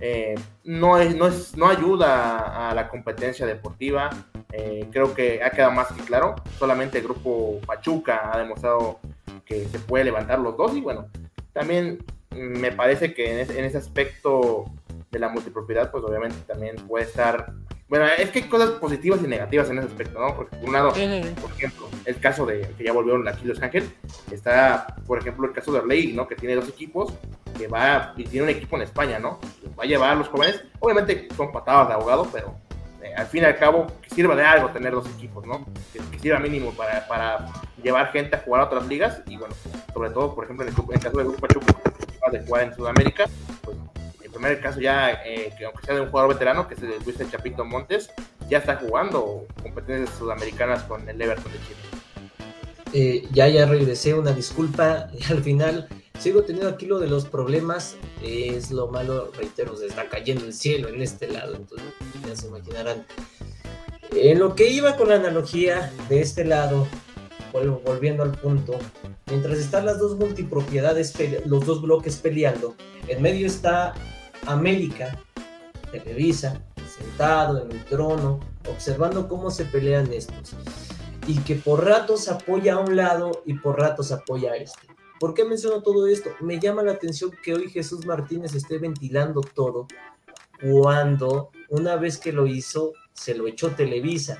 [0.00, 4.08] eh, no, es, no, es, no ayuda a la competencia deportiva.
[4.52, 6.36] Eh, creo que ha quedado más que claro.
[6.58, 9.00] Solamente el grupo Pachuca ha demostrado
[9.44, 10.74] que se puede levantar los dos.
[10.74, 11.08] Y bueno,
[11.52, 11.98] también
[12.30, 14.64] me parece que en, ese aspecto
[15.10, 17.52] de la multipropiedad, pues obviamente también puede estar
[17.90, 20.36] bueno, es que hay cosas positivas y negativas en ese aspecto, ¿no?
[20.36, 23.90] Porque por un lado, por ejemplo, el caso de que ya volvieron aquí Los Ángeles,
[24.30, 26.28] está, por ejemplo, el caso de Orley, ¿no?
[26.28, 27.12] Que tiene dos equipos,
[27.58, 29.40] que va, y tiene un equipo en España, ¿no?
[29.76, 32.54] Va a llevar a los jóvenes, obviamente son patadas de abogado, pero
[33.02, 35.66] eh, al fin y al cabo, que sirva de algo tener dos equipos, ¿no?
[35.92, 37.48] Que, sirva mínimo para, para,
[37.82, 39.52] llevar gente a jugar a otras ligas, y bueno,
[39.92, 42.74] sobre todo, por ejemplo, en el, en el caso del Grupo que de jugar en
[42.74, 43.24] Sudamérica,
[43.62, 43.76] pues
[44.30, 46.92] el primer caso ya, eh, que aunque sea de un jugador veterano, que es el
[47.04, 48.10] Luis Chapito Montes,
[48.48, 51.80] ya está jugando competencias sudamericanas con el Everton de Chile.
[52.92, 57.96] Eh, ya, ya regresé, una disculpa, al final sigo teniendo aquí lo de los problemas,
[58.22, 61.88] es lo malo, reitero, se está cayendo el cielo en este lado, entonces
[62.26, 63.04] ya se imaginarán.
[64.12, 66.86] En lo que iba con la analogía de este lado,
[67.52, 68.78] volviendo al punto,
[69.26, 71.14] mientras están las dos multipropiedades,
[71.46, 72.76] los dos bloques peleando,
[73.08, 73.94] en medio está
[74.46, 75.18] América,
[75.90, 80.54] Televisa, sentado en el trono, observando cómo se pelean estos.
[81.26, 84.88] Y que por ratos apoya a un lado y por ratos apoya a este.
[85.18, 86.30] ¿Por qué menciono todo esto?
[86.40, 89.86] Me llama la atención que hoy Jesús Martínez esté ventilando todo
[90.62, 94.38] cuando una vez que lo hizo, se lo echó Televisa.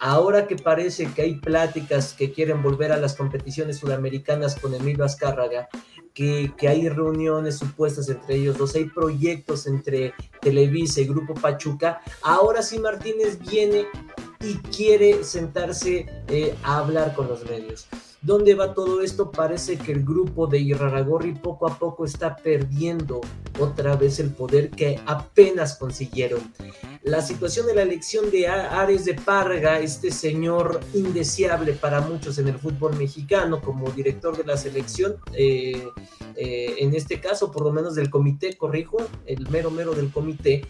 [0.00, 5.04] Ahora que parece que hay pláticas que quieren volver a las competiciones sudamericanas con Emilio
[5.04, 5.68] Azcárraga,
[6.16, 12.62] que, hay reuniones supuestas entre ellos dos, hay proyectos entre Televisa y Grupo Pachuca, ahora
[12.62, 13.84] sí Martínez viene
[14.40, 17.86] y quiere sentarse eh, a hablar con los medios.
[18.22, 19.30] ¿Dónde va todo esto?
[19.30, 23.20] Parece que el grupo de Iraragorri poco a poco está perdiendo
[23.58, 26.40] otra vez el poder que apenas consiguieron.
[27.02, 32.48] La situación de la elección de Ares de Parga, este señor indeseable para muchos en
[32.48, 35.88] el fútbol mexicano como director de la selección, eh,
[36.34, 40.66] eh, en este caso por lo menos del comité, corrijo, el mero mero del comité,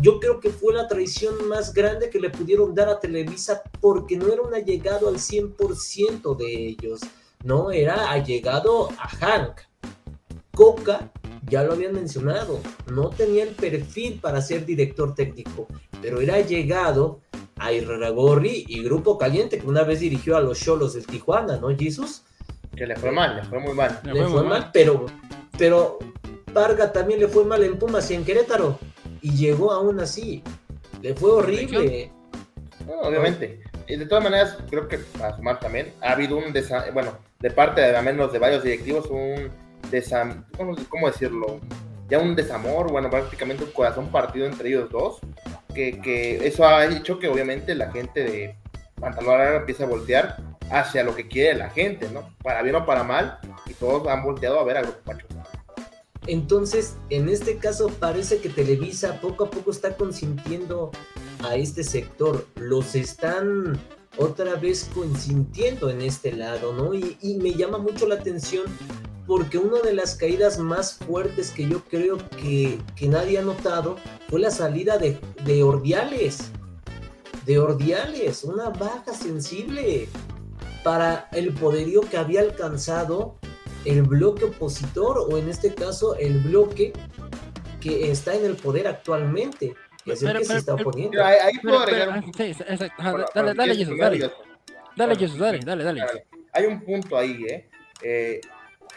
[0.00, 4.16] yo creo que fue la traición más grande que le pudieron dar a Televisa porque
[4.16, 7.00] no era un allegado al 100% de ellos,
[7.44, 9.60] no, era allegado a Hank.
[10.54, 11.10] Coca,
[11.48, 12.60] ya lo habían mencionado,
[12.92, 15.66] no tenía el perfil para ser director técnico,
[16.00, 17.20] pero era allegado
[17.56, 21.74] a Irraragorri y Grupo Caliente, que una vez dirigió a los Cholos del Tijuana, ¿no,
[21.76, 22.22] Jesus?
[22.76, 24.00] Que le fue mal, le fue muy mal.
[24.04, 25.06] Le, fue, mal, pero,
[25.56, 25.98] pero
[26.52, 28.78] Varga también le fue mal en Pumas y en Querétaro
[29.22, 30.42] y llegó aún así.
[31.00, 32.10] Le fue horrible.
[33.02, 33.62] obviamente.
[33.88, 36.52] Y de todas maneras, creo que para sumar también, ha habido un
[36.92, 39.50] bueno, de parte de al menos de varios directivos, un
[39.90, 41.60] desam ¿cómo, decirlo?
[42.08, 45.18] Ya un desamor, bueno, prácticamente un corazón partido entre ellos dos,
[45.74, 48.56] que, que eso ha hecho que obviamente la gente de
[49.00, 50.36] Pantalón empiece a voltear
[50.70, 52.34] hacia lo que quiere la gente, ¿no?
[52.42, 55.26] Para bien o para mal, y todos han volteado a ver a Grupo Pacho.
[56.26, 60.92] Entonces, en este caso parece que Televisa poco a poco está consintiendo
[61.42, 63.80] a este sector, los están
[64.18, 66.94] otra vez consintiendo en este lado, ¿no?
[66.94, 68.66] Y, me llama mucho la atención
[69.26, 73.96] porque una de las caídas más fuertes que yo creo que, nadie ha notado
[74.28, 76.50] fue la salida de, de Ordiales.
[77.46, 80.08] De Ordiales, una baja sensible
[80.84, 83.36] para el poderío que había alcanzado
[83.84, 86.92] el bloque opositor o en este caso el bloque
[87.80, 89.74] que está en el poder actualmente,
[90.04, 91.22] que es el que se está oponiendo.
[91.24, 92.22] Ahí, puedo agregar
[93.34, 94.30] Dale, dale, Jesús, dale.
[94.96, 96.02] Dale, Jesús, dale, dale, dale.
[96.52, 97.68] Hay un punto ahí, ¿eh?
[98.02, 98.40] eh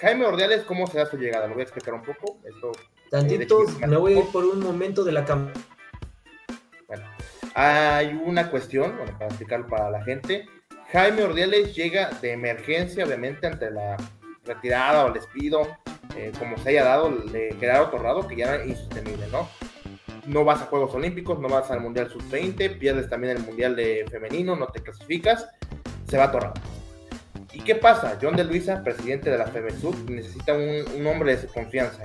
[0.02, 1.48] Jaime Ordiales, ¿cómo se da su llegada?
[1.48, 2.38] Lo voy a explicar un poco.
[2.44, 5.54] Esto, eh, Tantito, me voy a ir por un momento de la cámara.
[6.88, 7.06] Bueno,
[7.54, 10.46] hay una cuestión, bueno, para explicarlo para la gente.
[10.92, 13.96] Jaime Ordiales llega de emergencia, obviamente, ante la
[14.46, 15.68] retirada o despido,
[16.16, 19.48] eh, como se haya dado, de Gerardo Torrado, que ya era insostenible, ¿no?
[20.28, 24.06] No vas a Juegos Olímpicos, no vas al Mundial Sub-20, pierdes también el Mundial de
[24.10, 25.48] Femenino, no te clasificas,
[26.08, 26.54] se va Torrado.
[27.54, 28.18] ¿Y qué pasa?
[28.22, 32.02] John de Luisa, presidente de la FEMESUR, necesita un, hombre de su confianza.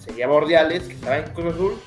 [0.00, 1.80] Se lleva que estaba en Cruz Azul,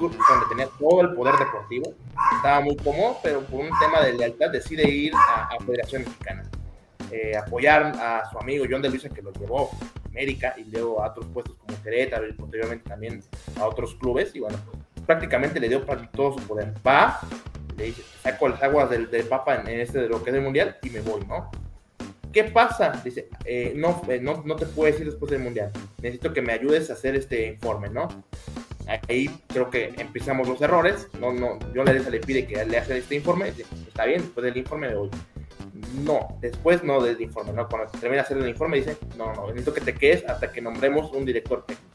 [0.00, 1.94] donde tenía todo el poder deportivo,
[2.36, 6.47] estaba muy cómodo, pero por un tema de lealtad decide ir a, a Federación Mexicana.
[7.10, 11.02] Eh, apoyar a su amigo John de Luisa que lo llevó a América y luego
[11.02, 13.22] a otros puestos como Querétaro y posteriormente también
[13.56, 14.58] a otros clubes y bueno,
[15.06, 15.82] prácticamente le dio
[16.12, 16.74] todo su poder.
[16.86, 17.20] Va,
[17.76, 20.76] le dice, saco las aguas del, Papa en, este de lo que es el Mundial
[20.82, 21.50] y me voy, ¿no?
[22.32, 23.00] ¿Qué pasa?
[23.02, 25.72] Dice, eh, no, eh, no, no te puedo decir después del Mundial.
[26.02, 28.08] Necesito que me ayudes a hacer este informe, ¿no?
[29.08, 31.08] Ahí creo que empezamos los errores.
[31.20, 33.48] No, no, yo le, le pide que le haga este informe.
[33.48, 35.10] Está bien, después del informe me voy
[36.04, 37.68] no, después no del informe, ¿no?
[37.68, 40.60] Cuando termina de hacer el informe dice, no, no, necesito que te quedes hasta que
[40.60, 41.88] nombremos un director técnico.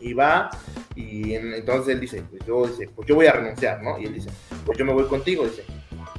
[0.00, 0.50] Y va
[0.94, 3.98] Y en- entonces él dice, pues yo, dice, pues yo voy a renunciar, ¿no?
[4.00, 4.30] Y él dice,
[4.66, 5.64] pues yo me voy contigo, dice.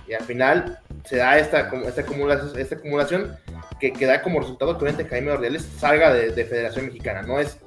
[0.07, 3.35] Y al final se da esta, esta, acumulación, esta acumulación
[3.79, 7.21] que, que da como resultado que obviamente Jaime Ordiales salga de, de Federación Mexicana.
[7.23, 7.57] No es,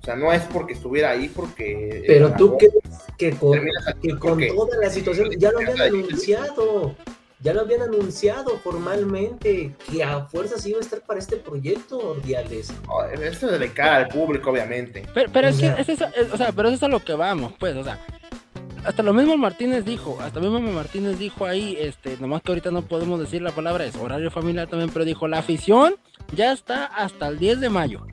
[0.00, 2.02] o sea, no es porque estuviera ahí, porque...
[2.06, 2.74] Pero tú crees
[3.16, 3.60] que con,
[4.02, 6.94] que con porque- toda la situación ya lo habían anunciado,
[7.40, 12.72] ya lo habían anunciado formalmente que a fuerzas iba a estar para este proyecto, Ordiales.
[13.22, 15.04] Esto es de cara al público, obviamente.
[15.14, 17.12] Pero, pero es que es eso, es- o sea, pero eso es a lo que
[17.14, 17.98] vamos, pues, o sea,
[18.84, 22.70] hasta lo mismo Martínez dijo, hasta lo mismo Martínez dijo ahí, este, nomás que ahorita
[22.70, 25.96] no podemos decir la palabra, es horario familiar también, pero dijo, la afición
[26.34, 28.06] ya está hasta el 10 de mayo.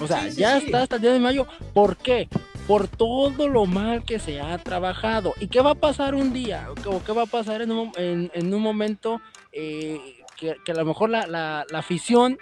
[0.00, 0.66] O sea, Sí, sí, ya sí.
[0.66, 1.46] está hasta el 10 de mayo.
[1.74, 2.28] ¿Por qué?
[2.70, 5.34] Por todo lo mal que se ha trabajado.
[5.40, 6.68] ¿Y qué va a pasar un día?
[6.86, 9.98] ¿O qué va a pasar en un, en, en un momento eh,
[10.36, 12.38] que, a lo mejor la, la- la afición,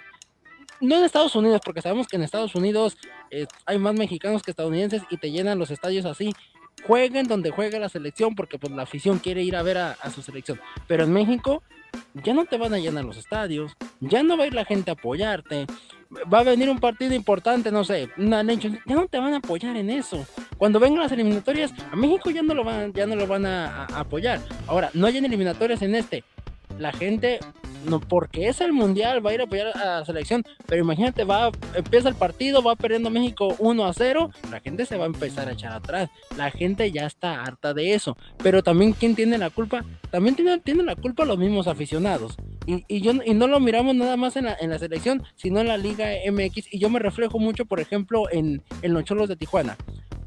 [0.81, 2.95] no en Estados Unidos, porque sabemos que en Estados Unidos
[3.31, 6.31] eh, hay más mexicanos que estadounidenses y te llenan los estadios así.
[6.85, 10.11] Jueguen donde juega la selección porque pues la afición quiere ir a ver a, a
[10.11, 10.61] su selección.
[10.87, 11.63] Pero en México
[12.23, 14.91] ya no te van a llenar los estadios, ya no va a ir la gente
[14.91, 15.65] a apoyarte.
[16.11, 19.37] Va a venir un partido importante, no sé, una Nation, ya no te van a
[19.37, 20.25] apoyar en eso.
[20.57, 23.85] Cuando vengan las eliminatorias, a México ya no lo van, ya no lo van a,
[23.85, 24.39] a apoyar.
[24.65, 26.23] Ahora, no hay eliminatorias en este.
[26.79, 27.39] La gente,
[27.85, 30.43] no, porque es el mundial, va a ir a apoyar a la selección.
[30.65, 34.95] Pero imagínate, va, empieza el partido, va perdiendo México 1 a 0, la gente se
[34.95, 36.09] va a empezar a echar atrás.
[36.37, 38.15] La gente ya está harta de eso.
[38.41, 39.83] Pero también, ¿quién tiene la culpa?
[40.09, 42.37] También tiene, tiene la culpa los mismos aficionados.
[42.65, 45.59] Y, y yo, y no lo miramos nada más en la, en la selección, sino
[45.59, 46.73] en la Liga MX.
[46.73, 49.75] Y yo me reflejo mucho, por ejemplo, en, en los Cholos de Tijuana.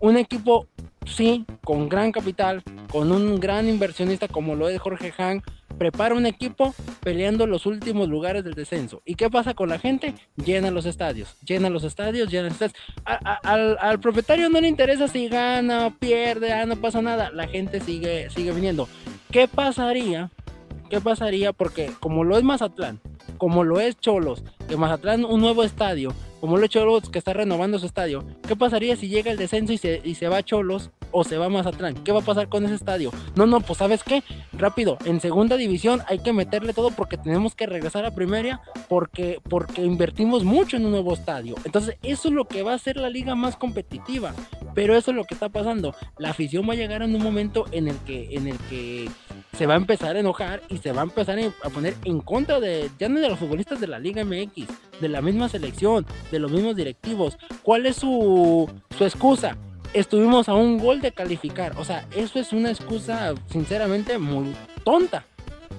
[0.00, 0.66] Un equipo,
[1.06, 5.42] sí, con gran capital, con un gran inversionista como lo es Jorge Han,
[5.78, 9.02] prepara un equipo peleando los últimos lugares del descenso.
[9.04, 10.14] ¿Y qué pasa con la gente?
[10.36, 12.76] Llena los estadios, llena los estadios, llena los estadios.
[13.04, 17.30] Al, al propietario no le interesa si gana o pierde, ah, no pasa nada.
[17.30, 18.88] La gente sigue, sigue viniendo.
[19.30, 20.30] ¿Qué pasaría?
[20.90, 21.52] ¿Qué pasaría?
[21.52, 23.00] Porque como lo es Mazatlán,
[23.38, 27.32] como lo es Cholos, que Mazatlán un nuevo estadio, como lo es Cholos que está
[27.32, 30.90] renovando su estadio, ¿qué pasaría si llega el descenso y se, y se va Cholos
[31.12, 31.94] o se va Mazatlán?
[32.02, 33.12] ¿Qué va a pasar con ese estadio?
[33.36, 37.54] No, no, pues sabes qué, rápido, en segunda división hay que meterle todo porque tenemos
[37.54, 41.54] que regresar a primera porque, porque invertimos mucho en un nuevo estadio.
[41.64, 44.34] Entonces eso es lo que va a hacer la liga más competitiva.
[44.74, 45.94] Pero eso es lo que está pasando.
[46.18, 49.10] La afición va a llegar en un momento en el que, en el que
[49.56, 52.58] se va a empezar a enojar y se va a empezar a poner en contra
[52.58, 54.66] de, ya no de los futbolistas de la Liga MX,
[55.00, 57.36] de la misma selección, de los mismos directivos.
[57.62, 59.56] ¿Cuál es su, su excusa?
[59.94, 61.74] Estuvimos a un gol de calificar.
[61.76, 65.26] O sea, eso es una excusa, sinceramente, muy tonta.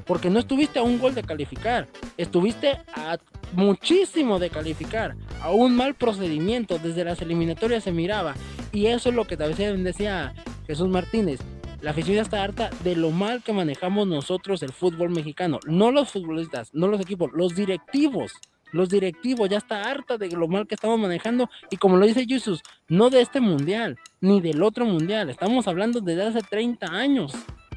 [0.06, 1.88] Porque no estuviste a un gol de calificar.
[2.18, 3.18] Estuviste a
[3.54, 5.16] muchísimo de calificar.
[5.42, 6.78] A un mal procedimiento.
[6.78, 8.36] Desde las eliminatorias se miraba.
[8.72, 10.36] Y eso es lo que también decía
[10.68, 11.40] Jesús Martínez.
[11.82, 15.60] La afición está harta de lo mal que manejamos nosotros el fútbol mexicano.
[15.66, 18.32] No los futbolistas, no los equipos, los directivos.
[18.74, 21.50] Los directivos ya está harta de lo mal que estamos manejando.
[21.70, 25.30] Y como lo dice Jesús, no de este mundial, ni del otro mundial.
[25.30, 27.34] Estamos hablando desde hace 30 años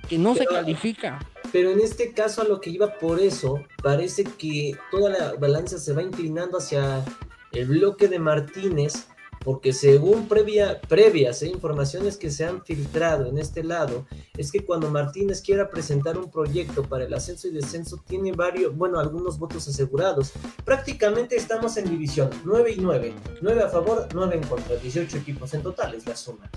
[0.08, 1.18] que no se califica.
[1.52, 5.78] Pero en este caso a lo que iba por eso, parece que toda la balanza
[5.78, 7.04] se va inclinando hacia
[7.52, 9.08] el bloque de Martínez,
[9.46, 14.04] porque según previa, previas eh, informaciones que se han filtrado en este lado,
[14.36, 18.76] es que cuando Martínez quiera presentar un proyecto para el ascenso y descenso, tiene varios,
[18.76, 20.32] bueno, algunos votos asegurados.
[20.64, 25.54] Prácticamente estamos en división 9 y 9, 9 a favor, 9 en contra, 18 equipos
[25.54, 26.50] en total es la suma.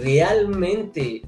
[0.00, 1.22] Realmente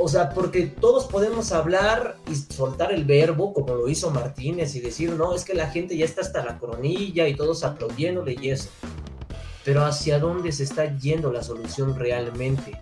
[0.00, 4.80] o sea, porque todos podemos hablar y soltar el verbo como lo hizo Martínez y
[4.80, 8.50] decir, no, es que la gente ya está hasta la coronilla y todos aplaudiéndole y
[8.50, 8.70] eso.
[9.64, 12.78] Pero ¿hacia dónde se está yendo la solución realmente?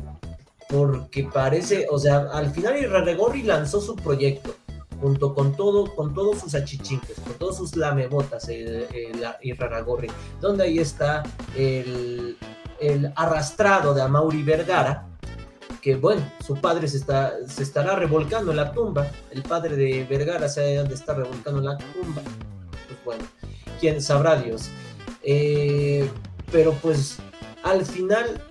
[0.69, 4.55] Porque parece, o sea, al final Irarregorri lanzó su proyecto
[5.01, 10.09] junto con todo, con todos sus achichinques, con todos sus lamebotas, el, el Iraragorri,
[10.41, 11.23] donde ahí está
[11.57, 12.37] el,
[12.81, 15.07] el arrastrado de Amaury Vergara,
[15.81, 20.05] que bueno, su padre se, está, se estará revolcando en la tumba, el padre de
[20.05, 22.23] Vergara se ha de estar revolcando en la tumba,
[22.87, 23.25] pues bueno,
[23.81, 24.71] quién sabrá Dios.
[25.23, 26.09] Eh,
[26.51, 27.19] pero pues
[27.63, 28.43] al final,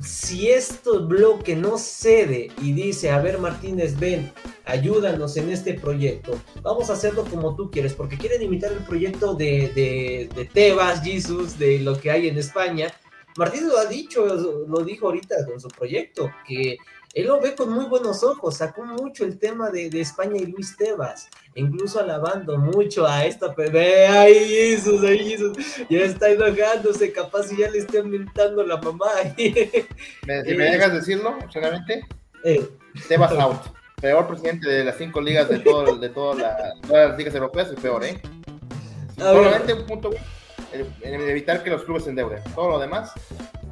[0.00, 4.32] si este bloque no cede y dice, a ver Martínez, ven,
[4.64, 9.34] ayúdanos en este proyecto, vamos a hacerlo como tú quieres, porque quieren imitar el proyecto
[9.34, 12.92] de, de, de Tebas, Jesus, de lo que hay en España,
[13.36, 16.78] Martínez lo ha dicho, lo dijo ahorita con su proyecto, que
[17.14, 20.46] él lo ve con muy buenos ojos, sacó mucho el tema de, de España y
[20.46, 25.56] Luis Tebas, incluso alabando mucho a esta bebé, ay Jesús, ay Jesús,
[25.88, 29.10] ya está enojándose, capaz si ya le está inventando la mamá.
[30.26, 32.06] ¿Me, si me dejas decirlo, sinceramente,
[32.44, 32.68] eh.
[33.08, 33.62] Tebas out,
[34.00, 37.68] peor presidente de las cinco ligas de, todo, de toda la, todas las ligas europeas,
[37.70, 38.20] el peor, ¿eh?
[39.16, 40.10] Solamente un punto
[40.72, 43.12] en evitar que los clubes se endeuden, todo lo demás,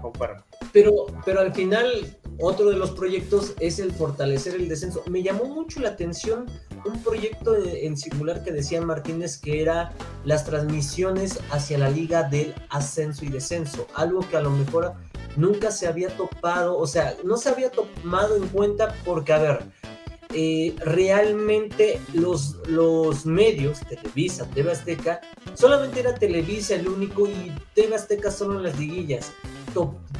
[0.01, 0.43] compraron.
[0.73, 5.03] Pero, pero al final otro de los proyectos es el fortalecer el descenso.
[5.09, 6.47] Me llamó mucho la atención
[6.85, 9.93] un proyecto en singular que decía Martínez que era
[10.25, 14.93] las transmisiones hacia la liga del ascenso y descenso, algo que a lo mejor
[15.37, 19.59] nunca se había topado, o sea, no se había tomado en cuenta porque, a ver,
[20.35, 25.21] eh, realmente los, los medios, Televisa, TV Azteca,
[25.55, 29.33] solamente era Televisa el único y TV Azteca solo en las liguillas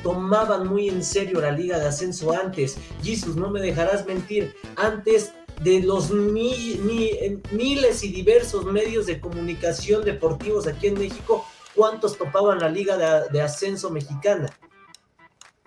[0.03, 2.77] tomaban muy en serio la liga de ascenso antes.
[3.03, 5.33] Jesus, no me dejarás mentir, antes
[5.63, 12.69] de los miles y diversos medios de comunicación deportivos aquí en México, ¿cuántos topaban la
[12.69, 12.97] liga
[13.29, 14.51] de, ascenso mexicana?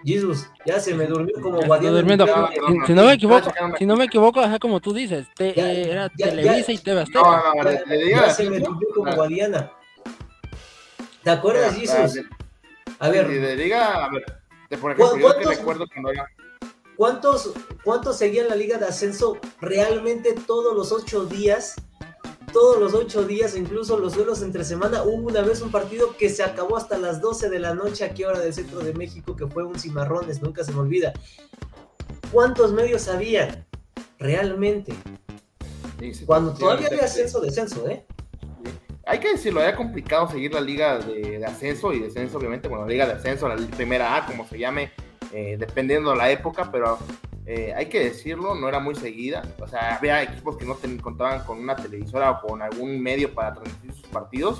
[0.04, 1.94] Jesus, ya se me durmió como guardián.
[2.86, 7.06] Si, no me equivoco, si no me equivoco, como tú dices, era Televisa y TV
[8.12, 9.72] ya, se me durmió como guadiana.
[11.24, 12.26] ¿Te acuerdas, Jesus?
[13.00, 13.28] A ver.
[13.58, 14.26] diga, a ver,
[14.80, 16.28] por ejemplo, yo que recuerdo cuando era...
[16.96, 21.76] ¿Cuántos, ¿Cuántos seguían la liga de ascenso realmente todos los ocho días?
[22.52, 25.04] Todos los ocho días, incluso los duelos entre semana.
[25.04, 28.24] Hubo una vez un partido que se acabó hasta las 12 de la noche aquí
[28.24, 31.14] hora del centro de México, que fue un cimarrones, nunca se me olvida.
[32.32, 33.66] ¿Cuántos medios había
[34.18, 34.94] realmente?
[36.26, 38.06] Cuando todavía había ascenso-descenso, ¿eh?
[39.10, 42.92] hay que decirlo, era complicado seguir la liga de, ascenso y descenso, obviamente, bueno, la
[42.92, 44.92] liga de ascenso, la primera A, como se llame,
[45.34, 46.98] eh, dependiendo de la época, pero
[47.46, 49.44] eh, hay que decirlo, no era muy seguida.
[49.60, 53.54] O sea, había equipos que no contaban con una televisora o con algún medio para
[53.54, 54.60] transmitir sus partidos.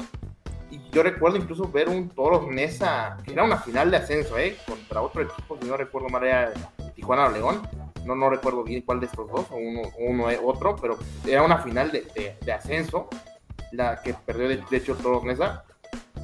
[0.72, 4.56] Y yo recuerdo incluso ver un Toros Nesa, que era una final de ascenso, ¿eh?
[4.68, 6.54] Contra otro equipo, si no recuerdo mal, era
[6.96, 7.62] Tijuana o León.
[8.06, 10.98] No, no recuerdo bien cuál de estos dos, o uno, uno otro, pero
[11.28, 13.10] era una final de, de ascenso
[13.72, 15.64] la que perdió de, hecho Toros Nesa.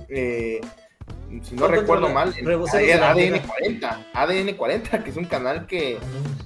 [0.09, 0.61] Eh,
[1.43, 2.33] si no recuerdo mal,
[3.03, 5.99] ADN 40, ADN 40, que es un canal que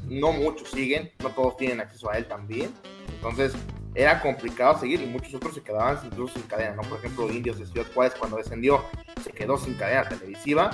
[0.10, 2.72] no muchos siguen, no todos tienen acceso a él también.
[3.16, 3.54] Entonces
[3.96, 6.84] era complicado seguir y muchos otros se quedaban incluso sin cadena, ¿no?
[6.84, 8.84] Por ejemplo, Indios de Ciudad Juárez cuando descendió
[9.24, 10.72] se quedó sin cadena televisiva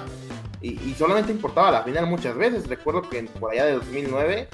[0.61, 2.67] y, solamente importaba la final muchas veces.
[2.67, 4.47] Recuerdo que por allá de 2009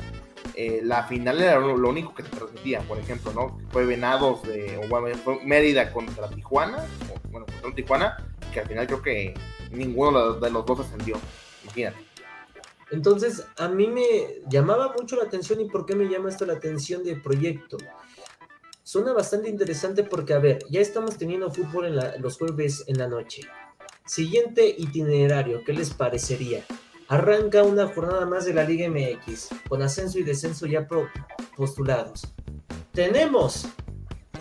[0.55, 3.57] eh, la final era lo, único que se transmitía, por ejemplo, ¿no?
[3.71, 6.84] Fue Venados de, o bueno, fue Mérida contra Tijuana,
[7.29, 8.17] bueno, contra Tijuana,
[8.51, 9.33] que al final creo que
[9.71, 11.17] ninguno de los dos ascendió.
[12.91, 16.53] Entonces, a mí me llamaba mucho la atención y por qué me llama esto la
[16.53, 17.77] atención del proyecto.
[18.83, 23.07] Suena bastante interesante porque, a ver, ya estamos teniendo fútbol en los jueves en la
[23.07, 23.43] noche.
[24.05, 26.65] Siguiente itinerario, ¿qué les parecería?
[27.07, 30.87] Arranca una jornada más de la Liga MX, con ascenso y descenso ya
[31.55, 32.33] postulados.
[32.91, 33.67] Tenemos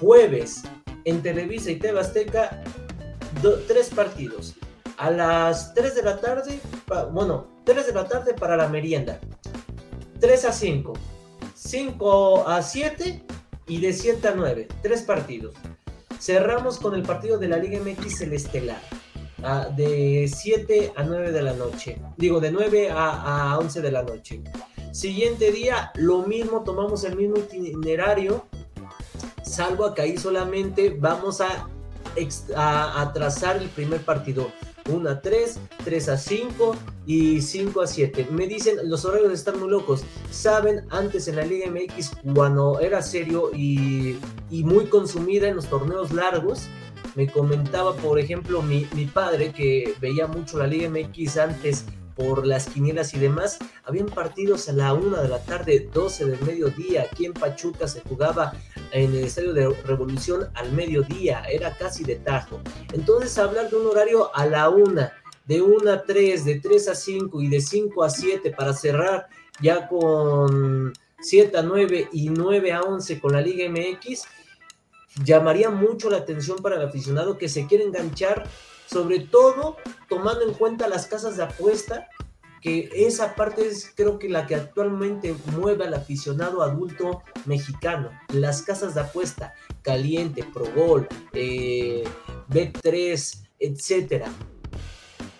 [0.00, 0.62] jueves
[1.04, 2.64] en Televisa y Tebasteca
[3.66, 4.55] tres partidos.
[4.97, 6.61] A las 3 de la tarde,
[7.11, 9.18] bueno, 3 de la tarde para la merienda.
[10.20, 10.93] 3 a 5,
[11.55, 13.24] 5 a 7
[13.66, 14.68] y de 7 a 9.
[14.82, 15.55] Tres partidos.
[16.20, 18.80] Cerramos con el partido de la Liga MX el Estelar
[19.74, 21.99] de 7 a 9 de la noche.
[22.16, 24.43] Digo, de 9 a, a 11 de la noche.
[24.93, 28.45] Siguiente día, lo mismo, tomamos el mismo itinerario,
[29.43, 31.68] salvo acá ahí solamente vamos a,
[32.56, 33.12] a,
[33.61, 34.52] el primer partido.
[34.88, 38.28] 1 a 3, 3 a 5 y 5 a 7.
[38.30, 40.02] Me dicen, los horarios están muy locos.
[40.30, 44.18] Saben, antes en la Liga MX, cuando era serio y,
[44.50, 46.68] y muy consumida en los torneos largos,
[47.14, 51.84] me comentaba, por ejemplo, mi, padre que veía mucho la Liga MX antes
[52.14, 56.40] por las quinielas y demás, habían partidos a la una de la tarde, 12 del
[56.42, 57.06] mediodía.
[57.11, 58.52] Aquí en Pachuca se jugaba
[58.93, 62.61] en el Estadio de Revolución al mediodía, era casi de tajo.
[62.93, 65.12] Entonces, hablar de un horario a la una,
[65.47, 69.28] de 1 a 3, de 3 a 5 y de 5 a 7 para cerrar
[69.61, 74.22] ya con 7 a 9 y 9 a 11 con la Liga MX,
[75.24, 78.47] llamaría mucho la atención para el aficionado que se quiere enganchar,
[78.86, 79.76] sobre todo
[80.09, 82.09] tomando en cuenta las casas de apuesta,
[82.61, 88.11] que esa parte es creo que la que actualmente mueve al aficionado adulto mexicano.
[88.32, 92.04] Las casas de apuesta, Caliente, Progol, eh,
[92.50, 94.28] B3, etcétera.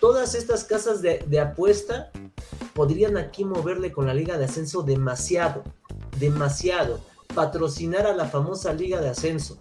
[0.01, 2.11] Todas estas casas de, de apuesta
[2.75, 5.63] podrían aquí moverle con la Liga de Ascenso demasiado,
[6.19, 7.01] demasiado.
[7.35, 9.61] Patrocinar a la famosa Liga de Ascenso.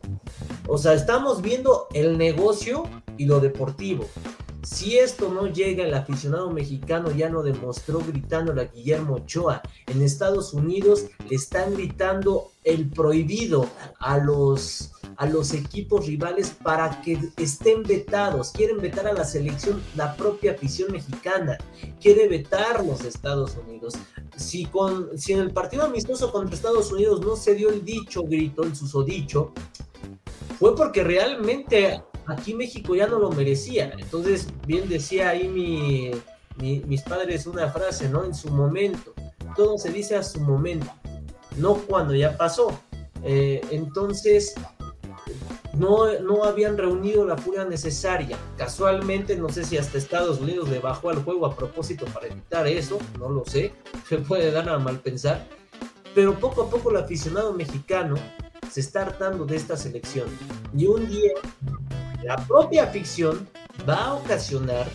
[0.68, 2.84] O sea, estamos viendo el negocio
[3.18, 4.08] y lo deportivo.
[4.64, 9.62] Si esto no llega, el aficionado mexicano ya lo demostró gritando a Guillermo Ochoa.
[9.88, 17.02] En Estados Unidos le están gritando el prohibido a los, a los equipos rivales para
[17.02, 18.52] que estén vetados.
[18.52, 21.58] Quieren vetar a la selección, la propia afición mexicana.
[22.02, 23.94] Quiere vetar los Estados Unidos.
[24.36, 28.24] Si, con, si en el partido amistoso contra Estados Unidos no se dio el dicho
[28.24, 29.54] grito, el susodicho,
[30.60, 33.92] fue porque realmente aquí México ya no lo merecía.
[33.98, 36.12] Entonces, bien decía ahí mi,
[36.60, 38.24] mis padres una frase, ¿no?
[38.26, 39.14] En su momento.
[39.56, 40.92] Todo se dice a su momento,
[41.58, 42.80] no cuando ya pasó.
[43.24, 44.54] Eh, entonces,
[45.74, 48.38] no, no habían reunido la furia necesaria.
[48.58, 52.68] Casualmente, no sé si hasta Estados Unidos le bajó al juego a propósito para evitar
[52.68, 53.74] eso, no lo sé,
[54.08, 55.48] se puede dar a mal pensar.
[56.14, 58.16] Pero poco a poco el aficionado mexicano
[58.70, 60.28] se está hartando de esta selección.
[60.76, 61.32] Y un día
[62.24, 63.48] la propia ficción
[63.88, 64.88] va a ocasionar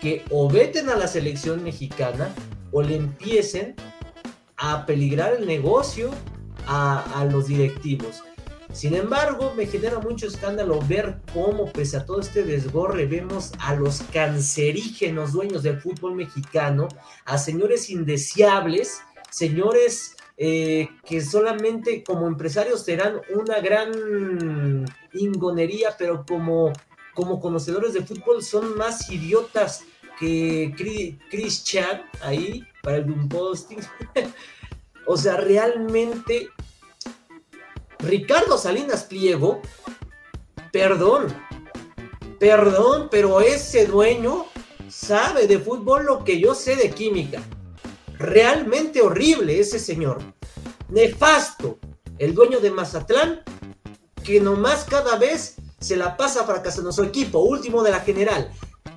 [0.00, 2.34] que o veten a la selección mexicana
[2.72, 3.74] o le empiecen
[4.56, 6.10] a peligrar el negocio
[6.66, 8.22] a, los directivos.
[8.72, 13.74] Sin embargo, me genera mucho escándalo ver cómo, pese a todo este desgorre, vemos a
[13.74, 16.88] los cancerígenos dueños del fútbol mexicano,
[17.24, 19.00] a señores indeseables,
[19.30, 24.84] señores eh, que solamente como empresarios serán una gran
[25.14, 26.72] ingonería, pero como,
[27.14, 29.84] como conocedores de fútbol son más idiotas
[30.20, 30.74] que
[31.30, 33.78] Chris Chad ahí para el Doom Posting.
[35.06, 36.50] o sea, realmente
[38.00, 39.62] Ricardo Salinas Pliego,
[40.70, 41.34] perdón,
[42.38, 44.44] perdón, pero ese dueño
[44.88, 47.42] sabe de fútbol lo que yo sé de química
[48.18, 50.18] realmente horrible ese señor.
[50.88, 51.78] Nefasto.
[52.18, 53.42] El dueño de Mazatlán,
[54.24, 58.50] que nomás cada vez se la pasa fracasando su equipo, último de la general.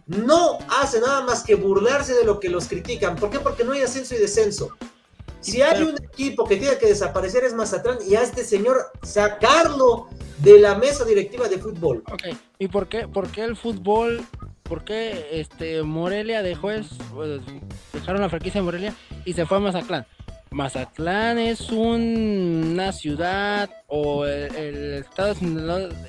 [0.07, 3.15] No hace nada más que burlarse de lo que los critican.
[3.15, 3.39] ¿Por qué?
[3.39, 4.71] Porque no hay ascenso y descenso.
[5.41, 10.09] Si hay un equipo que tiene que desaparecer es Mazatlán y a este señor sacarlo
[10.39, 12.03] de la mesa directiva de fútbol.
[12.11, 14.25] Ok, ¿y por qué, por qué el fútbol
[14.69, 17.41] por qué este, Morelia dejó es, pues,
[17.91, 18.93] dejaron la franquicia de Morelia
[19.25, 20.05] y se fue a Mazatlán.
[20.51, 25.35] Mazatlán es una ciudad o el, estado,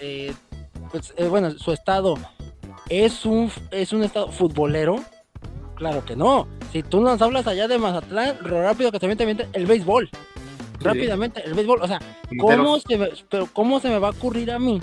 [0.00, 0.32] eh,
[0.92, 2.16] pues, eh, bueno, su estado
[2.90, 5.02] es un, es un estado futbolero.
[5.74, 6.46] Claro que no.
[6.70, 10.10] Si tú nos hablas allá de Mazatlán, rápido que también te miente el béisbol.
[10.80, 11.80] Rápidamente, el béisbol.
[11.82, 11.98] O sea,
[12.38, 12.98] ¿cómo se,
[13.30, 14.80] pero ¿cómo se me va a ocurrir a mí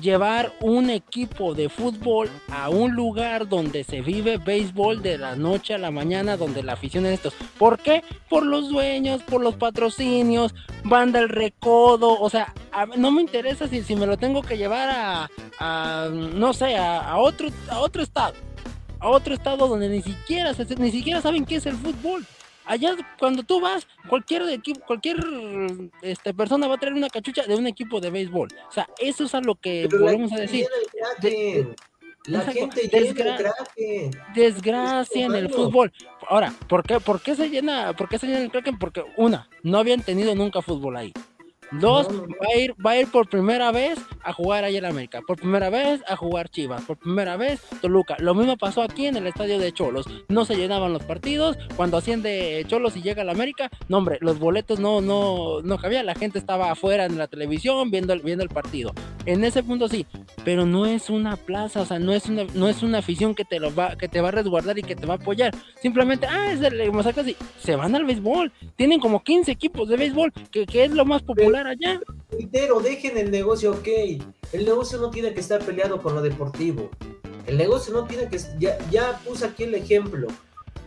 [0.00, 5.74] llevar un equipo de fútbol a un lugar donde se vive béisbol de la noche
[5.74, 7.34] a la mañana, donde la afición es estos.
[7.58, 8.02] ¿Por qué?
[8.28, 12.54] Por los dueños, por los patrocinios, banda el recodo, o sea,
[12.96, 15.28] no me interesa si, si me lo tengo que llevar
[15.58, 18.34] a, no sé, a, otro, a otro estado,
[18.98, 22.26] a otro estado donde ni siquiera, ni siquiera saben qué es el fútbol
[22.64, 25.18] allá cuando tú vas, cualquier equipo, cualquier
[26.02, 28.48] este, persona va a traer una cachucha de un equipo de béisbol.
[28.68, 30.66] O sea, eso es a lo que volvemos a decir.
[32.26, 32.88] la gente
[34.34, 35.92] desgracia en el fútbol.
[36.28, 38.78] Ahora, ¿por qué, ¿por qué se llena, por qué se llena el Kraken?
[38.78, 41.12] Porque una, no habían tenido nunca fútbol ahí.
[41.80, 45.20] Dos, Va, a ir, va a ir por primera vez a jugar ahí en América.
[45.26, 46.82] Por primera vez a jugar Chivas.
[46.82, 48.16] Por primera vez Toluca.
[48.18, 50.06] Lo mismo pasó aquí en el estadio de Cholos.
[50.28, 51.56] No se llenaban los partidos.
[51.76, 55.78] Cuando asciende Cholos y llega a la América, no hombre, los boletos no, no, no
[55.78, 56.02] cabía.
[56.02, 58.92] La gente estaba afuera en la televisión viendo el, viendo el partido.
[59.24, 60.06] En ese punto sí.
[60.44, 63.44] Pero no es una plaza, o sea, no es una, no es una afición que
[63.44, 65.54] te lo va, que te va a resguardar y que te va a apoyar.
[65.80, 68.52] Simplemente, ah, es el Masacas y se van al béisbol.
[68.76, 71.61] Tienen como 15 equipos de béisbol, que, que es lo más popular
[72.50, 73.88] Pero dejen el negocio, ok.
[74.52, 76.90] El negocio no tiene que estar peleado con lo deportivo.
[77.46, 78.38] El negocio no tiene que.
[78.58, 80.28] Ya, ya puse aquí el ejemplo.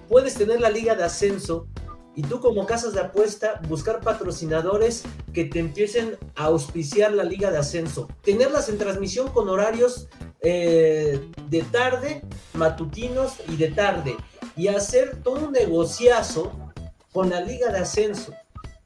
[0.10, 1.68] Puedes tener la liga de ascenso
[2.16, 5.04] y tú, como casas de apuesta, buscar patrocinadores
[5.34, 8.08] que te empiecen a auspiciar la liga de ascenso.
[8.22, 10.08] Tenerlas en transmisión con horarios
[10.42, 11.20] eh,
[11.50, 12.22] de tarde,
[12.54, 14.16] matutinos y de tarde.
[14.56, 16.54] Y hacer todo un negociazo
[17.12, 18.34] con la liga de ascenso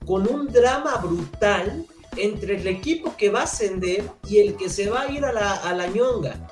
[0.09, 1.85] con un drama brutal
[2.17, 5.31] entre el equipo que va a ascender y el que se va a ir a
[5.31, 6.49] la, a la ñonga.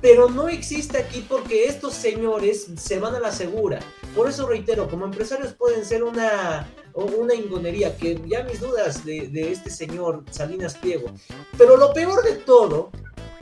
[0.00, 3.78] Pero no existe aquí porque estos señores se van a la segura.
[4.16, 9.28] Por eso reitero, como empresarios pueden ser una, una ingonería, que ya mis dudas de,
[9.28, 11.10] de este señor Salinas Pliego.
[11.58, 12.90] Pero lo peor de todo,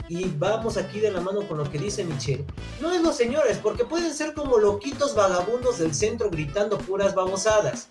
[0.09, 2.45] y vamos aquí de la mano con lo que dice Michelle,
[2.81, 7.87] no es los señores, porque pueden ser como loquitos vagabundos del centro gritando puras babosadas.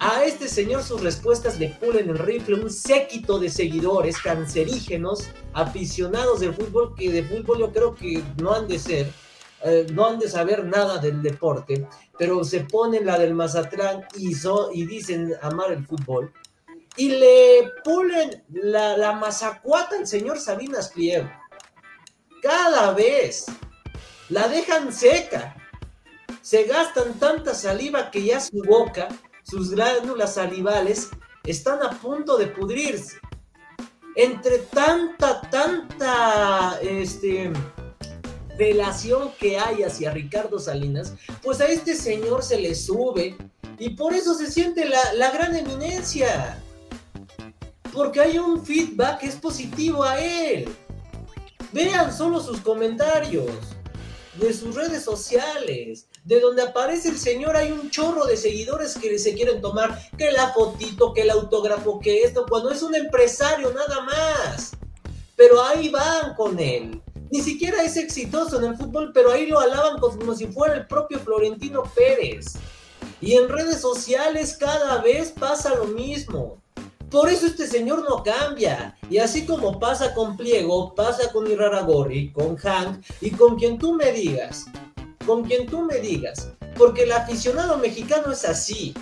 [0.00, 5.24] A este señor sus respuestas le pulen el rifle un séquito de seguidores cancerígenos,
[5.54, 9.10] aficionados del fútbol, que de fútbol yo creo que no han de ser,
[9.64, 11.84] eh, no han de saber nada del deporte,
[12.16, 14.34] pero se ponen la del Mazatlán y,
[14.72, 16.32] y dicen amar el fútbol.
[16.96, 21.28] Y le pulen la, la mazacuata al señor Sabinas Pliego.
[22.40, 23.46] Cada vez
[24.28, 25.56] la dejan seca.
[26.40, 29.08] Se gastan tanta saliva que ya su boca
[29.48, 31.08] sus glándulas salivales
[31.44, 33.16] están a punto de pudrirse.
[34.14, 37.52] Entre tanta, tanta, este,
[38.58, 43.36] velación que hay hacia Ricardo Salinas, pues a este señor se le sube
[43.78, 46.62] y por eso se siente la, la gran eminencia.
[47.92, 50.68] Porque hay un feedback que es positivo a él.
[51.72, 53.50] Vean solo sus comentarios
[54.38, 59.18] de sus redes sociales de donde aparece el señor hay un chorro de seguidores que
[59.18, 63.72] se quieren tomar, que la fotito, que el autógrafo, que esto, cuando es un empresario
[63.72, 64.72] nada más.
[65.36, 67.00] Pero ahí van con él.
[67.30, 70.86] Ni siquiera es exitoso en el fútbol, pero ahí lo alaban como si fuera el
[70.86, 72.56] propio Florentino Pérez.
[73.22, 76.60] Y en redes sociales cada vez pasa lo mismo.
[77.10, 78.98] Por eso este señor no cambia.
[79.08, 83.94] Y así como pasa con Pliego, pasa con Iraragorri, con Hank y con quien tú
[83.94, 84.66] me digas
[85.28, 88.94] con quien tú me digas, porque el aficionado mexicano es así,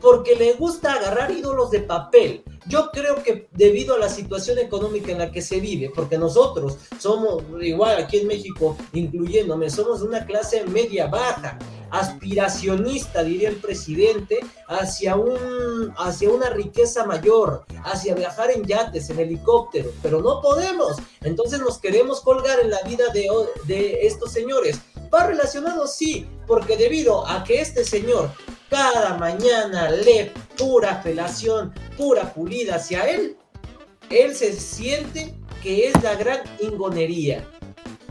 [0.00, 2.44] porque le gusta agarrar ídolos de papel.
[2.68, 6.76] Yo creo que debido a la situación económica en la que se vive, porque nosotros
[7.00, 11.58] somos, igual aquí en México, incluyéndome, somos una clase media baja,
[11.90, 19.18] aspiracionista, diría el presidente, hacia, un, hacia una riqueza mayor, hacia viajar en yates, en
[19.18, 20.98] helicópteros, pero no podemos.
[21.22, 23.28] Entonces nos queremos colgar en la vida de,
[23.66, 24.80] de estos señores.
[25.14, 25.86] ¿Va relacionado?
[25.86, 28.30] Sí, porque debido a que este señor
[28.68, 33.36] cada mañana lee pura felación, pura pulida hacia él,
[34.10, 37.48] él se siente que es la gran ingonería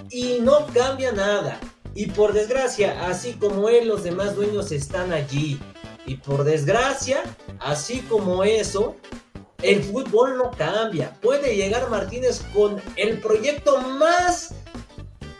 [0.09, 1.59] y no cambia nada.
[1.93, 5.59] Y por desgracia, así como él, los demás dueños están allí.
[6.05, 7.21] Y por desgracia,
[7.59, 8.95] así como eso,
[9.61, 11.13] el fútbol no cambia.
[11.21, 14.53] Puede llegar Martínez con el proyecto más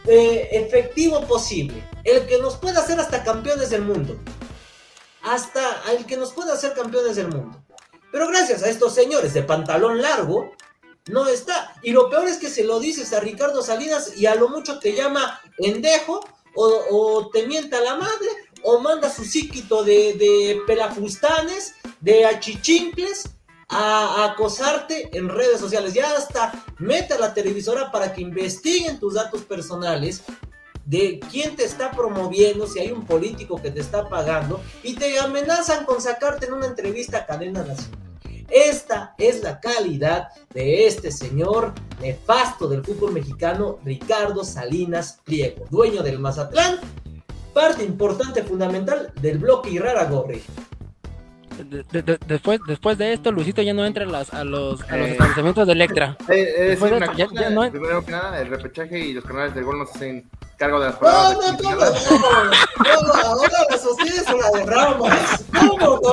[0.06, 1.88] efectivo posible.
[2.04, 4.20] El que nos pueda hacer hasta campeones del mundo.
[5.22, 7.64] Hasta el que nos pueda hacer campeones del mundo.
[8.12, 10.52] Pero gracias a estos señores de pantalón largo,
[11.08, 11.74] no está.
[11.82, 14.80] Y lo peor es que se lo dices a Ricardo Salinas y a lo mucho
[14.80, 16.20] te llama endejo
[16.56, 18.28] o, te mienta la madre,
[18.64, 23.32] o manda su psíquito de, de pelafustanes, de achichincles,
[23.74, 25.94] a, acosarte en redes sociales.
[25.94, 30.24] Ya hasta mete a la televisora para que investiguen tus datos personales
[30.86, 35.18] de quién te está promoviendo, si hay un político que te está pagando, y te
[35.18, 38.00] amenazan con sacarte en una entrevista a cadena nacional.
[38.50, 46.04] Esta es la calidad de este señor nefasto del fútbol mexicano, Ricardo Salinas Pliego, dueño
[46.04, 46.80] del Mazatlán,
[47.54, 49.70] parte importante, fundamental del bloque
[52.28, 55.12] Después, después de esto, Luisito ya no entra a, las, a, los, a los eh,
[55.12, 56.18] establecimientos de Electra.
[56.30, 60.28] Eh, eh, primero que nada, el repechaje y los canales del gol nos hacen
[60.58, 61.38] cargo de las palabras.
[61.62, 65.46] No, no, no, no, no, ahora las sociedades se la derramas.
[65.60, 66.10] ¿Cómo,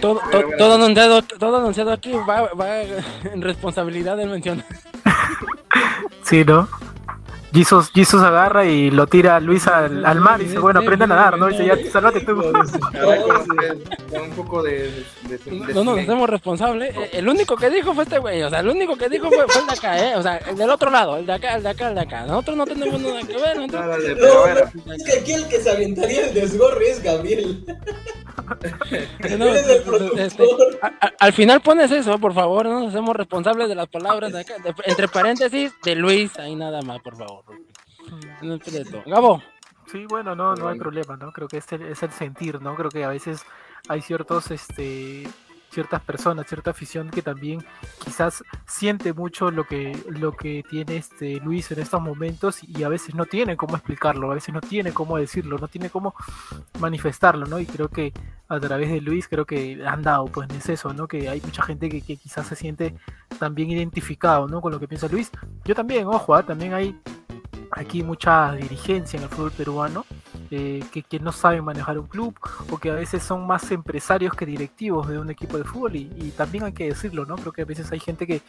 [0.00, 4.64] todo, anunciado, todo anunciado aquí va, va en responsabilidad del mencionar.
[6.22, 6.68] Sí, ¿no?
[7.52, 11.04] Jesus, Jesus agarra y lo tira a Luis al, al mar y dice, bueno, aprende
[11.04, 11.48] a nadar, ¿no?
[11.48, 12.32] Y dice, ya, salvate tú.
[12.32, 15.04] un poco de...
[15.74, 16.96] no nos hacemos responsables.
[16.96, 19.44] Eh, el único que dijo fue este güey, o sea, el único que dijo fue,
[19.44, 20.16] el de acá, ¿eh?
[20.16, 22.26] O sea, el del otro lado, el de acá, el de acá, el de acá.
[22.26, 23.56] Nosotros no tenemos nada que ver.
[23.58, 24.94] ¿no?
[24.94, 27.64] es que aquí el que se aventaría el desgorre es Gabriel.
[30.16, 30.44] Este,
[31.18, 34.54] al final pones eso, por favor, no nos hacemos responsables de las palabras de acá,
[34.84, 37.41] entre paréntesis, de Luis, ahí nada más, por favor.
[39.06, 39.42] Gabo.
[39.86, 41.32] Sí, bueno, no, no hay problema, ¿no?
[41.32, 42.74] Creo que es el, es el sentir, ¿no?
[42.74, 43.44] Creo que a veces
[43.88, 45.28] hay ciertos, este,
[45.72, 47.64] ciertas personas, cierta afición que también
[48.04, 52.88] quizás siente mucho lo que, lo que tiene este Luis en estos momentos y a
[52.88, 56.14] veces no tiene cómo explicarlo, a veces no tiene cómo decirlo, no tiene cómo
[56.78, 57.58] manifestarlo, ¿no?
[57.58, 58.12] Y creo que
[58.48, 61.08] a través de Luis creo que han dado, pues es eso, ¿no?
[61.08, 62.94] Que hay mucha gente que, quizás se siente
[63.38, 64.60] también identificado, ¿no?
[64.60, 65.30] Con lo que piensa Luis.
[65.64, 66.42] Yo también, ojo, ¿ah?
[66.44, 67.00] también hay
[67.72, 70.04] aquí mucha dirigencia en el fútbol peruano
[70.50, 72.34] eh, que, no saben manejar un club
[72.70, 76.10] o que a veces son más empresarios que directivos de un equipo de fútbol y,
[76.16, 77.36] y también hay que decirlo, ¿no?
[77.36, 78.42] Creo que a veces hay gente que,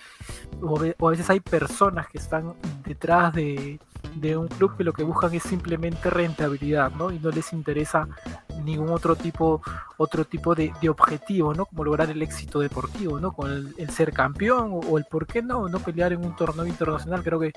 [0.61, 2.53] o a veces hay personas que están
[2.85, 3.79] detrás de,
[4.15, 7.11] de, un club que lo que buscan es simplemente rentabilidad, ¿no?
[7.11, 8.07] Y no les interesa
[8.63, 9.61] ningún otro tipo,
[9.97, 11.65] otro tipo de, de objetivo, ¿no?
[11.65, 13.33] Como lograr el éxito deportivo, ¿no?
[13.33, 16.35] Con el, el ser campeón o, o, el por qué no, no pelear en un
[16.35, 17.53] torneo internacional, creo que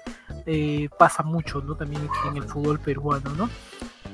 [0.46, 1.74] eh, pasa mucho, ¿no?
[1.74, 3.48] También aquí en el fútbol peruano, ¿no?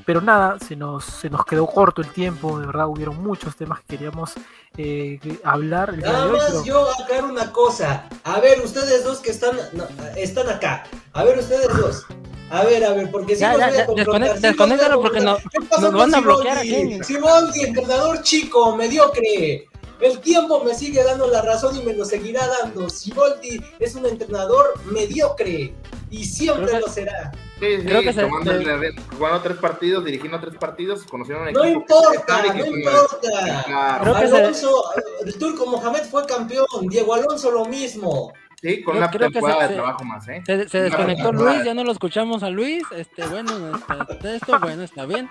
[0.05, 3.81] Pero nada, se nos, se nos quedó corto el tiempo, de verdad hubieron muchos temas
[3.81, 4.33] que queríamos
[4.77, 5.91] eh, hablar.
[5.91, 6.65] El Nada más pero...
[6.65, 8.09] yo aclaro una cosa.
[8.25, 9.85] A ver, ustedes dos que están, no,
[10.17, 10.85] están acá.
[11.13, 12.07] A ver, ustedes dos.
[12.53, 15.39] A ver, a ver, porque si ya, ya, ya, desconéctalo porque no,
[15.81, 17.03] nos van a bloquear aquí.
[17.03, 19.67] Simón, entrenador chico, mediocre.
[20.03, 22.91] El tiempo me sigue dando la razón y me lo seguirá dando.
[22.91, 25.73] Siboldi es un entrenador mediocre
[26.11, 27.33] y siempre lo será.
[27.59, 31.55] Sí, sí, Creo que tomando se, el, jugando tres partidos, dirigiendo tres partidos, conocieron un
[31.55, 31.65] no.
[31.65, 34.15] Importa, no importa, Claro.
[34.15, 35.29] Alonso, se...
[35.29, 38.35] el Turco Mohamed fue campeón, Diego Alonso lo mismo.
[38.63, 40.41] Sí, con una creo temporada se, de trabajo más, ¿eh?
[40.47, 42.85] Se, se desconectó Luis, ya no lo escuchamos a Luis.
[42.95, 45.29] Este, bueno, está, esto, bueno, está bien.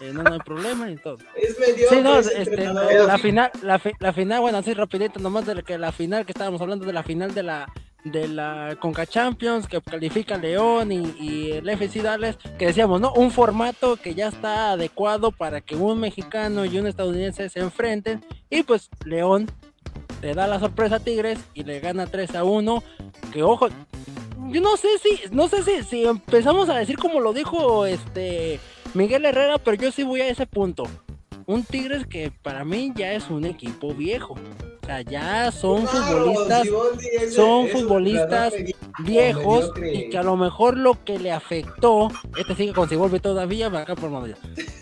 [0.00, 1.18] Eh, no, no, hay problema y todo.
[1.36, 1.90] Es medio.
[1.90, 5.92] Sí, no, este, la final, la, la, final, bueno, así rapidito, nomás de que la
[5.92, 7.70] final que estábamos hablando de la final de la
[8.04, 13.12] de la Conca Champions que califica León y, y, el FC Dallas que decíamos no
[13.12, 18.24] un formato que ya está adecuado para que un mexicano y un estadounidense se enfrenten
[18.48, 19.50] y pues León
[20.22, 22.82] le da la sorpresa a Tigres y le gana 3 a 1
[23.32, 23.68] que ojo
[24.48, 28.60] yo no sé si no sé si, si empezamos a decir como lo dijo este
[28.94, 30.84] Miguel Herrera pero yo sí voy a ese punto
[31.50, 34.36] un Tigres que para mí ya es un equipo viejo.
[34.90, 36.66] Sea, ya son claro, futbolistas,
[36.98, 38.54] si son futbolistas
[39.04, 43.68] viejos y que a lo mejor lo que le afectó, este sigue con Siboldi todavía,
[43.68, 44.34] acá por Madrid.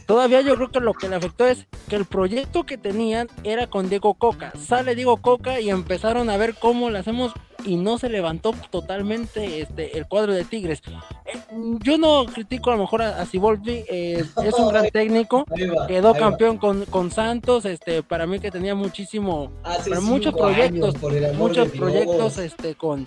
[0.07, 3.67] Todavía yo creo que lo que le afectó es que el proyecto que tenían era
[3.67, 4.51] con Diego Coca.
[4.59, 9.61] Sale Diego Coca y empezaron a ver cómo le hacemos y no se levantó totalmente
[9.61, 10.81] este el cuadro de Tigres.
[11.27, 11.39] Eh,
[11.83, 15.87] yo no critico a lo mejor a, a Ciboldi, eh, es un gran técnico, va,
[15.87, 19.51] quedó campeón con, con, Santos, este para mí que tenía muchísimo,
[20.01, 20.95] Muchos proyectos,
[21.37, 23.07] muchos proyectos este con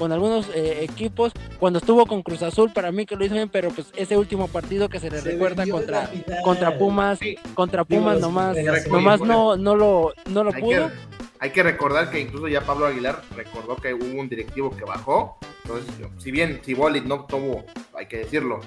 [0.00, 3.50] con algunos eh, equipos, cuando estuvo con Cruz Azul, para mí que lo hizo bien,
[3.50, 6.10] pero pues ese último partido que se le se recuerda contra,
[6.42, 7.36] contra Pumas, sí.
[7.52, 8.56] contra Pumas Digo, nomás,
[8.88, 10.88] nomás no, no lo, no lo hay pudo.
[10.88, 10.94] Que,
[11.40, 15.36] hay que recordar que incluso ya Pablo Aguilar recordó que hubo un directivo que bajó,
[15.64, 17.62] entonces si bien Cibolit no tuvo,
[17.92, 18.60] hay que decirlo,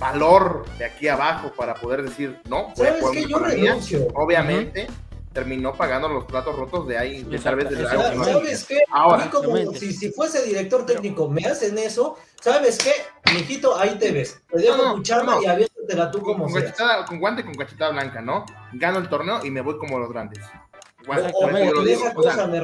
[0.00, 4.08] valor de aquí abajo para poder decir no, ¿Sabes que yo renuncio?
[4.14, 4.84] obviamente.
[4.84, 5.05] Uh -huh
[5.36, 8.78] terminó pagando los platos rotos de ahí, de tal vez de ¿Sabes, algo ¿Sabes qué?
[8.90, 12.92] Ahora, a mí como si, si, fuese director técnico me hacen eso, ¿sabes qué?
[13.34, 14.40] Mijito, ahí te ves.
[14.50, 15.42] Te dejo no, tu no.
[15.42, 16.72] y aviéntatela tú como con, seas.
[16.72, 18.46] cachetada, con guante con cachetada blanca, ¿no?
[18.72, 20.42] Gano el torneo y me voy como los grandes.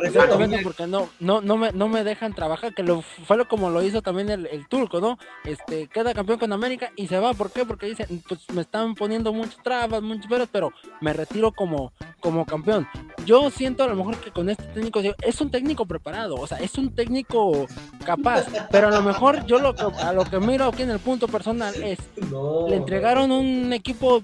[0.05, 3.71] Exactamente, porque no, no, no, me, no me dejan trabajar, que lo, fue lo, como
[3.71, 5.19] lo hizo también el, el, turco, ¿no?
[5.45, 7.65] Este, queda campeón con América y se va, ¿por qué?
[7.65, 12.45] Porque dicen, pues me están poniendo muchas trabas, muchos peros, pero me retiro como, como
[12.45, 12.89] campeón.
[13.25, 16.59] Yo siento a lo mejor que con este técnico, es un técnico preparado, o sea,
[16.59, 17.67] es un técnico
[18.05, 20.99] capaz, pero a lo mejor yo lo que, a lo que miro aquí en el
[20.99, 21.99] punto personal es,
[22.31, 24.23] no, le entregaron un equipo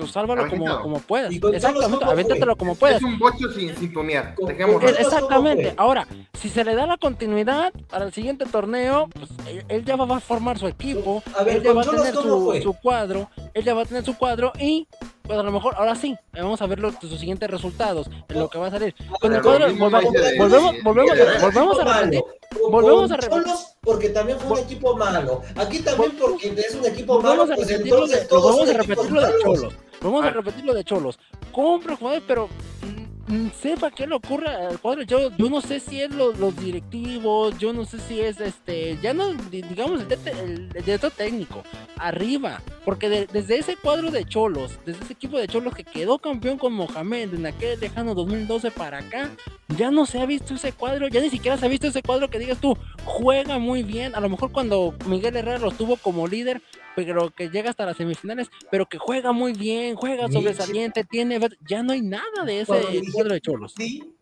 [0.00, 1.32] pues sálvalo como, como puedas.
[1.32, 2.96] Exactamente, avéntatelo como puedas.
[2.96, 4.34] Es un bocho sin, sin tunear.
[4.98, 5.74] Exactamente.
[5.76, 9.96] Ahora, si se le da la continuidad para el siguiente torneo, pues él, él ya
[9.96, 13.28] va a formar su equipo, a ver, él ya va a tener su, su, cuadro,
[13.54, 14.86] él ya va a tener su cuadro y
[15.22, 18.48] pues a lo mejor ahora sí, vamos a ver los, sus siguientes resultados, en lo
[18.48, 18.94] que va a salir.
[19.20, 22.22] Con el cuadro, volvemos, volvemos, volvemos, volvemos a repetir.
[22.68, 23.52] Volvemos a repetir.
[23.82, 25.42] porque también fue un equipo malo.
[25.54, 27.46] Aquí también porque es un equipo malo.
[27.46, 29.74] Vamos a repetirlo de, vamos a repetirlo de Cholos.
[30.02, 31.18] Vamos a repetir lo de Cholos.
[31.52, 32.48] Compra jugadores, pero
[33.28, 35.02] mm, sepa qué le ocurre al cuadro.
[35.02, 38.98] Yo, yo no sé si es los, los, directivos, yo no sé si es este,
[39.02, 41.62] ya no, digamos, el, el, el director técnico,
[41.98, 42.62] arriba.
[42.84, 46.56] Porque de, desde ese cuadro de Cholos, desde ese equipo de Cholos que quedó campeón
[46.56, 49.30] con Mohamed en aquel lejano 2012 para acá,
[49.76, 52.30] ya no se ha visto ese cuadro, ya ni siquiera se ha visto ese cuadro
[52.30, 54.14] que digas tú, juega muy bien.
[54.14, 56.62] A lo mejor cuando Miguel Herrera lo tuvo como líder,
[57.04, 61.82] pero que llega hasta las semifinales, pero que juega muy bien, juega sobresaliente, tiene, ya
[61.82, 63.74] no hay nada de ese cuadro de Cholos.
[63.76, 64.14] Sí,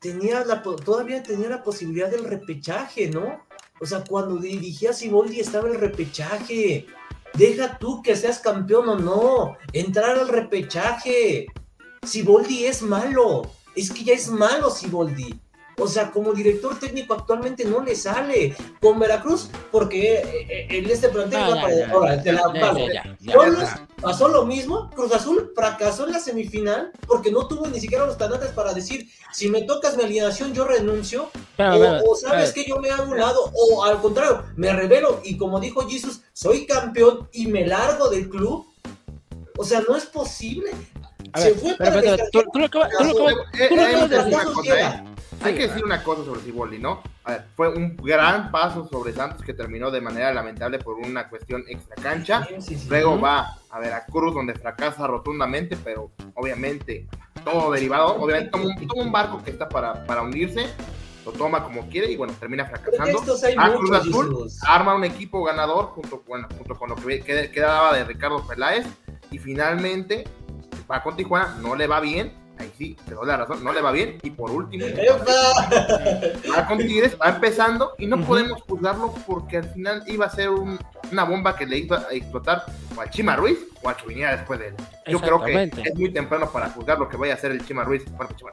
[0.00, 3.44] tenía la, todavía tenía la posibilidad del repechaje, ¿no?
[3.80, 6.86] O sea, cuando dirigía a Siboldi estaba el repechaje.
[7.34, 11.46] Deja tú que seas campeón o no, entrar al repechaje.
[12.02, 15.40] Siboldi es malo, es que ya es malo Siboldi.
[15.78, 18.56] O sea, como director técnico actualmente no le sale.
[18.80, 21.74] Con Veracruz, porque en este plantel va para
[24.00, 24.90] pasó lo mismo.
[24.90, 29.08] Cruz Azul fracasó en la semifinal porque no tuvo ni siquiera los tanates para decir,
[29.32, 31.30] si me tocas mi alineación, yo renuncio.
[31.58, 35.36] O, o sabes que yo me hago un lado, o al contrario, me revelo y
[35.36, 38.66] como dijo Jesus, soy campeón y me largo del club.
[39.56, 40.72] O sea, no es posible.
[41.34, 43.34] A Se ver, fue pero, para pero, descartar- tú, tú lo acabas, tú lo acabas-
[43.68, 44.34] tú lo acabas de hay que decir decir.
[44.34, 45.04] una cosa, ¿eh?
[45.42, 47.02] Hay que decir una cosa sobre Siboldi, ¿no?
[47.24, 51.28] A ver, fue un gran paso sobre Santos que terminó de manera lamentable por una
[51.28, 52.46] cuestión extra cancha.
[52.48, 52.86] Sí, sí, sí.
[52.88, 57.06] Luego va a Veracruz donde fracasa rotundamente, pero obviamente
[57.44, 60.66] todo derivado, obviamente toma un, toma un barco que está para, para hundirse,
[61.26, 63.18] lo toma como quiere y bueno, termina fracasando.
[63.58, 67.50] Ah, Cruz muchos, Azul arma un equipo ganador junto, bueno, junto con lo que qued-
[67.50, 68.86] quedaba de Ricardo Peláez
[69.30, 70.24] y finalmente
[70.90, 73.80] va con Tijuana, no le va bien, ahí sí, te doy la razón, no le
[73.80, 75.32] va bien y por último ¡Epa!
[76.56, 80.50] va con Tigres, va empezando y no podemos juzgarlo porque al final iba a ser
[80.50, 80.78] un-
[81.12, 82.64] una bomba que le iba a explotar
[82.96, 84.74] o al Chima Ruiz o al que viniera después de él.
[85.06, 85.52] Yo creo que
[85.84, 88.04] es muy temprano para juzgar lo que vaya a hacer el Chima Ruiz.
[88.16, 88.50] Bueno, Chima-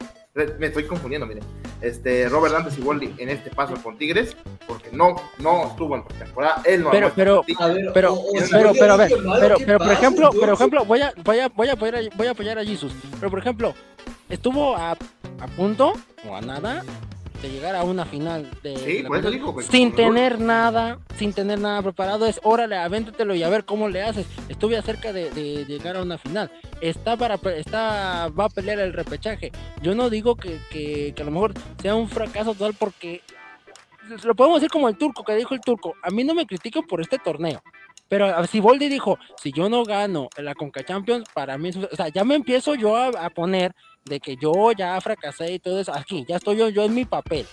[0.59, 1.43] me estoy confundiendo, miren.
[1.81, 4.35] Este, Robert Dantes y Waldi en este paso con Tigres,
[4.67, 8.41] porque no, no estuvo en temporada, él no Pero, pero, A ver, pero, o- o
[8.41, 11.39] si pero, pero, a ver, pero, ¿qué pero, por ejemplo, por ejemplo, voy a, voy
[11.39, 12.93] a, voy a apoyar a, voy a apoyar a Jesus.
[13.19, 13.73] Pero, por ejemplo,
[14.29, 15.93] estuvo a, a punto
[16.27, 16.83] o a nada
[17.41, 21.59] de llegar a una final de Sí, Copa- digo, pues, sin tener nada, sin tener
[21.59, 24.25] nada preparado, es órale, avéntatelo y a ver cómo le haces.
[24.49, 26.51] Estuve cerca de, de llegar a una final.
[26.81, 29.51] Está para está va a pelear el repechaje.
[29.81, 33.21] Yo no digo que, que, que a lo mejor sea un fracaso total porque
[34.23, 35.95] lo podemos decir como el turco que dijo el turco.
[36.03, 37.61] A mí no me critico por este torneo.
[38.09, 42.09] Pero si Boldi dijo, si yo no gano la Conca Champions, para mí, o sea,
[42.09, 43.73] ya me empiezo yo a, a poner
[44.05, 45.93] de que yo ya fracasé y todo eso.
[45.93, 47.45] Aquí, ya estoy yo, yo en mi papel.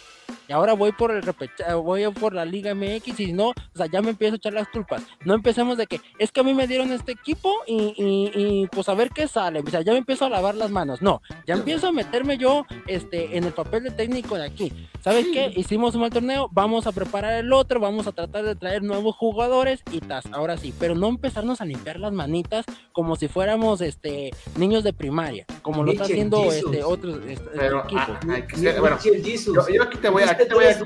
[0.49, 3.87] Y ahora voy por el repecha- voy por la Liga MX y no, o sea,
[3.87, 5.03] ya me empiezo a echar las culpas.
[5.25, 8.67] No empecemos de que es que a mí me dieron este equipo y, y- y,
[8.69, 9.61] pues a ver qué sale.
[9.61, 11.03] O sea, ya me empiezo a lavar las manos.
[11.03, 14.73] No, ya empiezo a meterme yo este, en el papel de técnico de aquí.
[15.03, 15.53] ¿Sabes qué?
[15.55, 19.17] Hicimos un mal torneo, vamos a preparar el otro, vamos a tratar de traer nuevos
[19.17, 23.81] jugadores y tas, ahora sí, pero no empezarnos a limpiar las manitas como si fuéramos
[23.81, 26.73] este niños de primaria, como lo está haciendo Jesus.
[26.73, 28.05] este otros este, Pero equipos.
[28.09, 30.79] ah, Mira, ser, bueno, yo aquí te voy a, aquí te voy a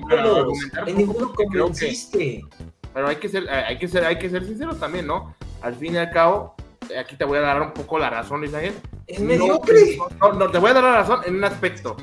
[0.86, 2.44] En ninguno convenciste.
[2.94, 5.34] pero hay que ser, hay que ser, hay que ser sinceros también, ¿no?
[5.60, 6.54] Al fin y al cabo,
[6.98, 8.74] aquí te voy a dar un poco la razón, Luis Ángel.
[9.06, 9.98] Es mediocre.
[10.20, 11.96] No, no, te voy a dar la razón en un aspecto.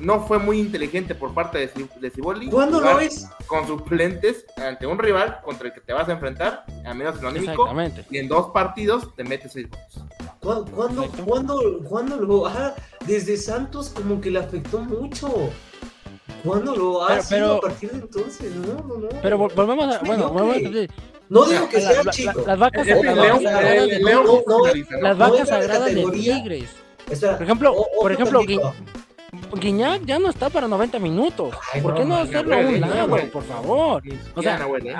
[0.00, 3.26] No fue muy inteligente por parte de, de Ciboldi ¿Cuándo lo es?
[3.46, 7.22] con suplentes ante un rival contra el que te vas a enfrentar, a menos en
[7.22, 8.04] lo anímico, Exactamente.
[8.10, 9.86] y en dos partidos te metes seis goles.
[10.40, 12.46] ¿Cuándo, cuándo, cuándo, cuándo lo.?
[12.46, 12.74] Ah,
[13.06, 15.50] desde Santos como que le afectó mucho.
[16.46, 18.54] ¿Cuándo lo ha Pero- sido a partir de entonces?
[18.54, 19.08] No, no, no.
[19.22, 20.90] Pero vol- volvemos a, bueno, volvemos a decir,
[21.28, 22.40] No digo que la- sea la- chico.
[22.40, 23.42] la- las vacas, sagradas
[25.02, 26.04] las vacas sagradas de.
[26.12, 26.70] Tigres.
[27.10, 28.40] Espera, Por ejemplo, por ejemplo.
[29.54, 31.54] Guiñac ya no está para 90 minutos.
[31.72, 34.02] Ay, ¿Por no, qué no hacerlo a un lado, por favor?
[34.34, 34.94] O sea, ¿eh?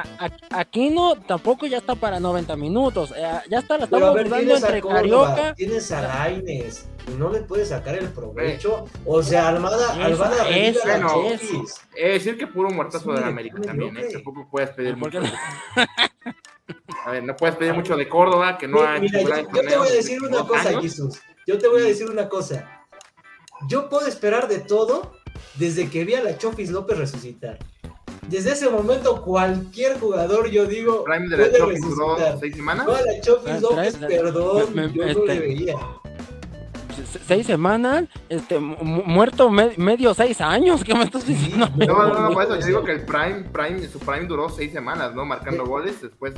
[0.50, 3.12] aquí no, tampoco ya está para 90 minutos.
[3.16, 5.00] Eh, ya está, la estamos ver, dudando entre Córdoba,
[5.34, 5.54] Carioca.
[5.54, 8.84] tienes a Lainez y no le puedes sacar el provecho.
[9.04, 11.30] O sea, Almada, Eso, Almada revive eso, a la bueno.
[11.32, 11.74] Chofis.
[11.96, 14.08] Es decir, que puro muertazo Sí, de la América es también, ¿eh?
[14.12, 15.32] Tampoco puedes pedir ¿Por qué mucho.
[17.04, 19.76] A ver, no puedes pedir mucho de Córdoba, que no ha Mira, yo, yo te
[19.76, 20.80] voy a decir una cosa.
[20.80, 21.20] Jesús.
[21.46, 22.75] Yo te voy a decir una cosa.
[23.68, 25.12] Yo puedo esperar de todo
[25.56, 27.58] desde que vi a la Chofis López resucitar.
[28.28, 32.86] Desde ese momento, cualquier jugador, yo digo, Prime de la puede Chofis duró seis semanas.
[32.86, 35.74] No, la Chofis Trae- López, perdón, me- me- yo no este- le veía.
[37.12, 40.82] Se- Seis semanas, este, mu- muerto me- medio seis años.
[40.82, 41.68] ¿Qué me estás diciendo?
[41.76, 44.72] No, no, no, por eso yo digo que el Prime, Prime, su Prime duró seis
[44.72, 45.24] semanas, ¿no?
[45.24, 46.34] Marcando goles, después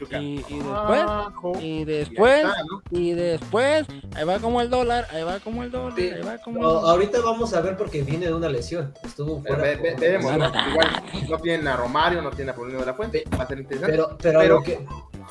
[0.00, 0.18] Pachuca.
[0.20, 2.82] Y, y después, y después, está, ¿no?
[2.90, 6.10] y después, ahí va como el dólar, ahí va como el dólar, Sí.
[6.10, 6.90] ahí va como el dólar.
[6.90, 8.92] ahorita vamos a ver porque viene de una lesión.
[9.04, 9.70] Estuvo Pero fuera.
[9.70, 10.46] ve- ve- por- veremos, ¿no?
[10.70, 13.58] Igual no tienen a Romario, no tienen a Paulino de la Fuente, va a ser
[13.60, 13.92] interesante.
[13.92, 14.86] Pero, pero, a Pero- lo que,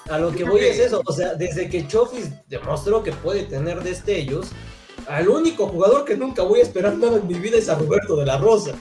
[0.09, 1.01] a lo que voy es eso.
[1.05, 4.51] O sea, desde que Chofis demostró que puede tener destellos,
[5.07, 8.15] al único jugador que nunca voy a esperar nada en mi vida es a Roberto
[8.15, 8.73] de la Rosa.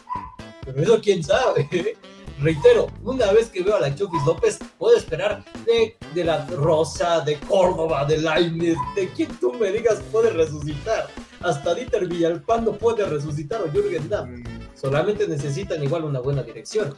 [0.64, 1.96] Pero eso quién sabe.
[2.40, 7.20] Reitero, una vez que veo a la Chofis López, puedo esperar de, de la Rosa,
[7.20, 11.08] de Córdoba, de Lainez, de quien tú me digas puede resucitar.
[11.40, 14.30] Hasta Dieter Villalpando puede resucitar o Jürgen Damm.
[14.40, 14.44] Mm,
[14.74, 16.94] Solamente necesitan igual una buena dirección.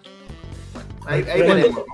[1.06, 1.84] Ahí, ahí Bueno, veremos.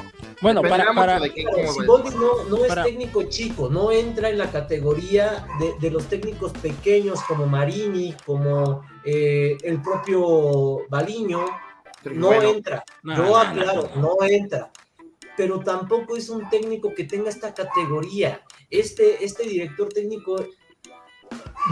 [0.43, 4.37] Bueno, Dependerá para, para, de Siboldi no, no es Para- técnico chico, no entra en
[4.39, 11.43] la categoría de, de los técnicos pequeños como Marini, como eh, el propio Baliño,
[12.15, 12.85] no Bueno, entra.
[13.03, 14.71] No, Yo no, aclaro, no entra.
[15.37, 18.43] Pero tampoco es un técnico que tenga esta categoría.
[18.71, 20.37] este, este director técnico,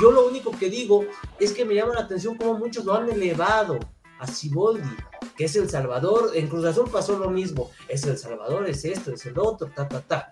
[0.00, 1.04] yo lo único que digo
[1.40, 3.78] es que me llama la atención cómo muchos lo han elevado
[4.18, 4.88] a Ciboldi,
[5.36, 9.12] que es El Salvador, en Cruz Azul pasó lo mismo, es El Salvador, es esto,
[9.12, 10.28] es el otro, ta, ta, ta.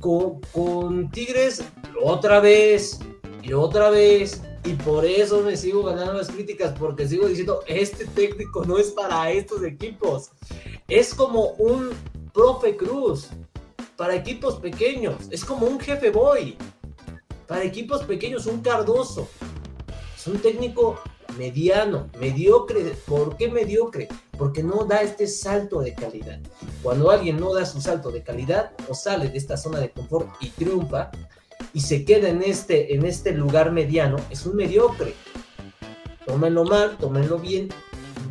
[0.00, 1.62] Con, con Tigres,
[2.02, 3.00] otra vez,
[3.42, 8.04] y otra vez, y por eso me sigo ganando las críticas, porque sigo diciendo, este
[8.04, 10.30] técnico no es para estos equipos.
[10.86, 11.90] Es como un
[12.34, 13.28] profe Cruz
[13.96, 15.16] para equipos pequeños.
[15.30, 16.56] Es como un jefe boy
[17.46, 19.28] para equipos pequeños, un Cardoso.
[20.16, 21.00] Es un técnico
[21.38, 22.94] mediano, mediocre.
[23.06, 24.08] ¿Por qué mediocre?
[24.36, 26.38] Porque no da este salto de calidad.
[26.82, 30.28] Cuando alguien no da su salto de calidad o sale de esta zona de confort
[30.40, 31.10] y triunfa,
[31.72, 35.14] y se queda en este, en este lugar mediano, es un mediocre.
[36.26, 37.68] Tómenlo mal, tómenlo bien,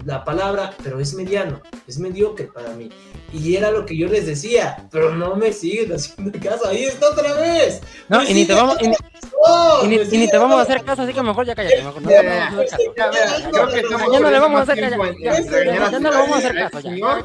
[0.06, 2.90] la palabra, pero es mediano, es mediocre para mí.
[3.32, 6.68] Y era lo que yo les decía, pero no me siguen haciendo caso.
[6.68, 7.82] Ahí está otra vez.
[8.08, 8.96] No, y ni te vamos, y ni,
[9.84, 11.84] y ni, y ni te vamos a hacer caso, así que mejor ya cállate.
[11.84, 12.78] Mejor, no, no, no, no, caso.
[14.12, 15.14] Ya, no le vamos a hacer caso.
[15.22, 15.40] Ya,
[16.00, 16.80] no le vamos a hacer caso.
[16.80, 17.24] Ya,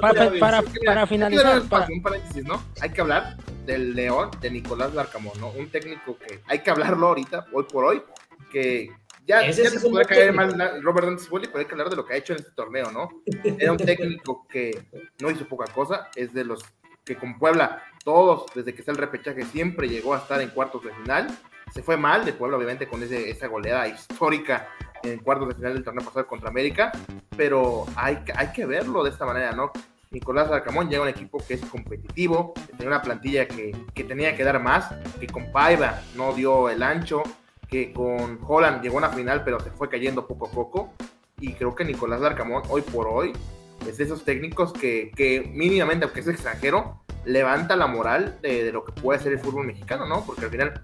[0.00, 2.62] Para- Para, para, finalizar, para, un paréntesis, ¿no?
[2.80, 3.36] Hay que hablar
[3.66, 5.48] del León, de Nicolás Larcamón, ¿no?
[5.50, 8.02] Un técnico que hay que hablarlo ahorita, hoy por hoy,
[8.50, 8.90] que
[9.26, 12.04] ya, ya sí te buen caer mal Robert Dantes pero hay que hablar de lo
[12.06, 13.08] que ha hecho en este torneo, ¿no?
[13.58, 14.86] Era un técnico que
[15.20, 16.64] no hizo poca cosa, es de los
[17.04, 20.84] que con Puebla, todos, desde que está el repechaje, siempre llegó a estar en cuartos
[20.84, 21.28] de final.
[21.72, 24.68] Se fue mal de Puebla, obviamente, con ese, esa goleada histórica
[25.02, 26.92] en cuartos de final del torneo pasado contra América,
[27.36, 29.70] pero hay, que- hay que verlo de esta manera, ¿no?
[30.10, 34.02] Nicolás Arcamón llega a un equipo que es competitivo, que tenía una plantilla que, que
[34.02, 37.22] tenía que dar más, que con Paiva no dio el ancho,
[37.68, 40.92] que con Holland llegó a una final, pero se fue cayendo poco a poco.
[41.38, 43.32] Y creo que Nicolás Larcamón, hoy por hoy,
[43.88, 48.72] es de esos técnicos que, que mínimamente, aunque es extranjero, levanta la moral de, de
[48.72, 50.26] lo que puede ser el fútbol mexicano, ¿no?
[50.26, 50.80] Porque al final,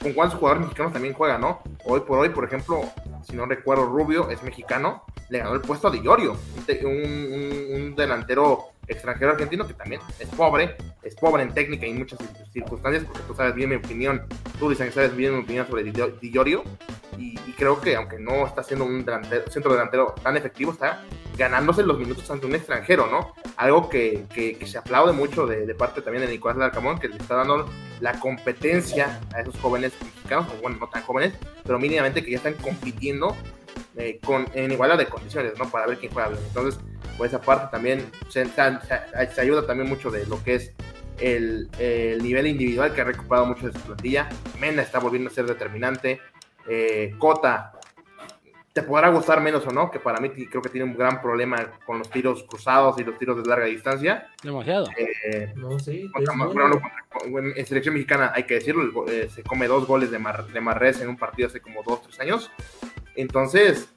[0.00, 1.60] con cuántos jugadores mexicanos también juega, ¿no?
[1.84, 2.80] Hoy por hoy, por ejemplo,
[3.28, 6.84] si no recuerdo, Rubio es mexicano, le ganó el puesto a Di Llorio, un, te-
[6.84, 11.90] un- un- un delantero extranjero argentino que también es pobre, es pobre en técnica y
[11.90, 14.22] en muchas cir- circunstancias, porque tú sabes bien mi opinión,
[14.58, 15.92] tú dicen que sabes bien mi opinión sobre Di
[17.18, 21.02] y, creo que aunque no está siendo un delantero- centro delantero tan efectivo, está
[21.36, 23.34] ganándose los minutos ante un extranjero, ¿no?
[23.58, 24.24] Algo que
[24.64, 27.68] se aplaude mucho de, de parte también de Nicolás Larcamón, que le está dando
[28.00, 32.38] la competencia a esos jóvenes mexicanos, o bueno, no tan jóvenes, pero mínimamente que ya
[32.38, 33.36] están compitiendo
[33.96, 35.68] eh, con, en igualdad de condiciones, ¿no?
[35.70, 36.40] Para ver quién juega bien.
[36.46, 36.80] Entonces,
[37.16, 40.72] por esa parte también se ayuda también mucho de lo que es
[41.18, 44.28] el, el nivel individual que ha recuperado mucho de su plantilla.
[44.58, 46.20] Mena está volviendo a ser determinante.
[46.68, 47.72] Eh, Cota,
[48.72, 51.56] te podrá gustar menos o no, que para mí creo que tiene un gran problema
[51.84, 54.28] con los tiros cruzados y los tiros de larga distancia.
[54.42, 54.86] demasiado.
[54.96, 56.08] Eh, No, sí.
[56.12, 56.68] contra- bueno, bueno.
[56.68, 60.46] no, contra- en selección mexicana hay que decirlo, eh, se come dos goles de, Mar,
[60.46, 62.50] de Marrés en un partido hace como dos, tres años.
[63.16, 63.88] Entonces,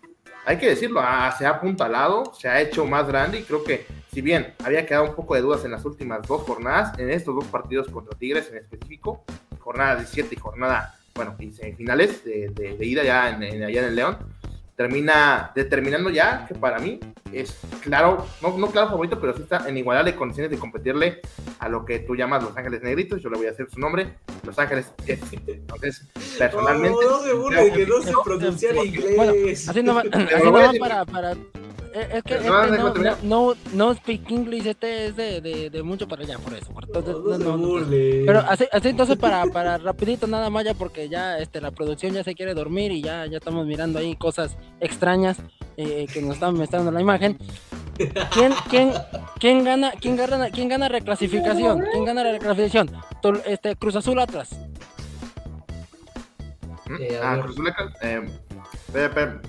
[0.45, 3.85] hay que decirlo, ah, se ha apuntalado, se ha hecho más grande y creo que
[4.11, 7.35] si bien había quedado un poco de dudas en las últimas dos jornadas, en estos
[7.35, 9.23] dos partidos contra Tigres en específico,
[9.59, 13.81] jornada 17 y jornada, bueno, y semifinales de, de, de ida ya en, en- allá
[13.81, 14.17] en el León,
[14.75, 16.99] termina determinando ya que para mí
[17.31, 21.21] es claro, no, no claro favorito, pero sí está en igualdad de condiciones de competirle
[21.59, 24.15] a lo que tú llamas Los Ángeles Negritos, yo le voy a hacer su nombre,
[24.43, 24.91] Los Ángeles.
[25.05, 29.69] Entonces, personalmente, No, no se burle de que no se inglés.
[29.69, 30.79] así decir.
[30.79, 31.35] para, para
[31.93, 35.41] es que, es que No, no, déjame no, no, no speak English, este es de,
[35.41, 36.71] de, de mucho para allá, por eso.
[36.81, 37.15] entonces,
[37.45, 37.85] No, no.
[37.89, 42.13] Pero así, así entonces para, para rapidito nada más ya porque ya este la producción
[42.13, 45.37] ya se quiere dormir y ya, ya estamos mirando ahí cosas extrañas
[45.77, 47.37] eh, que nos están mostrando la imagen.
[48.31, 48.91] ¿Quién, quién,
[49.39, 51.83] quién gana, quién gana, quién gana reclasificación?
[51.91, 52.89] ¿Quién gana la reclasificación?
[53.45, 54.49] Este Cruz Azul Atlas.
[56.99, 57.39] Eh, ah.
[57.41, 57.67] Cruz Azul,
[58.01, 58.52] eh, espera, espera,
[58.93, 59.39] me, permi-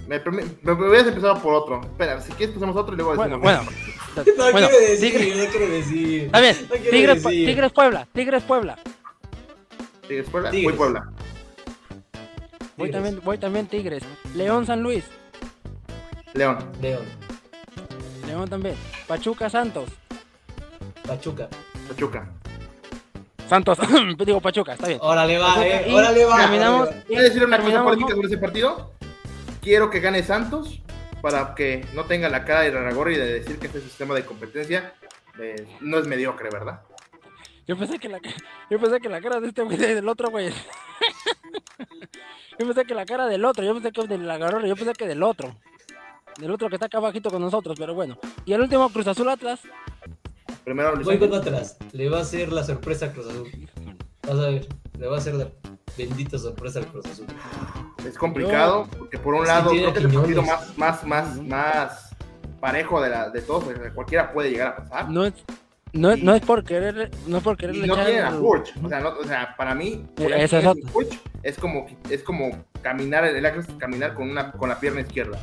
[0.62, 1.80] me, me hubieras empezado por otro.
[1.82, 3.66] Espera, si quieres pasamos a otro y luego Bueno, decimos.
[3.66, 3.94] bueno.
[4.16, 6.22] No bueno, quiere decir, Tigres- no decir.
[6.26, 6.56] Está bien.
[6.68, 7.46] No Tigres, decir.
[7.48, 8.78] Tigres Puebla, Tigres Puebla.
[10.06, 10.64] Tigres Puebla, Tigres.
[10.70, 11.12] voy Puebla.
[12.76, 14.02] Voy también, voy también Tigres.
[14.36, 15.04] León San Luis.
[16.34, 17.02] León, León,
[18.26, 18.76] León también.
[19.08, 19.88] Pachuca Santos.
[21.06, 21.48] Pachuca.
[21.88, 22.28] Pachuca.
[23.48, 23.78] Santos,
[24.24, 24.98] digo Pachuca, está bien.
[25.02, 25.92] Órale va, Pachuca, eh.
[25.94, 26.36] Órale va.
[26.38, 26.88] Terminamos.
[27.08, 28.14] decir una cosa terminamos, política ¿no?
[28.16, 28.92] sobre ese partido.
[29.64, 30.82] Quiero que gane Santos
[31.22, 34.92] para que no tenga la cara de Raragorri de decir que este sistema de competencia
[35.38, 36.82] eh, no es mediocre, ¿verdad?
[37.66, 38.20] Yo pensé que la,
[38.68, 40.52] yo pensé que la cara de este güey del otro güey.
[42.56, 44.92] Yo pensé que la cara del otro, yo pensé que de la garora, yo pensé
[44.92, 45.56] que del otro.
[46.38, 48.18] Del otro que está acá abajito con nosotros, pero bueno.
[48.44, 49.60] Y el último Cruz Azul Atlas.
[50.62, 51.78] Primero Voy con atrás.
[51.92, 53.50] Le va a hacer la sorpresa a Cruz Azul.
[54.22, 54.68] Vas a ver.
[54.98, 55.48] Le va a hacer la
[55.96, 57.26] bendita sorpresa al Cruz Azul.
[58.06, 62.10] Es complicado, porque por un lado creo que es el partido más, más, más, más
[62.60, 63.64] parejo de, la, de todos,
[63.94, 65.08] cualquiera puede llegar a pasar.
[65.10, 65.34] No es,
[65.92, 68.38] no, es- no es por querer, no es por Y quererle no tienen a el-
[68.38, 68.72] Furch.
[68.82, 70.72] O sea, no- o sea, para mí, Eh, es otra.
[70.92, 75.38] Furch es como, es como caminar, el es caminar con, una, con la pierna izquierda.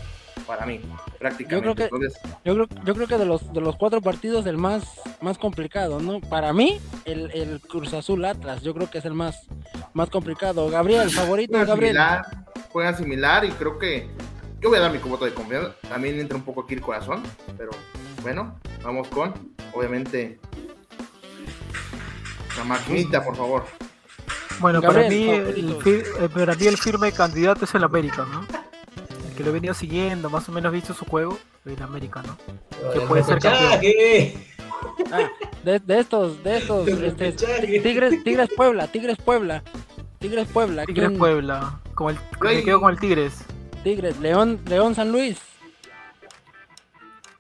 [0.52, 0.82] Para mí,
[1.18, 1.56] prácticamente.
[1.56, 4.46] Yo creo que- Entonces, Yo creo, yo creo que de los, de los cuatro partidos
[4.48, 4.84] el más,
[5.22, 6.20] más complicado, ¿no?
[6.20, 9.48] Para mí, el, el Cruz Azul Atlas, yo creo que es el más,
[9.94, 10.70] más complicado.
[10.70, 11.94] Gabriel, favorito, juegan Gabriel.
[11.96, 12.26] similar,
[12.70, 14.10] juegan similar y creo que
[14.60, 15.74] yo voy a dar mi voto de confianza.
[15.88, 17.24] También entra un poco aquí el corazón,
[17.58, 17.72] pero
[18.22, 19.34] bueno, vamos con,
[19.74, 20.38] obviamente,
[22.58, 23.66] la maquinita, por favor.
[24.60, 28.46] Bueno, Gabriel, para, mí, el, eh, para mí el firme candidato es el América, ¿no?
[29.36, 32.38] Que lo he venido siguiendo, más o menos visto su juego, el América, ¿no?
[32.94, 34.48] Que puede ser repechaje.
[35.12, 35.30] Ah,
[35.64, 37.32] de, de estos, de estos, este.
[37.82, 39.64] Tigres, Tigres Puebla, Tigres Puebla,
[40.20, 41.20] Tigres Puebla, Tigres ¿quién?
[41.20, 43.46] Puebla, como el, me quedo con el Tigres.
[43.84, 45.40] Tigres, León, León San Luis,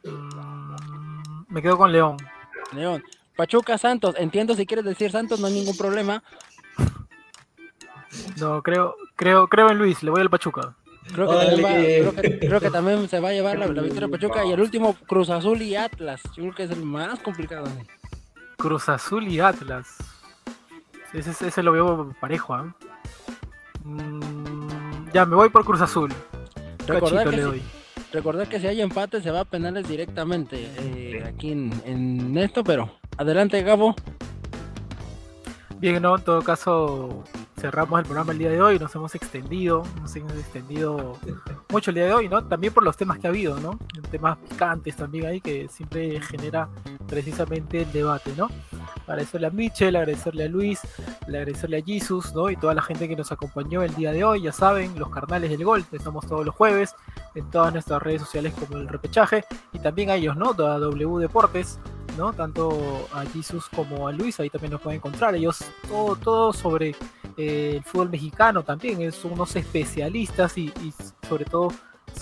[0.04, 2.18] Mm, me quedo con León.
[2.74, 3.04] León,
[3.36, 6.24] Pachuca Santos, entiendo si quieres decir Santos, no hay ningún problema.
[8.40, 10.76] No, creo, creo, creo en Luis, le voy al Pachuca.
[11.14, 13.82] Creo que, también, va- creo, que, creo que también se va a llevar la, la
[13.82, 16.22] victoria de Pachuca y el último Cruz Azul y Atlas.
[16.36, 17.66] Yo creo que es el más complicado.
[17.66, 17.84] ¿no?
[18.58, 19.98] Cruz Azul y Atlas.
[21.14, 22.56] Ese, ese lo veo parejo.
[23.84, 26.14] Mm, ya, me voy por Cruz Azul.
[26.88, 27.64] Recordar que, le si,
[28.14, 32.64] recordar que si hay empate se va a penales directamente eh, aquí en, en esto,
[32.64, 33.96] pero adelante Gabo.
[35.80, 36.16] Bien, ¿no?
[36.18, 37.24] En todo caso,
[37.62, 38.80] cerramos el programa el día de hoy.
[38.80, 41.16] Nos hemos extendido, nos hemos extendido
[41.70, 42.44] mucho el día de hoy, ¿no?
[42.44, 43.78] También por los temas que ha habido, ¿no?
[44.10, 46.68] Temas picantes también ahí que siempre genera
[47.08, 48.50] precisamente el debate, ¿no?
[49.08, 50.80] Agradecerle a Michel, agradecerle a Luis,
[51.22, 52.50] agradecerle a Jesus, ¿no?
[52.50, 54.42] Y toda la gente que nos acompañó el día de hoy.
[54.42, 56.96] Ya saben, los carnales del gol, estamos todos los jueves
[57.36, 60.50] en todas nuestras redes sociales como el repechaje y también a ellos, ¿no?
[60.50, 61.80] A W Deportes,
[62.18, 62.34] ¿no?
[62.34, 65.36] Tanto a Jesus como a Luis, ahí también nos pueden encontrar.
[65.36, 66.96] Ellos todo, todo sobre
[67.38, 70.72] eh, el fútbol mexicano también, son unos especialistas y,
[71.28, 71.72] sobre todo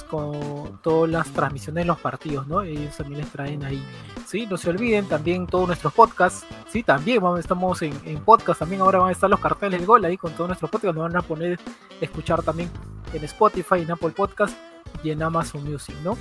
[0.10, 2.62] con todas las transmisiones de los partidos, ¿no?
[2.62, 3.84] Ellos también les traen ahí.
[4.26, 8.60] Sí, no se olviden también todos nuestros podcasts, sí, también vamos, estamos en, en podcast,
[8.60, 11.12] también ahora van a estar los carteles del gol ahí con todos nuestros podcasts, nos
[11.12, 11.60] van a poner
[12.00, 12.70] escuchar también
[13.14, 14.56] en Spotify, en Apple Podcast
[15.04, 16.18] y en Amazon Music, ¿no?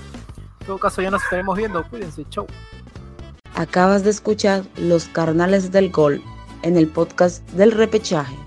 [0.61, 2.47] En todo caso ya nos estaremos viendo, cuídense, chau.
[3.59, 6.23] Acabas de escuchar Los Carnales del Gol
[6.63, 8.39] en el podcast del repechaje.